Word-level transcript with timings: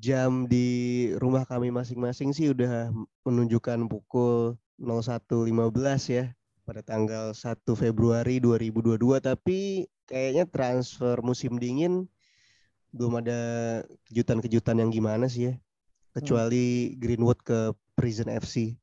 jam 0.00 0.48
di 0.48 0.68
rumah 1.20 1.44
kami 1.44 1.68
masing-masing 1.68 2.32
sih 2.32 2.50
udah 2.56 2.88
menunjukkan 3.28 3.84
pukul 3.84 4.56
01.15 4.80 5.52
ya 6.08 6.32
pada 6.64 6.80
tanggal 6.80 7.36
1 7.36 7.60
Februari 7.76 8.40
2022 8.40 8.96
tapi 9.20 9.84
kayaknya 10.08 10.48
transfer 10.48 11.20
musim 11.20 11.60
dingin 11.60 12.08
belum 12.96 13.20
ada 13.20 13.40
kejutan-kejutan 14.08 14.80
yang 14.80 14.88
gimana 14.88 15.28
sih 15.28 15.52
ya 15.52 15.54
kecuali 16.14 16.96
Greenwood 16.98 17.38
ke 17.42 17.74
Prison 17.94 18.30
FC. 18.30 18.74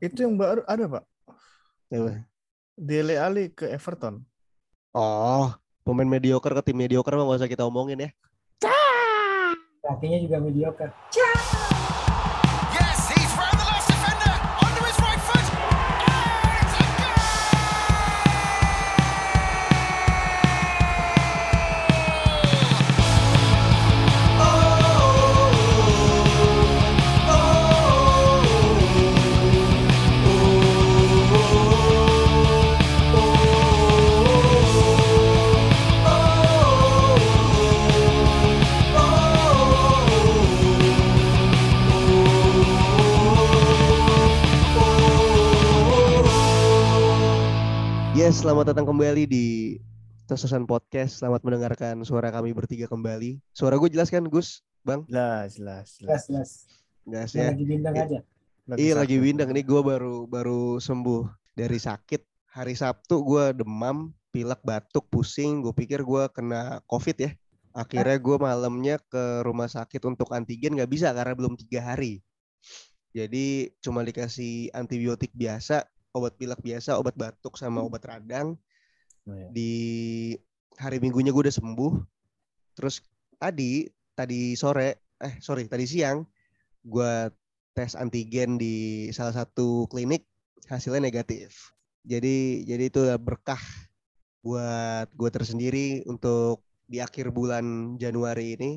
Itu 0.00 0.24
yang 0.24 0.38
baru 0.40 0.64
ada, 0.64 0.84
Pak. 0.88 1.04
Apa? 1.92 2.12
Dele 2.74 3.14
Ali 3.20 3.52
ke 3.52 3.68
Everton. 3.70 4.24
Oh, 4.94 5.54
pemain 5.82 6.06
mediocre 6.06 6.54
ke 6.54 6.62
tim 6.70 6.78
mediocre 6.78 7.14
mah 7.14 7.26
gak 7.26 7.40
usah 7.44 7.50
kita 7.50 7.66
omongin 7.66 8.08
ya. 8.08 8.10
Kakinya 9.84 10.16
juga 10.16 10.40
mediocre. 10.40 10.88
Yes, 11.12 11.63
Yes, 48.24 48.40
selamat 48.40 48.72
datang 48.72 48.88
kembali 48.88 49.28
di 49.28 49.76
Tesosan 50.24 50.64
Podcast. 50.64 51.20
Selamat 51.20 51.44
mendengarkan 51.44 52.00
suara 52.08 52.32
kami 52.32 52.56
bertiga 52.56 52.88
kembali. 52.88 53.36
Suara 53.52 53.76
gue 53.76 53.92
jelas 53.92 54.08
kan, 54.08 54.24
Gus? 54.24 54.64
Bang? 54.80 55.04
Jelas, 55.12 55.60
jelas, 55.60 56.00
Jelas, 56.00 56.22
jelas. 56.32 56.50
jelas. 57.04 57.30
Ya. 57.36 57.52
lagi 57.52 57.64
bintang 57.68 57.92
aja. 57.92 58.24
Iya 58.80 58.96
lagi 58.96 59.20
bindeng. 59.20 59.52
Ini 59.52 59.60
gue 59.60 59.76
baru 59.76 60.24
baru 60.24 60.80
sembuh 60.80 61.28
dari 61.52 61.76
sakit. 61.76 62.24
Hari 62.48 62.72
Sabtu 62.72 63.20
gue 63.28 63.60
demam, 63.60 64.16
pilek, 64.32 64.64
batuk, 64.64 65.04
pusing. 65.12 65.60
Gue 65.60 65.76
pikir 65.76 66.00
gue 66.00 66.24
kena 66.32 66.80
COVID 66.88 67.16
ya. 67.20 67.30
Akhirnya 67.76 68.16
gue 68.16 68.36
malamnya 68.40 69.04
ke 69.04 69.44
rumah 69.44 69.68
sakit 69.68 70.00
untuk 70.08 70.32
antigen 70.32 70.80
nggak 70.80 70.88
bisa 70.88 71.12
karena 71.12 71.36
belum 71.36 71.60
tiga 71.60 71.92
hari. 71.92 72.24
Jadi 73.12 73.68
cuma 73.84 74.00
dikasih 74.00 74.72
antibiotik 74.72 75.28
biasa, 75.36 75.84
obat 76.14 76.38
pilek 76.38 76.62
biasa, 76.62 76.96
obat 76.96 77.18
batuk 77.18 77.58
sama 77.58 77.82
obat 77.82 78.06
radang. 78.06 78.54
Oh, 79.26 79.34
iya. 79.34 79.48
Di 79.50 79.72
hari 80.78 81.02
Minggunya 81.02 81.34
gue 81.34 81.50
udah 81.50 81.56
sembuh. 81.58 81.92
Terus 82.78 83.02
tadi 83.36 83.90
tadi 84.14 84.54
sore, 84.54 85.14
eh 85.18 85.34
sorry 85.42 85.66
tadi 85.66 85.84
siang, 85.84 86.22
gue 86.86 87.28
tes 87.74 87.98
antigen 87.98 88.54
di 88.56 89.10
salah 89.10 89.34
satu 89.34 89.90
klinik 89.90 90.22
hasilnya 90.70 91.02
negatif. 91.02 91.74
Jadi 92.06 92.62
jadi 92.62 92.84
itu 92.86 93.02
berkah 93.18 93.60
buat 94.44 95.10
gue 95.10 95.30
tersendiri 95.32 96.06
untuk 96.06 96.62
di 96.86 97.02
akhir 97.02 97.34
bulan 97.34 97.96
Januari 97.98 98.54
ini. 98.54 98.70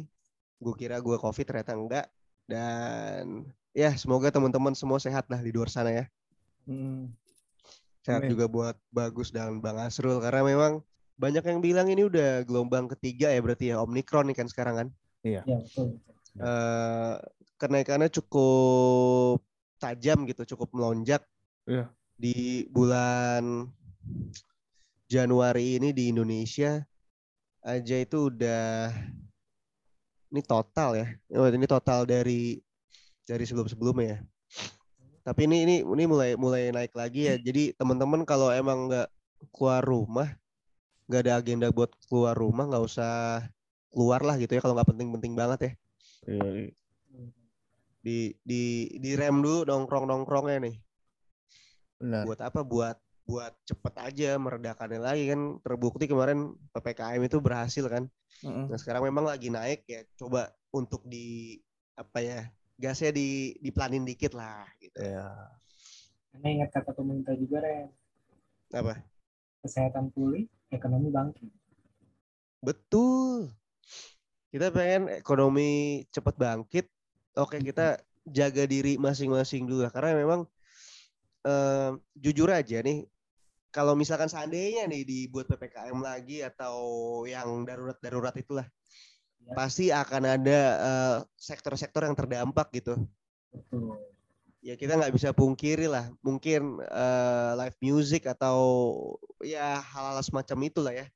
Gue 0.58 0.73
kira 0.73 0.97
gue 0.97 1.21
COVID 1.21 1.45
ternyata 1.45 1.77
enggak. 1.77 2.08
Dan 2.47 3.52
ya 3.75 3.93
semoga 3.93 4.31
teman-teman 4.31 4.73
semua 4.73 4.97
sehat 4.97 5.27
lah 5.30 5.43
di 5.43 5.52
luar 5.52 5.69
sana 5.69 5.91
ya. 5.93 6.05
Sehat 8.08 8.23
Amin. 8.23 8.31
juga 8.31 8.47
buat 8.47 8.75
Bagus 8.88 9.36
dan 9.36 9.59
Bang 9.59 9.75
Asrul 9.83 10.23
karena 10.23 10.39
memang 10.39 10.80
banyak 11.20 11.43
yang 11.43 11.59
bilang 11.59 11.92
ini 11.92 12.08
udah 12.08 12.48
gelombang 12.48 12.87
ketiga 12.95 13.27
ya 13.27 13.43
berarti 13.43 13.76
ya 13.76 13.83
Omikron 13.83 14.32
nih 14.32 14.37
kan 14.39 14.48
sekarang 14.48 14.76
kan. 14.80 14.87
Ya, 15.27 15.43
betul. 15.43 15.99
eh 16.39 17.15
kenaikannya 17.59 18.08
cukup 18.08 19.43
tajam 19.76 20.23
gitu, 20.23 20.55
cukup 20.55 20.71
melonjak. 20.71 21.20
Iya. 21.67 21.92
Di 22.15 22.64
bulan 22.71 23.67
Januari 25.11 25.76
ini 25.76 25.92
di 25.92 26.08
Indonesia 26.08 26.80
aja 27.59 27.95
itu 27.99 28.32
udah 28.32 28.87
ini 30.32 30.42
total 30.48 30.95
ya. 30.95 31.08
Oh, 31.36 31.52
ini 31.52 31.67
total 31.67 32.08
dari 32.08 32.55
dari 33.27 33.43
sebelum-sebelumnya 33.43 34.05
ya. 34.15 34.20
Tapi 35.27 35.43
ini 35.43 35.67
ini 35.67 35.76
ini 35.83 36.04
mulai 36.08 36.39
mulai 36.39 36.71
naik 36.71 36.95
lagi 36.95 37.27
ya. 37.27 37.36
Jadi 37.36 37.76
teman-teman 37.76 38.23
kalau 38.23 38.48
emang 38.48 38.88
nggak 38.88 39.11
keluar 39.52 39.83
rumah, 39.83 40.32
nggak 41.11 41.21
ada 41.27 41.33
agenda 41.43 41.67
buat 41.67 41.92
keluar 42.08 42.32
rumah, 42.32 42.64
nggak 42.71 42.83
usah 42.88 43.43
keluar 43.92 44.23
lah 44.23 44.39
gitu 44.39 44.55
ya 44.55 44.64
kalau 44.64 44.80
nggak 44.80 44.88
penting-penting 44.88 45.36
banget 45.36 45.60
ya. 45.60 45.71
Iya, 46.32 46.71
di 47.99 48.32
di 48.39 48.64
di 49.04 49.11
rem 49.20 49.43
dulu 49.43 49.67
nongkrong 49.67 50.08
nongkrongnya 50.08 50.64
nih. 50.64 50.76
Benar. 51.99 52.23
buat 52.23 52.39
apa? 52.39 52.64
Buat 52.64 52.98
buat 53.27 53.52
cepet 53.67 53.94
aja 53.99 54.39
meredakannya 54.39 55.04
lagi 55.04 55.27
kan. 55.27 55.59
Terbukti 55.59 56.08
kemarin 56.08 56.55
ppkm 56.71 57.20
itu 57.27 57.44
berhasil 57.44 57.83
kan. 57.92 58.08
Nah 58.48 58.80
sekarang 58.80 59.04
memang 59.04 59.27
lagi 59.27 59.52
naik 59.52 59.83
ya. 59.92 60.08
Coba 60.15 60.55
untuk 60.71 61.04
di 61.04 61.59
apa 61.99 62.23
ya 62.23 62.48
gasnya 62.77 63.11
di 63.11 63.58
diplanin 63.60 64.05
dikit 64.05 64.38
lah 64.38 64.64
gitu 64.77 64.95
Iya. 64.98 65.27
Karena 66.32 66.48
ingat 66.61 66.70
kata 66.70 66.93
pemerintah 66.93 67.33
juga, 67.33 67.65
Ren. 67.65 67.89
apa 68.70 69.02
Kesehatan 69.65 70.14
pulih, 70.14 70.45
ekonomi 70.70 71.10
bangkit. 71.10 71.49
betul 72.58 73.54
kita 74.49 74.73
pengen 74.73 75.14
ekonomi 75.14 76.02
cepet 76.10 76.36
bangkit 76.36 76.86
oke 77.38 77.58
kita 77.61 78.02
jaga 78.26 78.65
diri 78.65 78.98
masing-masing 78.98 79.70
dulu 79.70 79.86
lah. 79.86 79.94
karena 79.94 80.17
memang 80.17 80.42
eh, 81.45 81.92
jujur 82.17 82.49
aja 82.49 82.82
nih 82.82 83.05
kalau 83.70 83.94
misalkan 83.94 84.26
seandainya 84.26 84.89
nih 84.89 85.05
dibuat 85.05 85.45
ppkm 85.45 86.02
lagi 86.02 86.42
atau 86.42 86.76
yang 87.30 87.61
darurat-darurat 87.61 88.33
itulah. 88.42 88.65
Pasti 89.55 89.93
akan 89.93 90.23
ada 90.27 90.59
eh, 90.80 91.17
sektor-sektor 91.37 92.03
yang 92.03 92.17
terdampak 92.17 92.71
gitu. 92.75 92.97
Betul. 93.52 93.95
ya 94.58 94.75
kita 94.75 94.99
nggak 94.99 95.15
bisa 95.15 95.31
pungkiri 95.31 95.87
lah. 95.87 96.11
Mungkin 96.19 96.81
eh, 96.83 97.52
live 97.55 97.77
music 97.80 98.27
atau 98.27 98.58
ya 99.39 99.80
hal-hal 99.80 100.19
semacam 100.23 100.58
itulah 100.67 100.93
ya. 100.93 101.08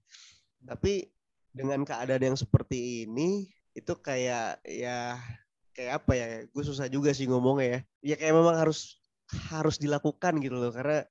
Tapi 0.63 1.11
dengan 1.51 1.83
keadaan 1.83 2.31
yang 2.31 2.37
seperti 2.39 3.03
ini 3.03 3.51
itu 3.75 3.93
kayak 3.99 4.63
ya 4.63 5.19
kayak 5.75 6.03
apa 6.03 6.11
ya? 6.15 6.27
Gue 6.51 6.63
susah 6.63 6.87
juga 6.87 7.11
sih 7.11 7.27
ngomongnya 7.27 7.67
ya. 7.67 7.79
Ya 8.13 8.15
kayak 8.15 8.35
memang 8.39 8.55
harus 8.55 9.01
harus 9.51 9.75
dilakukan 9.75 10.39
gitu 10.39 10.55
loh. 10.55 10.71
Karena 10.71 11.03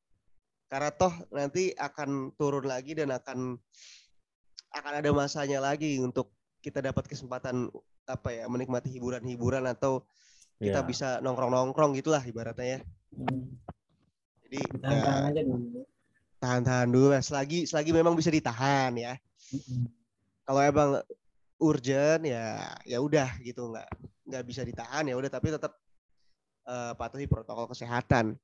karena 0.71 0.91
toh 0.95 1.13
nanti 1.35 1.75
akan 1.75 2.33
turun 2.39 2.65
lagi 2.65 2.95
dan 2.95 3.11
akan 3.11 3.59
akan 4.71 4.93
ada 5.03 5.11
masanya 5.11 5.59
lagi 5.59 5.99
untuk 5.99 6.31
kita 6.61 6.85
dapat 6.85 7.09
kesempatan 7.09 7.69
apa 8.05 8.29
ya 8.33 8.45
menikmati 8.49 8.93
hiburan-hiburan 8.93 9.65
atau 9.69 10.05
kita 10.61 10.85
Iya. 10.85 10.89
bisa 10.89 11.09
nongkrong-nongkrong 11.25 11.97
gitulah 11.97 12.21
ibaratnya 12.21 12.77
ya. 12.77 12.81
Hmm. 13.17 13.57
Jadi 14.45 14.61
Tahan-tahan 14.77 15.23
ya, 15.25 15.31
aja 15.33 15.43
dulu. 15.49 15.81
tahan-tahan 16.41 16.89
dulu 16.93 17.07
lah 17.17 17.23
selagi 17.25 17.65
selagi 17.65 17.91
memang 17.97 18.13
bisa 18.13 18.29
ditahan 18.29 18.93
ya. 18.93 19.17
Mm-mm. 19.57 19.89
Kalau 20.45 20.61
emang 20.61 20.91
urgent 21.61 22.23
ya 22.29 22.61
ya 22.85 22.99
udah 23.01 23.41
gitu 23.41 23.73
nggak 23.73 23.89
nggak 24.29 24.45
bisa 24.45 24.61
ditahan 24.65 25.09
ya 25.09 25.17
udah 25.17 25.31
tapi 25.33 25.49
tetap 25.49 25.73
eh, 26.69 26.93
patuhi 26.93 27.25
protokol 27.25 27.69
kesehatan. 27.73 28.37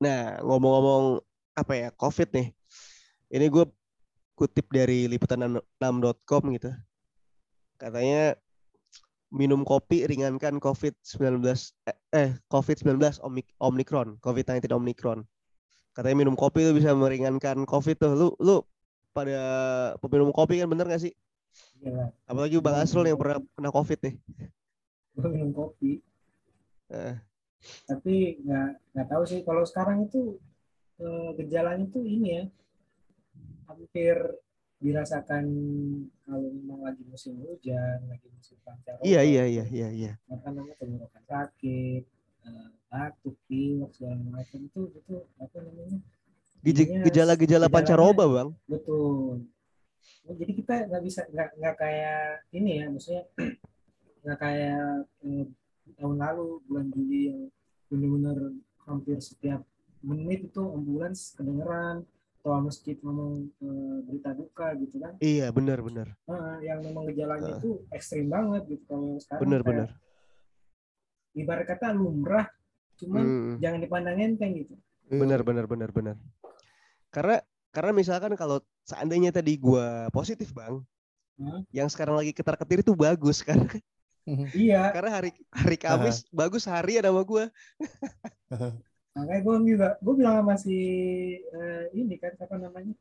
Nah 0.00 0.40
ngomong-ngomong 0.40 1.20
apa 1.54 1.72
ya 1.76 1.88
COVID 1.94 2.28
nih, 2.34 2.48
ini 3.30 3.46
gue 3.46 3.64
kutip 4.34 4.66
dari 4.70 5.06
liputan6.com 5.10 6.42
gitu. 6.58 6.70
Katanya 7.78 8.34
minum 9.34 9.66
kopi 9.66 10.06
ringankan 10.06 10.62
COVID-19 10.62 11.42
eh, 11.90 11.98
eh 12.14 12.30
COVID-19 12.50 13.18
Omik- 13.22 13.54
Omicron, 13.58 14.18
COVID-19 14.22 14.70
Omicron. 14.74 15.26
Katanya 15.94 16.16
minum 16.26 16.34
kopi 16.34 16.66
itu 16.66 16.74
bisa 16.74 16.94
meringankan 16.94 17.66
COVID 17.66 17.96
tuh. 17.98 18.12
Lu 18.14 18.28
lu 18.42 18.62
pada 19.14 19.38
peminum 20.02 20.34
kopi 20.34 20.58
kan 20.58 20.66
bener 20.70 20.90
gak 20.90 21.02
sih? 21.06 21.14
Iya. 21.78 22.10
Apalagi 22.26 22.58
Bang 22.58 22.82
Asrul 22.82 23.06
yang 23.06 23.18
pernah 23.18 23.38
kena 23.54 23.70
COVID 23.70 23.98
nih. 24.02 24.14
Gue 25.14 25.28
minum 25.30 25.50
kopi. 25.54 26.02
Eh, 26.90 27.14
Tapi 27.86 28.42
nggak 28.44 28.68
nggak 28.92 29.06
tahu 29.08 29.22
sih 29.24 29.40
kalau 29.46 29.62
sekarang 29.64 30.10
itu 30.10 30.36
eh, 30.98 31.30
gejalanya 31.38 31.86
tuh 31.88 32.02
ini 32.02 32.42
ya 32.42 32.44
hampir 33.68 34.16
dirasakan 34.84 35.44
kalau 36.28 36.48
memang 36.52 36.84
lagi 36.84 37.02
musim 37.08 37.40
hujan, 37.40 38.04
lagi 38.04 38.28
musim 38.28 38.60
pancaroba. 38.60 39.04
Iya 39.06 39.24
iya 39.24 39.44
iya 39.48 39.64
iya 39.72 39.88
iya. 39.88 40.12
Apa 40.28 40.52
namanya 40.52 40.76
tenggorokan 40.76 41.24
sakit, 41.24 42.02
eh, 42.44 42.68
batuk, 42.92 43.36
pilek 43.48 43.90
segala 43.96 44.20
macam 44.28 44.60
itu 44.60 44.80
itu 44.92 45.14
apa 45.40 45.56
namanya? 45.64 45.98
Gejala-gejala 47.08 47.66
pancaroba 47.72 48.24
bang. 48.28 48.48
Betul. 48.68 49.48
Nah, 50.24 50.34
jadi 50.36 50.52
kita 50.52 50.74
nggak 50.88 51.02
bisa 51.04 51.20
nggak 51.32 51.48
nggak 51.60 51.74
kayak 51.80 52.20
ini 52.52 52.70
ya, 52.80 52.86
maksudnya 52.92 53.24
nggak 54.24 54.38
kayak 54.40 54.84
eh, 55.24 55.44
tahun 55.96 56.16
lalu 56.20 56.60
bulan 56.68 56.86
Juli 56.92 57.20
yang 57.32 57.40
benar-benar 57.88 58.38
hampir 58.84 59.16
setiap 59.20 59.64
menit 60.04 60.52
itu 60.52 60.60
ambulans 60.60 61.32
kedengeran 61.36 62.04
atau 62.44 62.60
masjid 62.60 62.92
ngomong 63.00 63.48
eh, 63.56 63.96
berita 64.04 64.36
duka 64.36 64.76
gitu 64.76 65.00
kan. 65.00 65.16
Iya 65.16 65.48
benar 65.48 65.80
benar 65.80 66.12
Nah, 66.28 66.60
yang 66.60 66.84
memang 66.84 67.08
gejalanya 67.08 67.56
Ah. 67.56 67.58
itu 67.58 67.80
ekstrim 67.88 68.28
banget 68.28 68.68
gitu 68.68 68.84
kalau 68.84 69.08
yang 69.08 69.20
sekarang 69.24 69.40
benar 69.48 69.60
kayak 69.60 69.68
benar. 69.72 69.88
ibarat 71.34 71.66
kata 71.66 71.86
lumrah 71.96 72.46
cuman 72.94 73.24
Hmm. 73.24 73.54
jangan 73.58 73.80
dipandang 73.80 74.16
enteng 74.20 74.52
gitu. 74.60 74.76
Benar 75.08 75.40
benar 75.40 75.64
benar 75.64 75.88
benar. 75.88 76.16
Karena 77.08 77.40
karena 77.72 77.90
misalkan 77.90 78.36
kalau 78.36 78.60
seandainya 78.84 79.32
tadi 79.32 79.56
gua 79.56 80.12
positif 80.12 80.52
bang, 80.52 80.84
Hah? 81.40 81.64
yang 81.72 81.88
sekarang 81.88 82.14
lagi 82.14 82.30
ketar 82.30 82.60
ketir 82.60 82.84
itu 82.84 82.92
bagus 82.92 83.40
karena 83.40 83.72
Iya, 84.52 84.92
karena 84.92 85.10
hari 85.16 85.30
hari 85.48 85.76
Kamis 85.80 86.28
bagus 86.28 86.68
hari 86.68 87.00
ada 87.00 87.08
sama 87.08 87.24
gua. 87.24 87.48
makanya 89.14 89.40
gue 89.40 89.54
juga 89.64 89.88
gue 89.96 90.14
bilang 90.14 90.34
sama 90.42 90.54
si 90.58 90.76
eh, 91.38 91.84
ini 91.94 92.14
kan 92.18 92.34
apa 92.34 92.54
namanya 92.58 92.94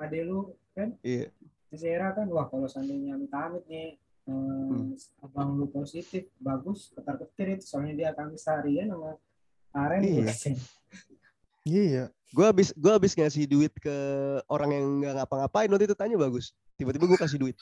ade 0.00 0.24
lu 0.24 0.56
kan 0.72 0.96
Iya. 1.00 1.28
si 1.68 1.76
Sera 1.76 2.12
kan 2.12 2.28
wah 2.28 2.48
kalau 2.48 2.66
seandainya 2.66 3.14
amit-amit 3.14 3.64
nih 3.68 3.94
eh, 3.94 3.96
Hmm. 4.28 4.92
abang 5.24 5.56
lu 5.56 5.66
positif 5.66 6.28
bagus 6.36 6.92
ketar 6.92 7.16
ketir 7.16 7.56
itu 7.56 7.64
soalnya 7.64 7.96
dia 7.96 8.10
Kamis 8.12 8.44
harian 8.44 8.88
sama 8.88 9.16
Aren 9.72 10.04
Iya. 10.04 10.32
Iya. 11.64 12.04
Gua 12.28 12.52
habis 12.52 12.72
gua 12.76 12.96
habis 12.96 13.12
ngasih 13.12 13.44
duit 13.44 13.72
ke 13.76 13.92
orang 14.48 14.72
yang 14.72 14.84
nggak 15.00 15.14
ngapa-ngapain 15.16 15.68
waktu 15.68 15.84
itu 15.84 15.96
tanya 15.96 16.16
bagus. 16.16 16.52
Tiba-tiba 16.76 17.08
gua 17.08 17.16
kasih 17.16 17.40
duit. 17.40 17.56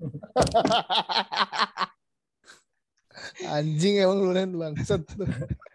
Anjing 3.48 4.00
emang 4.00 4.20
lu 4.20 4.32
Ren 4.32 4.52
bangsat. 4.52 5.04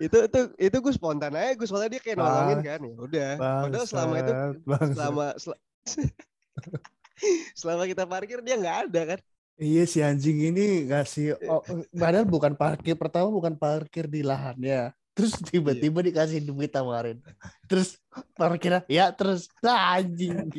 itu 0.00 0.16
itu 0.28 0.40
itu 0.58 0.76
gue 0.80 0.92
spontan 0.96 1.32
aja 1.36 1.52
gue 1.54 1.66
soalnya 1.68 1.90
dia 1.96 2.02
kayak 2.02 2.16
nolongin 2.18 2.60
kan 2.64 2.80
ya 2.80 2.94
udah 2.96 3.30
padahal 3.38 3.86
selama 3.86 4.14
itu 4.18 4.32
Bangsat, 4.32 4.56
bangsat. 4.64 4.94
selama 4.96 5.26
sel- 5.38 5.62
selama 7.60 7.82
kita 7.86 8.04
parkir 8.08 8.38
dia 8.42 8.56
nggak 8.58 8.78
ada 8.88 9.02
kan 9.14 9.20
Iya 9.62 9.84
si 9.84 10.00
anjing 10.02 10.48
ini 10.48 10.88
ngasih 10.90 11.38
oh, 11.46 11.62
padahal 11.94 12.24
bukan 12.26 12.56
parkir 12.56 12.96
pertama 12.96 13.28
bukan 13.30 13.52
parkir 13.54 14.08
di 14.08 14.24
lahannya. 14.24 14.90
Terus 15.12 15.38
tiba-tiba 15.44 16.00
dikasih 16.00 16.40
duit 16.40 16.72
kemarin. 16.72 17.20
Terus 17.68 18.00
parkirnya 18.32 18.82
ya 18.88 19.12
terus 19.12 19.46
lah 19.60 20.00
anjing. 20.00 20.50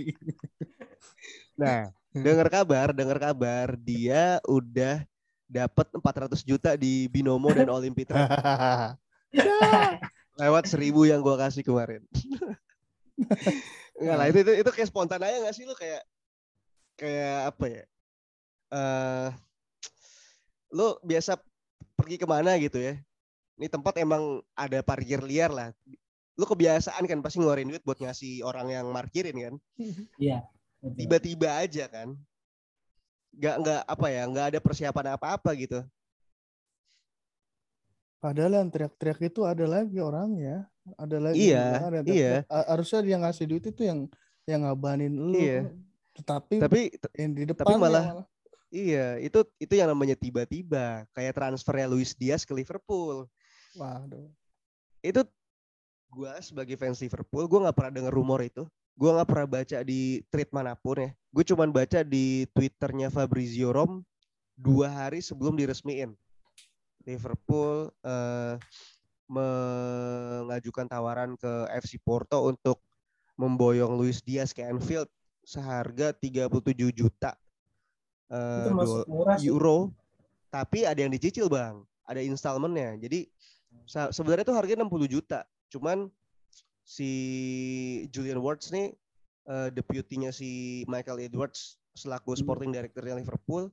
nah 1.60 1.90
dengar 2.14 2.48
kabar 2.54 2.94
dengar 2.94 3.18
kabar 3.18 3.74
dia 3.76 4.38
udah 4.46 5.02
dapat 5.54 5.86
400 5.94 6.42
juta 6.42 6.74
di 6.74 7.06
binomo 7.06 7.54
dan 7.54 7.70
Olympic 7.78 8.10
Trade 8.10 8.34
lewat 10.42 10.66
seribu 10.66 11.06
yang 11.06 11.22
gua 11.22 11.38
kasih 11.38 11.62
kemarin. 11.62 12.02
Enggak 14.02 14.18
lah 14.18 14.26
itu, 14.34 14.42
itu 14.42 14.52
itu 14.66 14.70
kayak 14.74 14.90
spontan 14.90 15.22
aja 15.22 15.38
nggak 15.46 15.54
sih 15.54 15.70
lu? 15.70 15.78
Kayak 15.78 16.02
kayak 16.98 17.54
apa 17.54 17.66
ya? 17.70 17.84
Eh 18.74 19.28
lu 20.74 20.98
biasa 21.06 21.38
pergi 21.94 22.18
ke 22.18 22.26
mana 22.26 22.58
gitu 22.58 22.82
ya? 22.82 22.98
Ini 23.62 23.70
tempat 23.70 23.94
emang 24.02 24.42
ada 24.58 24.82
parkir 24.82 25.22
liar 25.22 25.54
lah. 25.54 25.70
Lu 26.34 26.50
kebiasaan 26.50 27.06
kan 27.06 27.22
pasti 27.22 27.38
ngeluarin 27.38 27.70
duit 27.70 27.86
buat 27.86 28.02
ngasih 28.02 28.42
orang 28.42 28.74
yang 28.74 28.90
markirin 28.90 29.38
kan? 29.38 29.56
Betul. 30.84 31.00
tiba-tiba 31.00 31.50
aja 31.64 31.88
kan 31.88 32.12
nggak 33.34 33.56
nggak 33.66 33.82
apa 33.90 34.08
ya 34.10 34.22
nggak 34.30 34.46
ada 34.54 34.60
persiapan 34.62 35.06
apa-apa 35.18 35.52
gitu 35.58 35.82
Padahal 38.24 38.56
yang 38.56 38.72
teriak-teriak 38.72 39.20
itu 39.36 39.44
ada 39.44 39.68
lagi 39.68 40.00
orangnya. 40.00 40.64
Ada 40.96 41.20
lagi 41.20 41.44
Iya, 41.44 41.92
iya. 42.08 42.34
Harusnya 42.48 43.04
dia 43.04 43.20
ngasih 43.20 43.52
duit 43.52 43.68
itu 43.68 43.84
yang 43.84 44.08
yang 44.48 44.64
ngabanin 44.64 45.12
lu. 45.12 45.36
Iya. 45.36 45.68
Tetapi, 46.16 46.56
tapi 46.64 46.88
yang 47.20 47.36
di 47.36 47.44
depan 47.44 47.68
tapi 47.68 47.76
malah- 47.76 48.24
iya 48.74 49.22
itu 49.22 49.46
itu 49.62 49.74
yang 49.78 49.86
namanya 49.86 50.18
tiba-tiba 50.18 51.06
kayak 51.14 51.38
transfernya 51.38 51.86
Luis 51.86 52.18
Diaz 52.18 52.42
ke 52.42 52.58
Liverpool 52.58 53.30
waduh. 53.78 54.34
itu 55.06 55.22
gua 56.10 56.42
sebagai 56.42 56.74
fans 56.74 56.98
Liverpool 56.98 57.46
gua 57.46 57.70
nggak 57.70 57.78
pernah 57.78 57.94
denger 57.94 58.14
rumor 58.18 58.42
itu 58.42 58.66
gua 58.94 59.20
nggak 59.20 59.30
pernah 59.30 59.48
baca 59.50 59.78
di 59.82 60.22
tweet 60.30 60.50
mana 60.54 60.74
pun 60.78 60.98
ya. 61.02 61.12
Gue 61.34 61.42
cuman 61.42 61.74
baca 61.74 62.06
di 62.06 62.46
twitternya 62.54 63.10
Fabrizio 63.10 63.74
Rom 63.74 64.06
dua 64.54 64.90
hari 64.90 65.18
sebelum 65.18 65.58
diresmiin. 65.58 66.14
Liverpool 67.04 67.90
eh, 68.06 68.56
mengajukan 69.26 70.86
tawaran 70.86 71.34
ke 71.36 71.68
FC 71.82 71.98
Porto 72.00 72.48
untuk 72.48 72.80
memboyong 73.34 73.98
Luis 73.98 74.22
Diaz 74.22 74.54
ke 74.54 74.62
Anfield 74.62 75.10
seharga 75.42 76.14
37 76.14 76.48
juta 76.94 77.34
itu 78.34 78.70
murah 79.10 79.38
sih. 79.38 79.50
euro. 79.50 79.94
Tapi 80.50 80.86
ada 80.86 81.00
yang 81.02 81.14
dicicil 81.14 81.50
bang. 81.50 81.82
Ada 82.06 82.22
installmentnya. 82.22 82.98
Jadi 83.02 83.26
sebenarnya 83.90 84.46
tuh 84.46 84.58
harganya 84.58 84.86
60 84.86 85.10
juta. 85.10 85.46
Cuman 85.70 86.10
si 86.84 87.10
Julian 88.12 88.44
Wards 88.44 88.70
nih 88.76 88.92
eh, 89.48 89.70
deputinya 89.72 90.30
si 90.30 90.84
Michael 90.92 91.32
Edwards 91.32 91.80
selaku 91.96 92.36
Hmm. 92.36 92.42
sporting 92.44 92.72
directornya 92.76 93.18
Liverpool 93.18 93.72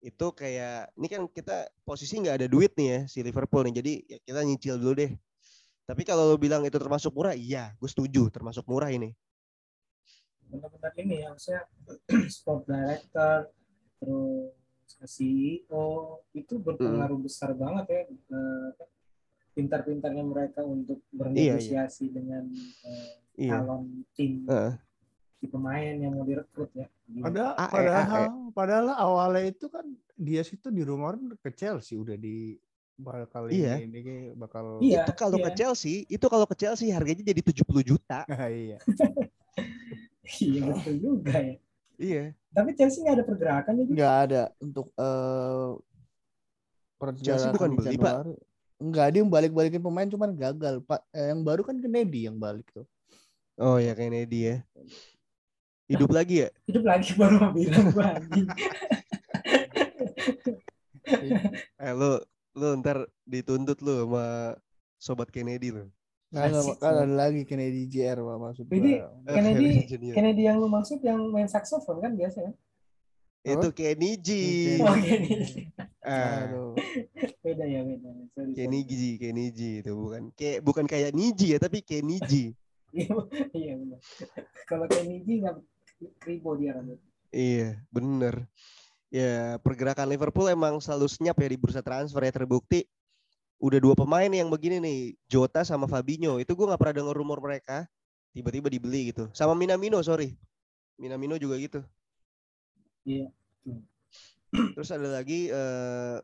itu 0.00 0.26
kayak 0.32 0.96
ini 0.96 1.06
kan 1.12 1.22
kita 1.28 1.68
posisi 1.84 2.16
nggak 2.18 2.40
ada 2.40 2.48
duit 2.48 2.72
nih 2.74 2.88
ya 2.88 3.00
si 3.04 3.20
Liverpool 3.20 3.68
nih 3.68 3.74
jadi 3.84 3.92
ya 4.08 4.18
kita 4.24 4.40
nyicil 4.44 4.76
dulu 4.80 4.94
deh. 4.96 5.12
Tapi 5.84 6.02
kalau 6.06 6.30
lo 6.30 6.36
bilang 6.40 6.62
itu 6.64 6.78
termasuk 6.78 7.12
murah 7.12 7.36
iya 7.36 7.76
gue 7.76 7.88
setuju 7.90 8.32
termasuk 8.32 8.64
murah 8.64 8.88
ini. 8.88 9.12
Benar-benar 10.48 10.92
ini 10.96 11.20
ya 11.20 11.28
maksudnya 11.30 11.62
sport 12.34 12.64
director 12.64 13.52
terus 14.00 14.56
CEO 15.04 15.84
itu 16.32 16.54
berpengaruh 16.56 17.20
besar 17.20 17.52
banget 17.52 17.84
ya 17.92 18.00
eh, 18.08 18.68
pintar-pintarnya 19.50 20.24
mereka 20.24 20.62
untuk 20.62 21.02
bernegosiasi 21.10 22.14
dengan 22.14 22.46
eh, 22.86 23.10
iya 23.46 23.60
calon 23.60 24.06
tim 24.14 24.46
Heeh. 24.46 24.72
si 25.40 25.46
pemain 25.48 25.96
yang 25.96 26.12
mau 26.14 26.24
direkrut 26.24 26.70
ya. 26.76 26.86
Pada, 27.24 27.56
AE, 27.58 27.72
padahal, 27.72 28.24
padahal 28.54 28.86
awalnya 28.94 29.50
itu 29.50 29.66
kan 29.66 29.82
dia 30.14 30.44
situ 30.44 30.68
di 30.70 30.84
rumah 30.84 31.16
ke 31.40 31.50
Chelsea 31.50 31.96
udah 31.98 32.14
di 32.14 32.54
bakal 33.00 33.48
Iya. 33.48 33.80
ini, 33.80 33.98
ini 33.98 34.14
bakal 34.36 34.78
Iya, 34.84 35.08
itu 35.08 35.12
kalau 35.16 35.40
iya. 35.40 35.46
ke 35.48 35.50
Chelsea 35.56 36.04
itu 36.06 36.26
kalau 36.28 36.44
ke 36.44 36.54
Chelsea 36.54 36.92
harganya 36.92 37.24
jadi 37.24 37.40
70 37.40 37.80
juta 37.80 38.28
iya. 38.52 38.76
iya 40.44 40.60
betul 40.68 40.94
juga 41.00 41.34
ya. 41.40 41.56
iya 41.96 42.24
Tapi 42.52 42.70
Chelsea 42.76 43.00
nggak 43.02 43.16
ada 43.16 43.24
pergerakan 43.26 43.74
itu. 43.80 43.90
Nggak 43.96 44.14
ada 44.28 44.42
untuk 44.60 44.86
eh 44.98 45.70
perjalanan 47.00 47.52
bukan 47.56 47.70
beli, 47.80 47.96
Pak. 47.96 48.14
Enggak, 48.80 49.12
dia 49.12 49.22
balik-balikin 49.22 49.78
pemain 49.78 50.08
cuman 50.08 50.32
gagal. 50.32 50.80
Pak, 50.82 51.04
eh, 51.12 51.28
yang 51.30 51.44
baru 51.44 51.60
kan 51.60 51.76
Kennedy 51.76 52.24
yang 52.24 52.40
balik 52.40 52.64
tuh. 52.72 52.88
oh 53.60 53.76
ya 53.76 53.92
Kennedy 53.92 54.48
ya 54.48 54.56
hidup 55.84 56.08
lagi 56.08 56.46
ya 56.46 56.48
Hidup 56.64 56.84
lagi 56.86 57.12
baru 57.12 57.34
mau 57.36 57.52
bilang 57.52 57.92
anjing. 57.92 58.48
eh 61.84 61.92
lu 61.92 62.16
lu 62.56 62.68
ntar 62.80 63.04
dituntut 63.26 63.82
lu 63.82 64.06
sama 64.06 64.54
sobat 64.96 65.28
Kennedy 65.28 65.74
lu 65.74 65.84
Nah, 66.30 66.46
Asik, 66.46 66.78
kan 66.78 66.94
Pak. 66.94 67.02
ada 67.02 67.10
lagi 67.10 67.42
Kennedy 67.42 67.90
JR 67.90 68.22
Pak 68.22 68.38
maksud 68.38 68.64
Jadi, 68.70 69.02
Kennedy. 69.26 69.82
Kennedy 70.14 70.42
yang 70.46 70.62
lu 70.62 70.70
maksud 70.70 71.02
yang 71.02 71.18
main 71.26 71.50
saxophone 71.50 71.98
kan 71.98 72.14
biasa 72.14 72.46
ya? 72.46 72.52
Itu 73.40 73.68
Kenny 73.72 74.20
G 74.20 74.28
Kenny. 74.28 74.84
Oh 74.84 74.96
Kenny. 75.00 75.32
ah 76.04 76.44
Aduh. 76.44 76.72
Beda 77.40 77.64
ya 77.64 77.80
beda. 77.80 78.08
Sorry, 78.36 78.52
Kenny 78.52 78.80
sorry. 78.84 78.92
G 78.92 79.02
Kenny 79.16 79.46
G 79.48 79.60
itu 79.80 79.92
bukan 79.96 80.22
kayak 80.36 80.58
bukan 80.60 80.84
kayak 80.84 81.10
Niji 81.16 81.56
ya 81.56 81.58
tapi 81.60 81.80
Kenny 81.80 82.20
G 82.20 82.32
Iya 82.92 83.14
iya 83.54 83.72
benar. 83.78 84.00
Kalau 84.68 84.84
Kenny 84.90 85.24
G 85.24 85.40
nggak 85.40 85.56
kribo 86.20 86.56
dia 86.56 86.72
rambut. 86.76 86.96
iya 87.30 87.78
bener 87.92 88.48
ya 89.12 89.60
pergerakan 89.62 90.08
Liverpool 90.10 90.48
emang 90.48 90.80
selalu 90.80 91.06
senyap 91.06 91.36
ya 91.38 91.48
di 91.52 91.58
bursa 91.60 91.78
transfer 91.84 92.18
ya 92.24 92.32
terbukti 92.34 92.82
udah 93.60 93.78
dua 93.78 93.94
pemain 93.94 94.26
yang 94.26 94.48
begini 94.48 94.80
nih 94.80 94.98
Jota 95.28 95.62
sama 95.62 95.84
Fabinho 95.86 96.40
itu 96.40 96.56
gue 96.56 96.66
nggak 96.66 96.80
pernah 96.80 96.96
denger 97.04 97.14
rumor 97.14 97.38
mereka 97.38 97.84
tiba-tiba 98.32 98.66
dibeli 98.72 99.12
gitu 99.12 99.28
sama 99.36 99.52
Minamino 99.54 100.00
sorry 100.00 100.34
Minamino 101.00 101.36
juga 101.40 101.56
gitu. 101.56 101.80
Iya. 103.10 103.26
Terus 104.50 104.90
ada 104.90 105.08
lagi 105.10 105.50
eh 105.50 106.16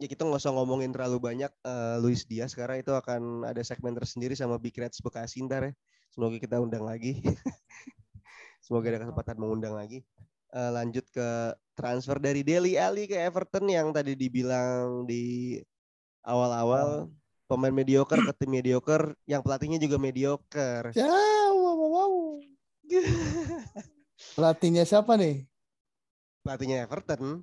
ya 0.00 0.06
kita 0.10 0.26
nggak 0.26 0.42
usah 0.42 0.52
ngomongin 0.52 0.90
terlalu 0.90 1.18
banyak 1.22 1.52
eh, 1.64 1.96
Luis 2.02 2.26
Diaz 2.26 2.52
sekarang 2.52 2.82
itu 2.82 2.92
akan 2.92 3.46
ada 3.46 3.62
segmen 3.62 3.94
tersendiri 3.94 4.34
sama 4.34 4.58
Big 4.58 4.74
Reds 4.76 5.00
Bekasi 5.04 5.44
ntar 5.44 5.70
ya. 5.70 5.72
Semoga 6.12 6.36
kita 6.38 6.62
undang 6.62 6.84
lagi. 6.86 7.20
Semoga 8.64 8.86
ada 8.90 9.00
kesempatan 9.04 9.36
mengundang 9.36 9.74
lagi. 9.76 10.00
Eh, 10.54 10.70
lanjut 10.70 11.04
ke 11.10 11.52
transfer 11.74 12.16
dari 12.22 12.46
Deli 12.46 12.78
Ali 12.78 13.10
ke 13.10 13.18
Everton 13.18 13.66
yang 13.66 13.90
tadi 13.90 14.14
dibilang 14.14 15.02
di 15.04 15.58
awal-awal 16.22 17.10
pemain 17.50 17.74
mediocre 17.74 18.22
ke 18.22 18.32
tim 18.38 18.50
mediocre 18.54 19.18
yang 19.28 19.42
pelatihnya 19.44 19.76
juga 19.82 19.98
mediocre. 20.00 20.94
Ya, 20.94 21.10
wow, 21.52 21.74
wow, 21.74 21.88
wow. 21.90 22.14
Pelatihnya 24.38 24.86
siapa 24.86 25.18
nih? 25.18 25.44
Pelatihnya 26.44 26.84
Everton, 26.84 27.40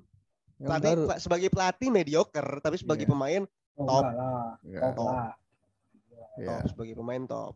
Yang 0.56 0.62
pelatih 0.64 0.92
baru. 0.94 1.04
sebagai 1.18 1.48
pelatih 1.50 1.88
mediocre 1.90 2.50
tapi 2.58 2.76
sebagai 2.76 3.02
Iya. 3.02 3.10
pemain 3.10 3.42
Oh, 3.74 3.84
Top. 3.84 4.04
enggak 4.04 4.14
lah. 4.14 4.50
Ya, 4.62 4.80
Top 4.80 4.94
Top. 4.94 5.16
ya. 6.38 6.46
top 6.46 6.62
sebagai 6.68 6.94
pemain 6.94 7.22
top. 7.24 7.54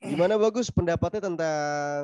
Gimana 0.00 0.34
bagus 0.36 0.70
pendapatnya 0.70 1.20
tentang 1.24 2.00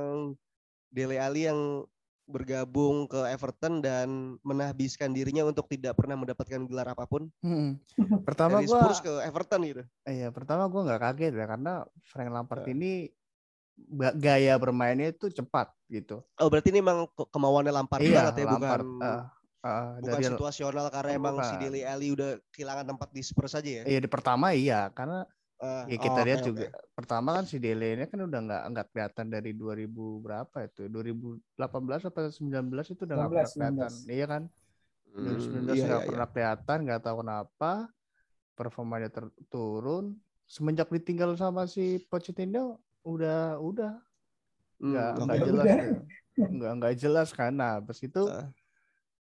Dele 0.88 1.16
Alli 1.16 1.47
yang 1.47 1.87
bergabung 2.25 3.07
ke 3.07 3.26
Everton 3.28 3.78
dan 3.78 4.09
menahbiskan 4.40 5.11
dirinya 5.11 5.42
untuk 5.42 5.66
tidak 5.66 5.95
pernah 5.95 6.14
mendapatkan 6.14 6.62
gelar 6.64 6.87
apa 6.88 7.02
pun 7.04 7.26
Hmm. 7.40 7.78
Pertama 8.21 8.59
dari 8.59 8.66
gua 8.66 8.83
Spurs 8.85 9.00
ke 9.00 9.12
Everton 9.21 9.61
gitu. 9.64 9.83
Iya, 10.04 10.30
pertama 10.30 10.66
gue 10.66 10.80
nggak 10.80 11.00
kaget 11.00 11.33
ya 11.33 11.47
karena 11.49 11.73
Frank 12.04 12.30
Lampard 12.30 12.62
Eh. 12.64 12.71
ini 12.71 12.92
gaya 14.19 14.55
bermainnya 14.61 15.11
itu 15.13 15.31
cepat 15.33 15.73
gitu. 15.91 16.23
Oh 16.41 16.49
berarti 16.49 16.69
ini 16.73 16.81
emang 16.81 17.09
ke- 17.13 17.29
kemauannya 17.31 17.73
Lampard 17.75 18.01
iya, 18.03 18.31
banget 18.31 18.35
ya 18.41 18.47
Lampard. 18.47 18.85
bukan 18.87 19.03
eh, 19.03 19.23
eh, 19.67 19.87
bukan 20.01 20.05
dari 20.11 20.25
situasional 20.25 20.87
karena 20.89 21.11
emang 21.17 21.35
si 21.45 21.55
Bukan. 21.55 21.61
Dele 21.61 21.81
Alli 21.85 22.09
udah 22.15 22.31
kehilangan 22.55 22.87
tempat 22.95 23.09
di 23.13 23.23
Spurs 23.25 23.53
aja 23.59 23.71
ya. 23.71 23.83
iya 23.85 23.99
di 24.01 24.09
pertama 24.11 24.47
iya 24.55 24.89
karena 24.93 25.25
Eh, 25.61 25.85
ya 25.93 25.97
kita 26.01 26.21
oh, 26.21 26.25
lihat 26.25 26.41
oke, 26.41 26.49
juga 26.49 26.67
pertama 26.97 27.29
kan 27.37 27.45
si 27.45 27.61
Dele 27.61 27.93
ini 27.93 28.05
kan 28.09 28.17
udah 28.25 28.41
nggak 28.49 28.63
nggak 28.73 28.87
kelihatan 28.97 29.27
dari 29.29 29.51
2000 29.53 30.17
berapa 30.25 30.57
itu 30.65 30.89
2018 30.89 32.01
atau 32.09 32.23
19 32.33 32.87
itu 32.89 33.03
udah 33.05 33.17
nggak 33.21 33.29
pernah 33.37 33.51
19, 33.53 33.53
kelihatan 33.53 33.93
19. 33.93 34.17
iya 34.17 34.25
kan 34.25 34.43
oke. 34.49 35.21
2019 35.21 35.61
Hmm, 35.61 35.61
nggak 35.61 35.77
iya, 35.77 35.85
iya, 35.85 35.97
iya. 36.01 36.09
pernah 36.09 36.29
kelihatan 36.33 36.79
nggak 36.89 37.01
tahu 37.05 37.17
kenapa 37.21 37.73
performanya 38.57 39.09
turun 39.53 40.17
semenjak 40.49 40.89
ditinggal 40.89 41.37
sama 41.37 41.69
si 41.69 42.01
Pochettino 42.09 42.81
udah 43.02 43.59
udah 43.59 43.92
Hmm, 44.80 44.97
nggak 44.97 45.11
oke. 45.12 45.23
nggak 45.25 45.40
jelas 45.45 45.66
udah. 45.66 45.76
nggak 46.40 46.73
nggak 46.80 46.95
jelas 46.97 47.28
kan 47.37 47.52
nah 47.52 47.71
habis 47.80 48.00
itu 48.00 48.23
Ah. 48.25 48.49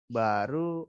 baru 0.06 0.86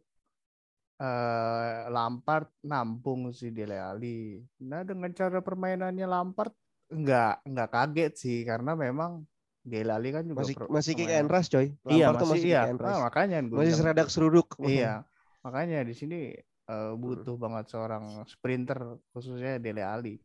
eh 0.98 1.78
Lampard 1.88 2.50
nampung 2.66 3.30
si 3.30 3.54
Dele 3.54 3.78
Alli. 3.78 4.42
Nah 4.66 4.82
dengan 4.82 5.08
cara 5.14 5.38
permainannya 5.38 6.04
Lampard 6.04 6.50
nggak 6.90 7.46
nggak 7.46 7.68
kaget 7.70 8.12
sih 8.18 8.38
karena 8.42 8.74
memang 8.74 9.22
Dele 9.62 9.94
Alli 9.94 10.10
kan 10.10 10.26
juga 10.26 10.42
Masih 10.42 10.56
per- 10.58 10.70
masih 10.74 10.92
kick 10.98 11.08
and 11.08 11.30
rush 11.30 11.48
coy. 11.54 11.70
Iya 11.86 12.10
Lampard 12.10 12.18
tuh 12.18 12.28
masih, 12.34 12.42
kick 12.42 12.50
iya 12.50 12.60
and 12.66 12.80
rush. 12.82 12.90
Ah, 12.92 13.00
makanya 13.06 13.38
masih 13.46 13.74
seradak 13.78 14.08
seruduk. 14.10 14.48
Iya 14.58 15.06
makanya 15.46 15.86
di 15.86 15.94
sini 15.94 16.34
eh, 16.68 16.92
butuh 16.98 17.38
banget 17.38 17.70
seorang 17.72 18.04
sprinter 18.26 18.98
khususnya 19.14 19.62
Dele 19.62 19.86
Alli. 19.86 20.18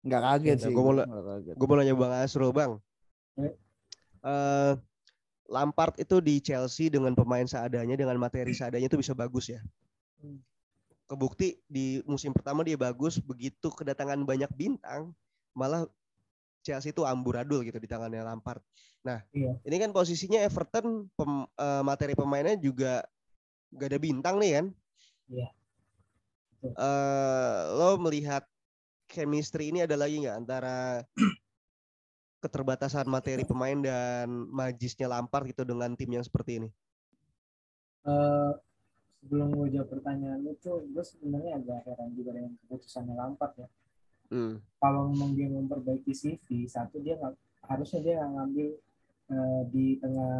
Nggak 0.00 0.20
kaget 0.24 0.56
Ya, 0.56 0.64
sih. 0.68 0.72
gua 0.72 0.82
mau. 0.86 0.94
Gue 1.44 1.66
mau 1.68 1.76
nanya 1.76 1.92
Bang 1.92 2.12
Asrul 2.16 2.52
Bang. 2.52 2.80
Eh. 3.36 3.52
Eh, 4.20 4.72
Lampard 5.50 5.98
itu 5.98 6.22
di 6.22 6.38
Chelsea 6.38 6.88
dengan 6.88 7.12
pemain 7.12 7.42
seadanya 7.42 7.98
dengan 7.98 8.14
materi 8.16 8.54
seadanya 8.54 8.86
itu 8.86 8.96
bisa 8.96 9.12
bagus 9.12 9.50
ya. 9.50 9.60
Kebukti 11.04 11.58
di 11.66 11.98
musim 12.06 12.30
pertama 12.30 12.62
dia 12.62 12.78
bagus, 12.78 13.18
begitu 13.18 13.66
kedatangan 13.68 14.22
banyak 14.22 14.46
bintang 14.54 15.10
malah 15.52 15.90
Chelsea 16.62 16.94
itu 16.94 17.02
amburadul 17.02 17.66
gitu 17.66 17.76
di 17.76 17.90
tangannya 17.90 18.22
Lampard. 18.22 18.62
Nah, 19.02 19.24
Iya. 19.34 19.58
ini 19.64 19.76
kan 19.80 19.90
posisinya 19.90 20.38
Everton 20.38 21.10
pem- 21.18 21.48
eh, 21.50 21.82
materi 21.82 22.14
pemainnya 22.14 22.54
juga 22.54 23.02
gak 23.74 23.90
ada 23.90 23.98
bintang 23.98 24.36
nih 24.38 24.50
kan? 24.54 24.66
Iya. 25.26 25.48
Eh, 26.62 27.58
lo 27.74 27.96
melihat 27.98 28.44
chemistry 29.10 29.74
ini 29.74 29.82
ada 29.82 29.98
lagi 29.98 30.22
nggak 30.22 30.38
antara 30.46 31.02
keterbatasan 32.40 33.04
materi 33.10 33.44
pemain 33.44 33.76
dan 33.76 34.30
majisnya 34.30 35.10
Lampard 35.10 35.50
gitu 35.50 35.66
dengan 35.66 35.92
tim 35.98 36.08
yang 36.14 36.24
seperti 36.24 36.62
ini? 36.62 36.68
Eh, 38.08 38.52
sebelum 39.20 39.52
gue 39.52 39.76
jawab 39.76 39.92
pertanyaan 39.92 40.40
lu 40.40 40.56
tuh, 40.56 40.80
gue 40.88 41.04
sebenarnya 41.04 41.60
agak 41.60 41.84
heran 41.84 42.16
juga 42.16 42.30
dengan 42.38 42.56
keputusannya 42.64 43.14
Lampard 43.18 43.52
ya. 43.60 43.68
Hmm. 44.32 44.62
Kalau 44.80 45.12
memang 45.12 45.36
dia 45.36 45.52
memperbaiki 45.52 46.14
CV, 46.16 46.64
satu 46.64 47.02
dia 47.02 47.20
nggak 47.20 47.34
harusnya 47.68 48.00
dia 48.00 48.14
nggak 48.22 48.30
ngambil 48.32 48.68
eh, 49.28 49.62
di 49.68 49.86
tengah 50.00 50.34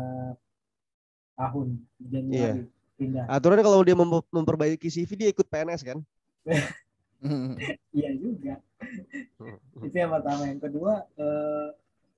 tahun 1.36 1.68
Januari 2.00 2.64
pindah. 2.96 3.24
Aturan 3.28 3.60
kalau 3.60 3.84
dia 3.84 3.96
mem- 3.96 4.28
memperbaiki 4.32 4.88
CV 4.88 5.10
dia 5.20 5.28
ikut 5.28 5.44
PNS 5.44 5.84
kan? 5.84 5.98
Iya 7.98 8.10
juga. 8.16 8.54
itu 9.84 9.96
yang 9.96 10.12
pertama. 10.12 10.42
Yang 10.48 10.60
kedua, 10.70 10.92
eh, 11.16 11.68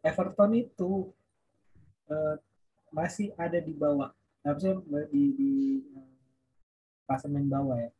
Everton 0.03 0.53
itu 0.55 1.11
eh, 2.09 2.35
masih 2.93 3.33
ada 3.37 3.59
di 3.59 3.73
bawah. 3.75 4.11
Harusnya 4.43 4.79
di 5.11 5.23
di 5.35 5.53
eh, 5.83 6.13
klasemen 7.07 7.47
bawah 7.51 7.79
ya. 7.79 7.91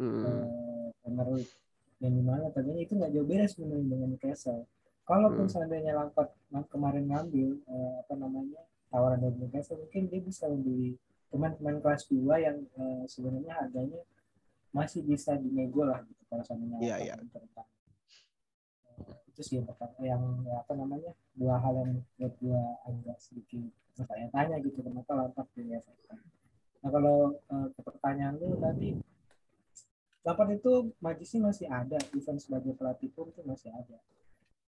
Hmm. 0.00 0.24
eh, 0.24 0.86
Premier 1.02 1.28
League. 1.40 1.54
yang 1.96 2.12
di 2.12 2.20
mana 2.20 2.52
tadinya 2.52 2.84
itu 2.84 2.92
nggak 2.92 3.08
jauh 3.08 3.24
beda 3.24 3.48
sebenarnya 3.48 3.88
dengan 3.88 4.08
Newcastle. 4.12 4.68
Kalaupun 5.08 5.48
Hmm. 5.48 5.52
seandainya 5.52 5.96
Lampard 5.96 6.28
kemarin 6.68 7.08
ngambil 7.08 7.56
eh, 7.56 7.92
apa 8.04 8.14
namanya 8.20 8.60
tawaran 8.92 9.16
dari 9.16 9.36
Newcastle, 9.40 9.80
mungkin 9.80 10.12
dia 10.12 10.20
bisa 10.20 10.44
membeli 10.44 10.92
pemain-pemain 11.32 11.80
kelas 11.80 12.04
2 12.12 12.36
yang 12.36 12.56
eh, 12.76 13.04
sebenarnya 13.08 13.52
harganya 13.56 14.00
masih 14.74 15.00
bisa 15.06 15.34
dinego 15.38 15.86
lah 15.86 16.02
gitu 16.04 16.22
kalau 16.30 16.42
seandainya 16.46 16.78
Iya, 16.78 16.94
Lampard 16.96 17.06
iya. 17.06 17.14
yang 17.14 17.30
tertarik. 17.30 17.74
Eh, 18.96 19.14
itu 19.30 19.40
sih 19.44 19.54
yang 19.60 19.66
pertama 19.68 19.96
yang 20.00 20.22
ya, 20.46 20.54
apa 20.64 20.72
namanya 20.74 21.10
dua 21.36 21.54
hal 21.60 21.74
yang 21.76 21.92
buat 22.16 22.34
gua 22.40 22.62
agak 22.88 23.18
sedikit 23.20 23.68
bertanya-tanya 23.96 24.56
gitu 24.64 24.78
kenapa 24.84 25.10
Lampard 25.16 25.48
pilih 25.56 25.76
Everton. 25.80 26.20
Nah 26.84 26.90
kalau 26.92 27.16
eh, 27.36 27.66
ke 27.72 27.80
pertanyaan 27.80 28.34
lu 28.40 28.56
tadi 28.60 28.96
Lampard 30.26 30.50
itu 30.58 30.90
majisnya 30.98 31.40
masih 31.46 31.66
ada, 31.70 31.98
even 32.10 32.36
sebagai 32.42 32.74
pelatih 32.74 33.06
pun 33.14 33.30
itu 33.30 33.46
masih 33.46 33.70
ada. 33.70 33.96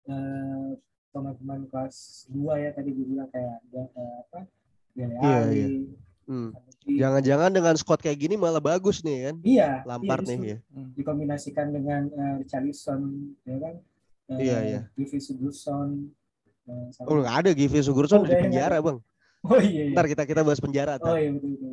Eh, 0.06 0.70
pemain-pemain 1.10 1.66
kelas 1.66 2.28
2 2.30 2.62
ya 2.62 2.70
tadi 2.70 2.94
gue 2.94 3.02
bilang 3.02 3.26
kayak 3.32 3.58
eh, 3.74 3.88
apa? 4.22 4.40
Iya, 4.94 5.06
Alli, 5.18 5.58
iya. 5.58 5.66
Hmm. 6.28 6.52
Jangan-jangan 6.84 7.50
dengan 7.50 7.74
squad 7.74 7.98
kayak 7.98 8.20
gini 8.20 8.36
malah 8.36 8.60
bagus 8.60 9.00
nih 9.00 9.32
kan? 9.32 9.36
iya, 9.40 9.80
Lampard 9.82 10.22
iya, 10.22 10.36
nih 10.36 10.38
ya. 10.44 10.58
dikombinasikan 10.92 11.72
dengan 11.72 12.06
eh, 12.06 12.34
Richarlison 12.38 13.00
ya 13.42 13.56
kan? 13.56 13.74
Eh, 14.28 14.38
Iya, 14.44 14.58
iya. 14.62 14.80
Givi 14.92 15.16
Sigurdsson, 15.18 16.12
eh, 16.68 16.86
sama- 16.92 17.08
Oh 17.08 17.16
nggak 17.18 17.36
ada 17.40 17.50
Givi 17.52 17.80
Sigurdsson 17.80 18.22
Oh, 18.22 18.28
di 18.28 18.36
ada, 18.36 18.44
penjara 18.44 18.76
nggak 18.76 18.84
bang. 18.84 18.98
Oh 19.48 19.56
iya, 19.56 19.82
iya. 19.88 19.94
Ntar 19.94 20.04
kita 20.04 20.22
kita 20.22 20.40
bahas 20.42 20.60
penjara. 20.60 20.98
Oh 20.98 21.00
ntar. 21.00 21.16
iya 21.16 21.30
betul 21.32 21.50
betul. 21.54 21.72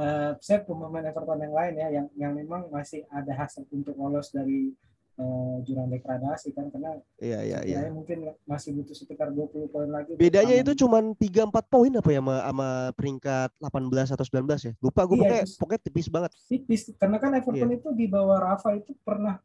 Eh, 0.00 0.30
saya 0.40 0.58
pemain 0.64 1.04
Everton 1.04 1.38
yang 1.38 1.52
lain 1.52 1.74
ya 1.76 1.88
yang 1.92 2.06
yang 2.16 2.32
memang 2.32 2.72
masih 2.72 3.04
ada 3.10 3.36
hasrat 3.36 3.68
untuk 3.68 3.92
lolos 3.94 4.32
dari 4.32 4.72
eh, 5.20 5.56
jurang 5.62 5.86
degradasi 5.86 6.48
kan 6.50 6.72
karena 6.72 6.96
Iya 7.20 7.40
iya 7.44 7.58
iya. 7.60 7.78
mungkin 7.92 8.24
masih 8.44 8.72
butuh 8.72 8.96
sekitar 8.96 9.28
20 9.28 9.68
poin 9.68 9.86
lagi. 9.86 10.16
Bedanya 10.16 10.56
itu 10.56 10.72
cuman 10.74 11.12
3-4 11.14 11.52
poin 11.68 11.92
apa 11.92 12.08
ya 12.08 12.18
sama, 12.18 12.36
sama 12.40 12.68
peringkat 12.96 13.50
18 13.60 14.08
atau 14.10 14.24
19 14.24 14.64
ya? 14.64 14.72
Lupa 14.80 15.04
gue 15.04 15.14
Iya, 15.14 15.20
pokoknya, 15.20 15.40
terus- 15.44 15.58
pokoknya 15.60 15.80
tipis 15.82 16.06
banget. 16.08 16.30
tipis 16.48 16.80
karena 16.96 17.16
kan 17.16 17.30
Iya. 17.30 17.38
Everton 17.44 17.70
itu 17.70 17.88
di 17.92 18.06
bawah 18.08 18.38
Rafa 18.40 18.70
itu 18.74 18.96
pernah 19.00 19.36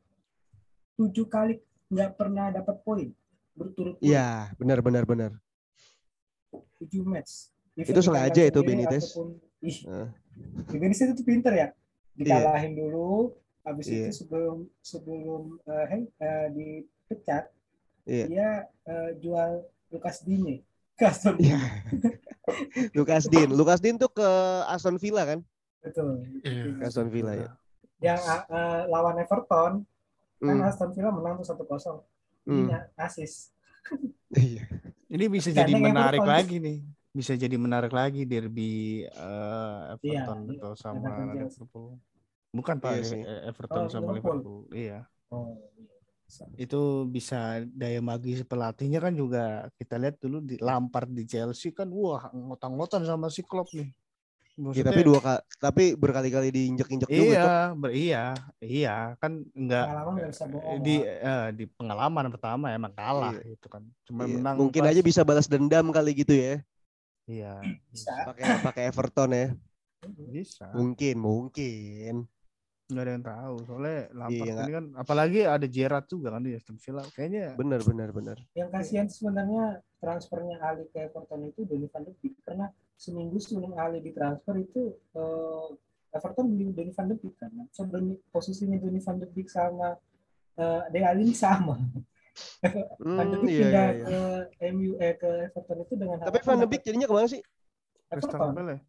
tujuh 0.95 1.27
kali 1.27 1.59
nggak 1.85 2.11
pernah 2.15 2.49
dapat 2.49 2.75
poin 2.81 3.11
berturut-turut 3.53 3.99
Iya 3.99 4.55
benar 4.55 4.79
benar 4.79 5.03
benar. 5.03 5.31
tujuh 6.75 7.03
match. 7.03 7.51
Even 7.75 7.91
Itu 7.91 7.99
di 7.99 8.05
sengaja 8.07 8.41
itu 8.41 8.59
Benitez. 8.61 9.03
ataupun- 9.11 9.35
ih, 9.61 9.77
Eh. 9.83 10.07
Benitez 10.71 11.11
itu 11.11 11.23
pinter 11.23 11.51
ya 11.51 11.67
dikalahin 12.15 12.71
dulu 12.73 13.35
habis 13.65 13.85
Iya. 13.85 14.07
itu 14.07 14.21
sebelum 14.21 14.57
sebelum 14.79 15.41
eh, 15.61 15.85
Hen- 15.87 16.13
eh, 16.15 16.47
dipecat 16.51 17.49
Iya. 18.05 18.25
dia 18.27 18.49
eh, 18.83 19.09
jual 19.17 19.51
Lukas 19.89 20.21
Digne 20.21 20.61
ke 20.93 21.03
Aston 21.03 21.35
Iya. 21.35 21.57
Villa. 21.59 21.71
Lukas 22.93 23.25
Din, 23.25 23.49
Lukas 23.51 23.79
Din 23.79 23.97
tuh 23.97 24.07
ke 24.07 24.29
Aston 24.65 24.95
Villa 24.95 25.25
kan? 25.25 25.39
betul 25.81 26.21
Iya. 26.41 26.63
Ke 26.77 26.83
Aston 26.85 27.09
Villa 27.09 27.33
ya. 27.35 27.49
yang 27.99 28.19
eh, 28.47 28.81
lawan 28.87 29.17
Everton 29.17 29.81
kan 30.37 30.55
Hmm. 30.55 30.61
Aston 30.63 30.91
Villa 30.91 31.09
menang 31.09 31.37
tuh 31.37 31.47
1-0 31.47 32.05
Hmm. 32.45 32.69
ini 32.69 32.77
asis 32.95 33.49
Iya. 34.31 34.65
Ini 35.07 35.25
bisa 35.27 35.49
jadi 35.49 35.71
menarik 35.71 36.21
Everton. 36.21 36.29
lagi 36.31 36.57
nih. 36.59 36.79
bisa 37.09 37.31
jadi 37.33 37.55
menarik 37.55 37.89
lagi 37.89 38.21
derby 38.23 38.73
eh, 39.01 39.79
Everton 39.95 40.39
iya. 40.45 40.59
atau 40.59 40.71
sama 40.75 40.99
Everton 40.99 41.25
Chelsea. 41.31 41.63
Liverpool. 41.63 41.89
Bukan 42.55 42.79
Pak, 42.79 42.91
Iya 42.95 43.15
eh, 43.19 43.39
Everton 43.51 43.83
Oh, 43.85 43.91
sama 43.91 44.15
Liverpool. 44.15 44.39
Liverpool. 44.39 44.59
Iya. 44.71 44.99
Oh, 45.27 45.59
iya. 45.75 45.93
Itu 46.55 46.81
bisa 47.05 47.61
daya 47.67 47.99
magis 47.99 48.41
pelatihnya 48.41 48.97
kan 48.97 49.13
juga 49.13 49.67
kita 49.75 49.99
lihat 49.99 50.15
dulu 50.17 50.39
di 50.39 50.55
Lampard 50.57 51.11
di 51.11 51.23
Chelsea 51.23 51.69
kan 51.69 51.85
wah 51.87 52.31
ngotang-ngotan 52.31 53.03
sama 53.03 53.27
si 53.27 53.43
Klopp 53.43 53.69
nih. 53.71 53.91
Ya, 54.55 54.63
Maksudnya- 54.63 54.87
tapi 54.87 55.01
dua 55.03 55.19
kali, 55.19 55.41
tapi 55.59 55.83
berkali-kali 55.93 56.47
diinjek-injek 56.47 57.11
juga. 57.11 57.19
Cok. 57.19 57.27
Iya, 57.27 57.51
ber, 57.75 57.89
iya, 57.91 58.23
iya 58.63 58.95
kan 59.19 59.43
enggak 59.51 59.83
Pengalaman 59.85 60.13
bisa 60.31 60.45
bohong. 60.47 60.79
di 60.79 60.95
eh, 61.03 61.47
di 61.51 61.65
pengalaman 61.67 62.25
pertama 62.31 62.65
emang 62.71 62.93
kalah 62.95 63.35
Iya. 63.35 63.51
gitu 63.51 63.67
kan. 63.67 63.83
Cuma 64.07 64.23
Iya, 64.23 64.39
menang 64.39 64.55
Mungkin 64.55 64.81
pas- 64.81 64.95
aja 64.95 65.01
bisa 65.03 65.21
balas 65.21 65.51
dendam 65.51 65.91
kali 65.91 66.15
gitu 66.15 66.31
ya. 66.31 66.63
Iya, 67.27 67.59
Bisa. 67.91 68.15
Pakai 68.23 68.43
pakai 68.63 68.83
Everton 68.87 69.29
ya. 69.35 69.47
bisa. 70.31 70.71
Mungkin, 70.71 71.15
mungkin. 71.19 72.13
Nggak 72.85 73.01
ada 73.01 73.11
yang 73.17 73.25
tahu. 73.25 73.55
Soalnya 73.65 73.99
Lampard 74.13 74.45
Iya, 74.45 74.53
ini 74.61 74.71
kan 74.77 74.85
apalagi 74.93 75.39
ada 75.41 75.65
Gerrard 75.65 76.05
juga 76.05 76.27
kan 76.29 76.41
di 76.45 76.53
Aston 76.53 76.77
Villa. 76.77 77.01
Kayaknya 77.09 77.57
Bener, 77.57 77.81
bener, 77.81 78.09
bener. 78.13 78.37
Yang 78.53 78.69
kasihan 78.69 79.07
sebenarnya 79.09 79.65
transfernya 79.97 80.61
Ali 80.61 80.85
ke 80.93 81.09
Everton 81.09 81.49
itu 81.49 81.65
Donny 81.65 81.89
van 81.89 82.05
de 82.05 82.13
Beek 82.21 82.37
karena 82.45 82.69
seminggu 82.93 83.41
sebelum 83.41 83.73
Ali 83.73 84.05
ditransfer 84.05 84.61
itu 84.61 84.93
eh, 85.17 85.67
Everton 86.13 86.45
beli 86.53 86.69
Donny 86.71 86.93
van 86.93 87.09
de 87.09 87.15
Beek 87.17 87.35
kan. 87.41 87.49
So, 87.73 87.89
Donny- 87.89 88.21
posisinya 88.29 88.77
Donny 88.77 89.01
van 89.01 89.17
de 89.17 89.27
Beek 89.27 89.49
sama 89.49 89.97
eh 90.55 91.01
Alli 91.01 91.25
ini 91.25 91.33
sama. 91.33 91.81
Van 93.01 93.27
de 93.33 93.37
Hmm, 93.37 93.41
Beek 93.41 93.49
iya, 93.49 93.59
pindah 93.65 93.87
iya, 93.89 94.05
iya. 94.05 94.05
ke 94.53 94.65
MU 94.69 94.91
eh 95.01 95.13
ke 95.17 95.29
Everton 95.49 95.77
itu 95.81 95.93
dengan 95.97 96.17
Tapi 96.21 96.37
Van 96.45 96.59
de 96.61 96.67
Beek 96.69 96.83
jadinya 96.85 97.07
ke 97.09 97.15
mana 97.17 97.25
sih? 97.25 97.41
Crystal 98.13 98.29
Everton. 98.29 98.53
Palace. 98.53 98.81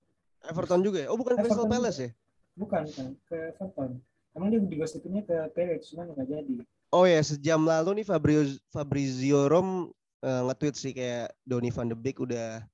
Everton 0.47 0.81
juga 0.85 0.99
ya? 1.01 1.09
Oh 1.09 1.17
bukan 1.17 1.41
Crystal 1.41 1.65
Everton 1.65 1.73
Palace 1.73 1.99
ya? 2.05 2.11
Bukan 2.57 2.85
kan 2.89 3.09
ke 3.29 3.37
Everton. 3.55 4.01
Emang 4.37 4.49
dia 4.53 4.61
digosipinnya 4.61 5.23
ke 5.25 5.37
Palace 5.53 5.93
cuma 5.93 6.09
nggak 6.09 6.29
jadi. 6.29 6.55
Oh 6.93 7.05
ya 7.05 7.21
sejam 7.21 7.65
lalu 7.65 8.01
nih 8.03 8.07
Fabrizio, 8.09 8.57
Fabrizio 8.73 9.41
Rom 9.49 9.93
eh, 10.25 10.43
nge-tweet 10.49 10.75
sih 10.77 10.93
kayak 10.97 11.33
Donny 11.45 11.69
van 11.69 11.93
de 11.93 11.97
Beek 11.97 12.21
udah 12.21 12.65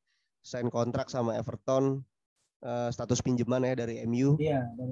sign 0.42 0.70
kontrak 0.70 1.10
sama 1.10 1.34
Everton 1.38 2.02
eh, 2.62 2.88
status 2.90 3.22
pinjaman 3.22 3.66
ya 3.66 3.74
dari 3.78 4.02
MU. 4.06 4.38
Iya 4.38 4.66
dan 4.78 4.90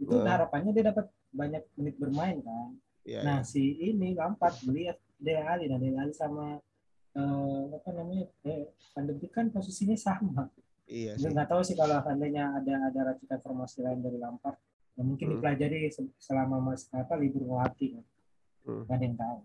itu 0.00 0.14
Nah. 0.16 0.40
harapannya 0.40 0.72
dia 0.72 0.90
dapat 0.90 1.06
banyak 1.30 1.62
menit 1.78 1.94
bermain 1.98 2.38
kan. 2.42 2.68
Ya, 3.06 3.22
Nah 3.22 3.38
si 3.42 3.78
ini 3.80 4.12
Lampard 4.14 4.54
beli 4.62 4.90
Dele 5.20 5.42
Alli, 5.44 5.68
nah 5.68 5.78
Dele 5.78 5.96
Alli 6.00 6.14
sama 6.16 6.58
eh, 7.16 7.62
apa 7.74 7.90
namanya 7.92 8.26
eh, 8.46 8.70
Van 8.94 9.04
de 9.06 9.14
Beek 9.14 9.30
kan 9.34 9.46
posisinya 9.50 9.94
sama. 9.98 10.50
Iya 10.90 11.12
sih. 11.14 11.30
nggak 11.30 11.46
tahu 11.46 11.62
sih 11.62 11.72
kalau 11.72 11.96
seandainya 11.98 12.50
ada 12.52 12.74
ada 12.84 13.00
racikan 13.08 13.38
formasi 13.38 13.80
lain 13.80 14.02
dari 14.02 14.18
Lampard, 14.18 14.58
ya 14.92 15.02
mungkin 15.02 15.26
Hmm. 15.26 15.34
dipelajari 15.38 15.86
se- 15.88 16.12
selama 16.18 16.58
mas 16.60 16.90
apa 16.90 17.14
libur 17.14 17.46
ngelatih. 17.46 17.94
Kan. 17.94 18.04
Hmm. 18.60 18.82
Gak 18.84 18.92
ada 18.92 19.04
yang 19.04 19.16
tahu. 19.16 19.38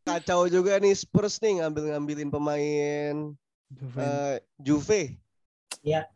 Kacau 0.00 0.40
juga 0.48 0.72
nih 0.76 0.96
Spurs 0.96 1.36
nih 1.38 1.60
ngambil-ngambilin 1.60 2.30
pemain 2.30 3.16
Juve. 3.68 4.00
eh, 4.00 4.36
Juve. 4.58 5.02
Iya. 5.80 6.08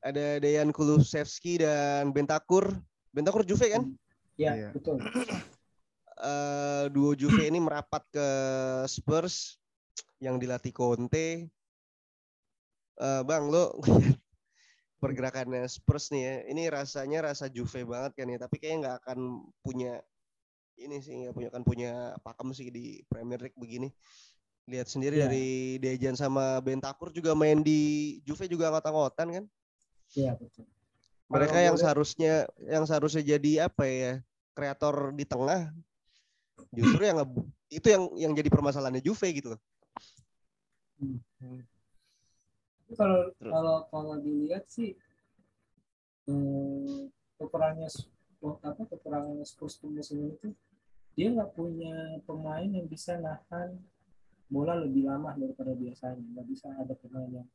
Ada 0.00 0.36
Dejan 0.36 0.68
Kulusevski 0.68 1.60
dan 1.60 2.10
Bentakur. 2.10 2.72
Bentakur 3.08 3.44
Juve 3.44 3.68
kan? 3.70 3.84
Ya 4.34 4.52
Iya. 4.52 4.68
betul. 4.72 4.98
eh 6.16 6.84
duo 6.88 7.12
Juve 7.12 7.44
ini 7.44 7.58
merapat 7.58 8.00
ke 8.08 8.26
Spurs 8.86 9.58
yang 10.18 10.36
dilatih 10.36 10.70
Conte. 10.70 11.50
Eh 12.94 13.22
bang, 13.26 13.50
lo 13.50 13.74
pergerakannya 15.02 15.66
Spurs 15.68 16.08
nih 16.14 16.22
ya, 16.22 16.34
ini 16.48 16.62
rasanya 16.70 17.28
rasa 17.28 17.50
Juve 17.50 17.84
banget 17.84 18.14
kan 18.16 18.26
ya, 18.30 18.38
tapi 18.40 18.56
kayaknya 18.56 18.78
nggak 18.88 18.96
akan 19.04 19.18
punya 19.60 20.00
ini 20.74 20.98
sih 20.98 21.14
nggak 21.14 21.34
punya 21.36 21.48
akan 21.54 21.62
punya 21.62 21.90
pakem 22.22 22.48
sih 22.50 22.70
di 22.72 23.02
Premier 23.06 23.38
League 23.38 23.58
begini. 23.58 23.90
Lihat 24.64 24.88
sendiri 24.88 25.20
Iya. 25.20 25.28
dari 25.28 25.48
Dejan 25.76 26.16
sama 26.16 26.56
Bentakur 26.64 27.12
juga 27.12 27.36
main 27.36 27.60
di 27.60 28.16
Juve 28.24 28.48
juga 28.48 28.72
ngota-ngotan 28.72 29.28
kan. 29.28 29.44
Iya 30.16 30.32
betul. 30.40 30.64
Mereka 31.28 31.52
Kalau 31.52 31.64
yang 31.68 31.74
boleh- 31.76 31.84
seharusnya 31.84 32.34
yang 32.64 32.84
seharusnya 32.88 33.22
jadi 33.36 33.68
apa 33.68 33.84
ya 33.84 34.12
kreator 34.56 35.12
di 35.12 35.24
tengah 35.28 35.68
justru 36.72 37.02
yang 37.04 37.18
itu 37.68 37.86
yang 37.92 38.02
yang 38.16 38.32
jadi 38.32 38.48
permasalahannya 38.48 39.04
Juve 39.04 39.28
gitu 39.36 39.52
loh. 39.52 39.60
Tapi 40.96 41.60
kalau 42.92 43.32
kalau 43.40 43.76
kalau 43.88 44.14
dilihat 44.20 44.68
sih 44.68 44.92
eh, 46.28 47.00
kekurangannya 47.40 47.88
S- 47.88 48.08
apa 48.44 48.82
kekurangannya 48.84 49.44
Spurs 49.48 49.80
di 49.80 49.88
musim 49.88 50.20
ini 50.20 50.36
tuh 50.36 50.52
dia 51.16 51.32
nggak 51.32 51.56
punya 51.56 52.20
pemain 52.28 52.66
yang 52.68 52.84
bisa 52.84 53.16
nahan 53.16 53.80
bola 54.52 54.76
lebih 54.76 55.08
lama 55.08 55.32
daripada 55.34 55.72
biasanya 55.72 56.20
nggak 56.20 56.46
bisa 56.52 56.68
ada 56.76 56.92
pemain 57.00 57.30
yang 57.40 57.48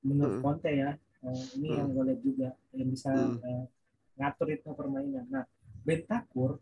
menurut 0.00 0.40
Hmm. 0.40 0.42
Conte 0.42 0.72
ya 0.72 0.96
eh, 0.96 1.44
ini 1.60 1.68
Hmm. 1.68 1.76
yang 1.76 1.88
gue 1.92 2.04
lihat 2.08 2.20
juga 2.24 2.48
yang 2.72 2.88
bisa 2.88 3.12
Hmm. 3.12 3.36
eh, 3.44 3.64
ngatur 4.16 4.46
ritme 4.48 4.72
permainan 4.72 5.26
nah 5.28 5.44
Bentakur 5.84 6.56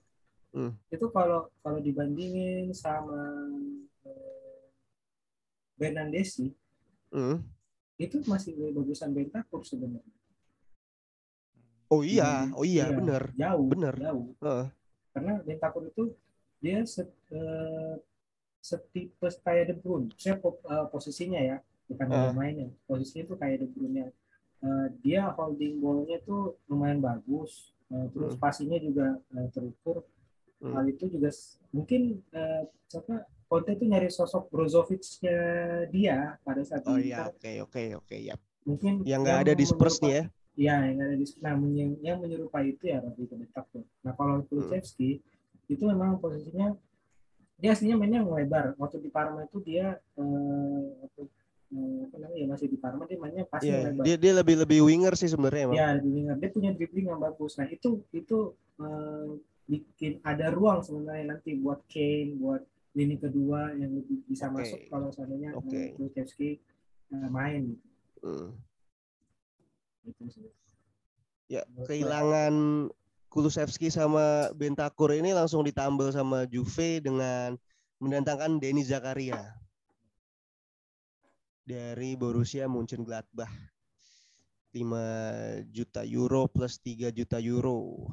Hmm. 0.50 0.74
itu 0.90 1.06
kalau 1.12 1.52
kalau 1.62 1.78
dibandingin 1.78 2.74
sama 2.74 3.46
eh, 4.08 4.66
Bernardeschi 5.78 6.50
Hmm. 7.14 7.40
Itu 7.98 8.22
masih 8.24 8.54
lebih 8.54 8.72
bagusan 8.78 9.10
Bentakur 9.10 9.66
sebenarnya. 9.66 10.14
Oh 11.88 12.04
iya, 12.04 12.44
Dibanding- 12.46 12.54
oh 12.54 12.64
iya, 12.64 12.84
bener. 12.92 13.22
Jauh, 13.34 13.66
Bener. 13.68 13.94
jauh. 13.96 14.26
Heeh. 14.44 14.66
Karena 15.12 15.32
Bentakur 15.42 15.82
itu 15.84 16.04
dia 16.60 16.84
set, 16.84 17.08
eh, 17.32 17.94
setipe 18.60 19.26
kayak 19.40 19.72
De 19.72 19.74
Bruyne. 19.74 20.12
Saya 20.14 20.36
po- 20.36 20.60
eh, 20.62 20.86
posisinya 20.92 21.40
ya, 21.40 21.56
bukan 21.88 22.06
Ah. 22.12 22.30
mainnya. 22.30 22.68
Posisinya 22.84 23.24
itu 23.24 23.34
kayak 23.34 23.56
De 23.64 23.66
Bruyne. 23.66 24.12
Eh, 24.58 24.86
dia 25.00 25.30
holding 25.32 25.78
ball-nya 25.80 26.18
tuh 26.22 26.58
lumayan 26.68 27.00
bagus. 27.00 27.72
Eh, 27.88 28.06
terus 28.12 28.36
Hmm. 28.36 28.42
passingnya 28.42 28.78
juga 28.78 29.06
eh, 29.32 29.48
terukur. 29.50 30.04
Hmm. 30.60 30.74
Hal 30.74 30.84
itu 30.90 31.08
juga 31.08 31.30
mungkin 31.72 32.20
siapa 32.84 33.22
Conte 33.48 33.72
itu 33.72 33.84
nyari 33.88 34.12
sosok 34.12 34.52
Brozovic-nya 34.52 35.38
dia 35.88 36.36
pada 36.44 36.60
saat 36.60 36.84
Oh 36.84 37.00
di 37.00 37.08
iya, 37.08 37.32
oke, 37.32 37.52
oke, 37.64 37.82
oke, 38.04 38.16
ya. 38.20 38.36
mungkin 38.68 39.00
Yang 39.08 39.20
nggak 39.24 39.38
ada 39.40 39.52
di 39.56 39.64
Spurs 39.64 39.96
nih 40.04 40.12
ya. 40.12 40.24
Iya, 40.58 40.76
yang 40.92 40.98
ada 41.00 41.14
di 41.16 41.24
nah 41.40 41.54
menye- 41.56 42.00
yang 42.04 42.18
menyerupai 42.20 42.76
itu 42.76 42.92
ya 42.92 43.00
Rodrigo 43.00 43.40
Bentancur. 43.40 43.88
Nah 44.04 44.12
kalau 44.12 44.44
Kulusevski 44.44 45.24
itu 45.64 45.84
memang 45.88 46.20
posisinya 46.20 46.76
dia 47.56 47.72
aslinya 47.72 47.96
mainnya 47.96 48.20
melebar. 48.20 48.76
Waktu 48.76 49.00
di 49.00 49.08
Parma 49.08 49.48
itu 49.48 49.64
dia 49.64 49.96
eh, 49.96 50.84
waktu 51.00 51.22
eh, 51.72 51.98
apa 52.04 52.16
namanya 52.20 52.38
ya 52.42 52.46
masih 52.52 52.66
di 52.68 52.76
Parma 52.76 53.08
dia 53.08 53.16
mainnya 53.16 53.48
pasti 53.48 53.72
Iya, 53.72 53.80
melebar. 53.80 54.04
dia 54.04 54.16
dia 54.20 54.32
lebih 54.36 54.54
lebih 54.60 54.78
winger 54.84 55.14
sih 55.16 55.30
sebenarnya 55.32 55.72
emang. 55.72 55.76
Ya 55.80 55.88
di 55.96 56.08
winger 56.12 56.36
dia 56.36 56.50
punya 56.52 56.70
dribbling 56.76 57.06
yang 57.08 57.22
bagus. 57.22 57.56
Nah 57.56 57.64
itu 57.70 58.04
itu 58.12 58.52
eh, 58.82 59.28
bikin 59.64 60.20
ada 60.20 60.52
ruang 60.52 60.82
sebenarnya 60.82 61.38
nanti 61.38 61.56
buat 61.56 61.80
Kane, 61.88 62.34
buat 62.36 62.60
lini 62.96 63.16
kedua 63.20 63.72
yang 63.76 63.92
lebih 63.92 64.24
bisa 64.24 64.48
Oke. 64.48 64.64
masuk 64.64 64.80
kalau 64.88 65.08
seandainya 65.12 65.50
eh, 65.72 65.92
Kulusevski 65.96 66.58
eh, 67.12 67.28
main. 67.28 67.76
Hmm. 68.24 68.56
Gitu 70.04 70.24
sih. 70.32 70.48
Ya, 71.48 71.64
kehilangan 71.88 72.88
Kulusevski 73.28 73.88
sama 73.92 74.52
Bentakur 74.56 75.12
ini 75.12 75.32
langsung 75.32 75.64
ditambal 75.64 76.12
sama 76.12 76.44
Juve 76.48 77.00
dengan 77.00 77.56
mendatangkan 78.00 78.60
Denis 78.60 78.88
Zakaria 78.88 79.56
dari 81.68 82.16
Borussia 82.16 82.64
Mönchengladbach. 82.64 83.52
5 84.68 85.64
juta 85.72 86.04
euro 86.04 86.44
plus 86.44 86.76
3 86.84 87.08
juta 87.12 87.40
euro. 87.40 88.04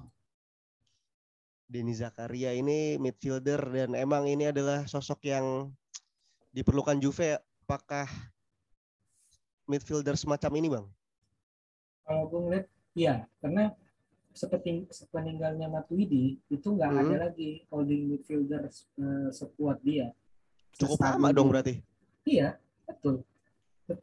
Denis 1.65 1.99
Zakaria 1.99 2.53
ini 2.53 2.95
midfielder 2.95 3.57
dan 3.73 3.91
emang 3.93 4.29
ini 4.29 4.47
adalah 4.47 4.85
sosok 4.85 5.25
yang 5.25 5.73
diperlukan 6.49 6.97
Juve. 6.97 7.35
Apakah 7.65 8.05
midfielder 9.65 10.13
semacam 10.13 10.51
ini, 10.55 10.67
Bang? 10.69 10.85
kalau 12.05 12.29
gue 12.29 12.37
ngeliat 12.37 12.65
iya 12.93 13.25
karena 13.41 13.73
seperti 14.29 14.85
sepeninggalnya 14.93 15.65
Matuidi 15.65 16.37
itu 16.45 16.67
nggak 16.69 16.85
Hmm. 16.85 17.01
ada 17.01 17.15
lagi 17.25 17.65
holding 17.67 18.05
midfielder 18.05 18.69
eh, 18.69 19.29
sekuat 19.33 19.81
dia 19.81 20.13
Cukup 20.77 21.01
Sestabil 21.01 21.17
lama 21.17 21.27
dong 21.33 21.49
berarti. 21.49 21.81
iya 22.23 22.61
betul 22.85 23.25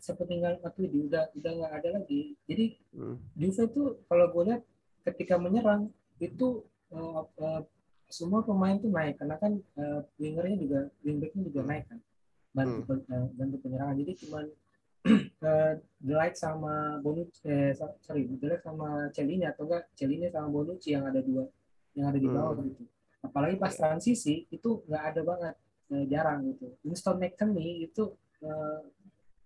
sepeninggal 0.03 0.59
Matuidi 0.59 1.07
udah 1.07 1.31
udah 1.31 1.51
nggak 1.55 1.73
ada 1.79 1.89
lagi 1.95 2.35
jadi 2.43 2.75
Hmm. 2.91 3.23
Juve 3.39 3.71
tuh 3.71 4.03
kalau 4.11 4.27
gue 4.29 4.43
lihat 4.51 4.63
ketika 5.07 5.39
menyerang 5.39 5.87
itu 6.19 6.67
eh, 6.95 7.61
semua 8.13 8.45
pemain 8.45 8.77
tuh 8.77 8.93
naik 8.93 9.17
karena 9.17 9.37
kan 9.41 9.53
eh, 9.57 10.01
wingernya 10.21 10.57
juga 10.61 10.81
wingbacknya 11.01 11.43
juga 11.49 11.61
Hmm. 11.65 11.71
naik 11.73 11.85
kan 11.89 11.99
bantu 12.53 12.81
Hmm. 12.85 13.01
eh, 13.09 13.27
bantu 13.33 13.57
penyerangan 13.65 13.97
jadi 13.97 14.13
cuman 14.21 14.45
eh, 15.49 15.73
De 15.99 16.15
Ligt 16.15 16.37
sama 16.37 17.01
Bonucci 17.01 17.41
eh 17.43 17.73
so- 17.73 17.97
sorry 18.01 18.29
De 18.29 18.47
Ligt 18.47 18.63
sama 18.63 19.09
Celini 19.11 19.49
atau 19.49 19.65
enggak 19.67 19.89
Celini 19.97 20.29
sama 20.29 20.47
Bonucci 20.47 20.93
yang 20.93 21.09
ada 21.09 21.19
dua 21.25 21.49
yang 21.97 22.07
ada 22.13 22.19
di 22.21 22.29
bawah 22.29 22.61
gitu 22.61 22.85
apalagi 23.23 23.57
pas 23.57 23.73
transisi 23.73 24.47
itu 24.49 24.83
nggak 24.87 25.05
ada 25.15 25.21
banget 25.25 25.55
eh, 25.91 26.05
jarang 26.07 26.45
gitu 26.53 26.77
Winston 26.85 27.17
McKennie 27.19 27.89
itu 27.89 28.13
eh, 28.45 28.81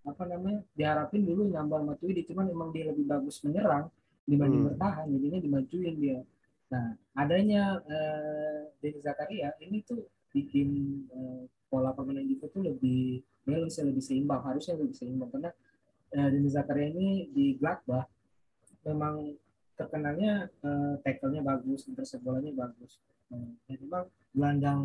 apa 0.07 0.23
namanya 0.23 0.63
diharapin 0.75 1.27
dulu 1.27 1.51
nambah 1.51 1.83
Matuidi 1.83 2.23
cuman 2.27 2.47
emang 2.47 2.71
dia 2.71 2.87
lebih 2.91 3.07
bagus 3.07 3.43
menyerang 3.43 3.91
dibanding 4.23 4.63
Hmm. 4.63 4.69
bertahan 4.75 5.07
jadinya 5.11 5.39
dimajuin 5.39 5.95
dia 5.99 6.19
nah 6.67 6.99
adanya 7.15 7.79
eh, 7.87 8.75
Denis 8.83 9.07
Zakaria 9.07 9.55
ini 9.63 9.87
tuh 9.87 10.03
bikin 10.35 10.69
eh, 11.11 11.43
pola 11.71 11.95
permainan 11.95 12.27
Juve 12.27 12.47
tuh 12.51 12.63
lebih 12.67 13.23
balance 13.47 13.79
lebih 13.83 14.03
seimbang 14.03 14.43
harusnya 14.43 14.75
lebih 14.75 14.97
seimbang 14.99 15.31
karena 15.31 15.51
eh, 16.15 16.29
Denis 16.35 16.59
Zakaria 16.59 16.91
ini 16.91 17.31
di 17.31 17.55
Gladbach 17.55 18.11
memang 18.83 19.35
terkenalnya 19.79 20.51
eh, 20.51 20.95
tackle-nya 21.07 21.47
bagus 21.47 21.87
intercept 21.87 22.23
bolanya 22.27 22.51
bagus 22.55 22.99
Eh, 23.27 23.51
dan 23.67 23.77
memang 23.83 24.05
gelandang 24.31 24.83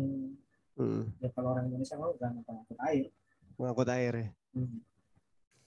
Hmm. 0.72 1.04
ya 1.20 1.28
kalau 1.36 1.52
orang 1.52 1.68
Indonesia 1.68 2.00
mau 2.00 2.16
gelandang 2.16 2.48
pengangkut 2.48 2.80
air 2.88 3.12
Ngangkut 3.60 3.88
air 3.92 4.12
ya. 4.16 4.28
Hmm. 4.56 4.80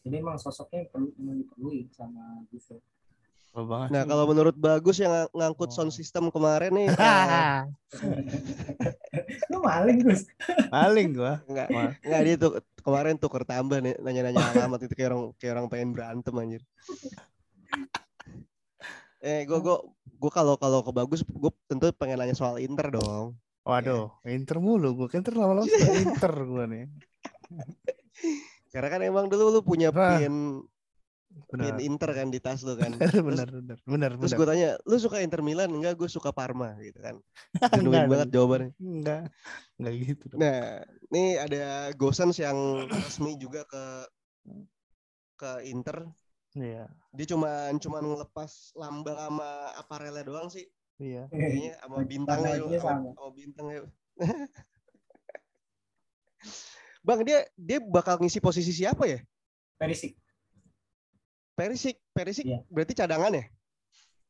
Jadi 0.02 0.16
emang 0.18 0.42
sosoknya 0.42 0.82
yang 0.82 0.90
perlu 0.90 1.14
memang 1.22 1.38
diperluin 1.46 1.88
sama 1.94 2.42
Juve. 2.50 2.82
Banget. 3.56 3.88
Nah 3.88 4.04
kalau 4.04 4.28
menurut 4.28 4.52
Bagus 4.54 5.00
yang 5.00 5.16
ng- 5.16 5.32
ngangkut 5.32 5.72
Oh. 5.72 5.74
sound 5.74 5.90
system 5.90 6.28
kemarin 6.28 6.76
nih, 6.76 6.88
eh, 6.92 7.64
Lu 9.48 9.64
maling 9.64 10.04
Gus. 10.04 10.28
Paling 10.68 11.16
gua. 11.16 11.40
enggak 11.48 11.72
enggak 12.04 12.22
dia 12.22 12.36
tuh 12.36 12.52
kemarin 12.84 13.16
tuker 13.16 13.42
tambah 13.42 13.80
nih 13.80 13.96
nanya-nanya 13.98 14.44
alamat 14.52 14.84
itu 14.84 14.94
kayak 14.94 15.10
orang 15.10 15.22
kayak 15.38 15.54
orang 15.56 15.68
pengen 15.68 15.90
berantem 15.92 16.36
anjir. 16.36 16.62
Eh 19.20 19.48
gua 19.48 19.58
gua 19.58 19.78
gua 20.14 20.32
kalau 20.34 20.56
kalau 20.56 20.84
ke 20.84 20.92
Bagus 20.92 21.24
gua 21.26 21.56
tentu 21.66 21.88
pengen 21.92 22.20
nanya 22.20 22.36
soal 22.36 22.60
Inter 22.60 22.92
dong. 22.92 23.40
Waduh, 23.64 24.12
Inter 24.28 24.60
mulu 24.60 24.94
gua. 24.94 25.08
Inter 25.10 25.32
lama-lama 25.32 25.66
Inter 26.04 26.34
gua 26.44 26.68
nih. 26.68 26.92
Karena 28.70 28.88
kan 28.90 29.02
emang 29.02 29.26
dulu 29.26 29.50
lu 29.50 29.62
punya 29.62 29.90
pin 29.90 30.20
pin 30.20 30.36
Benar. 31.52 31.80
Inter 31.84 32.12
kan 32.16 32.28
di 32.32 32.40
tas 32.40 32.64
lu 32.64 32.80
kan. 32.80 32.96
benar, 33.28 33.48
benar, 33.52 33.78
benar, 33.84 34.12
Terus 34.24 34.34
gue 34.36 34.48
tanya, 34.48 34.70
lu 34.88 34.96
suka 34.96 35.20
Inter 35.20 35.44
Milan? 35.44 35.68
Enggak, 35.72 36.00
gue 36.00 36.08
suka 36.08 36.32
Parma 36.32 36.80
gitu 36.80 37.00
kan. 37.04 37.20
Enggak, 37.76 37.76
Genuin 37.76 38.08
banget 38.08 38.28
enggak. 38.28 38.36
jawabannya. 38.40 38.72
Enggak. 38.80 39.22
Enggak 39.76 39.94
gitu 40.00 40.24
dong. 40.32 40.40
Nah, 40.40 40.60
ini 41.12 41.24
ada 41.36 41.64
Gosens 41.94 42.40
yang 42.40 42.88
resmi 42.88 43.36
juga 43.36 43.68
ke 43.68 43.84
ke 45.36 45.52
Inter. 45.68 46.08
Iya, 46.56 46.88
Dia 47.12 47.28
cuma 47.28 47.68
cuma 47.84 48.00
ngelepas 48.00 48.72
lambang 48.80 49.20
sama 49.20 49.76
aparelnya 49.76 50.24
doang 50.24 50.48
sih. 50.48 50.64
iya. 50.96 51.28
Kayaknya 51.28 51.76
sama 51.84 51.98
bintangnya 52.08 52.52
Bajunya 52.56 52.80
yuk, 52.80 52.84
sama, 52.88 53.08
sama. 53.12 53.30
bintangnya. 53.36 53.76
yuk. 53.84 53.88
Bang, 57.06 57.22
dia 57.22 57.46
dia 57.54 57.78
bakal 57.84 58.18
ngisi 58.18 58.40
posisi 58.40 58.72
siapa 58.72 59.06
ya? 59.06 59.20
Perisik. 59.78 60.16
Perisik, 61.56 61.96
Perisik 62.12 62.44
Iya. 62.44 62.60
berarti 62.68 62.94
cadangan 62.94 63.32
ya? 63.32 63.46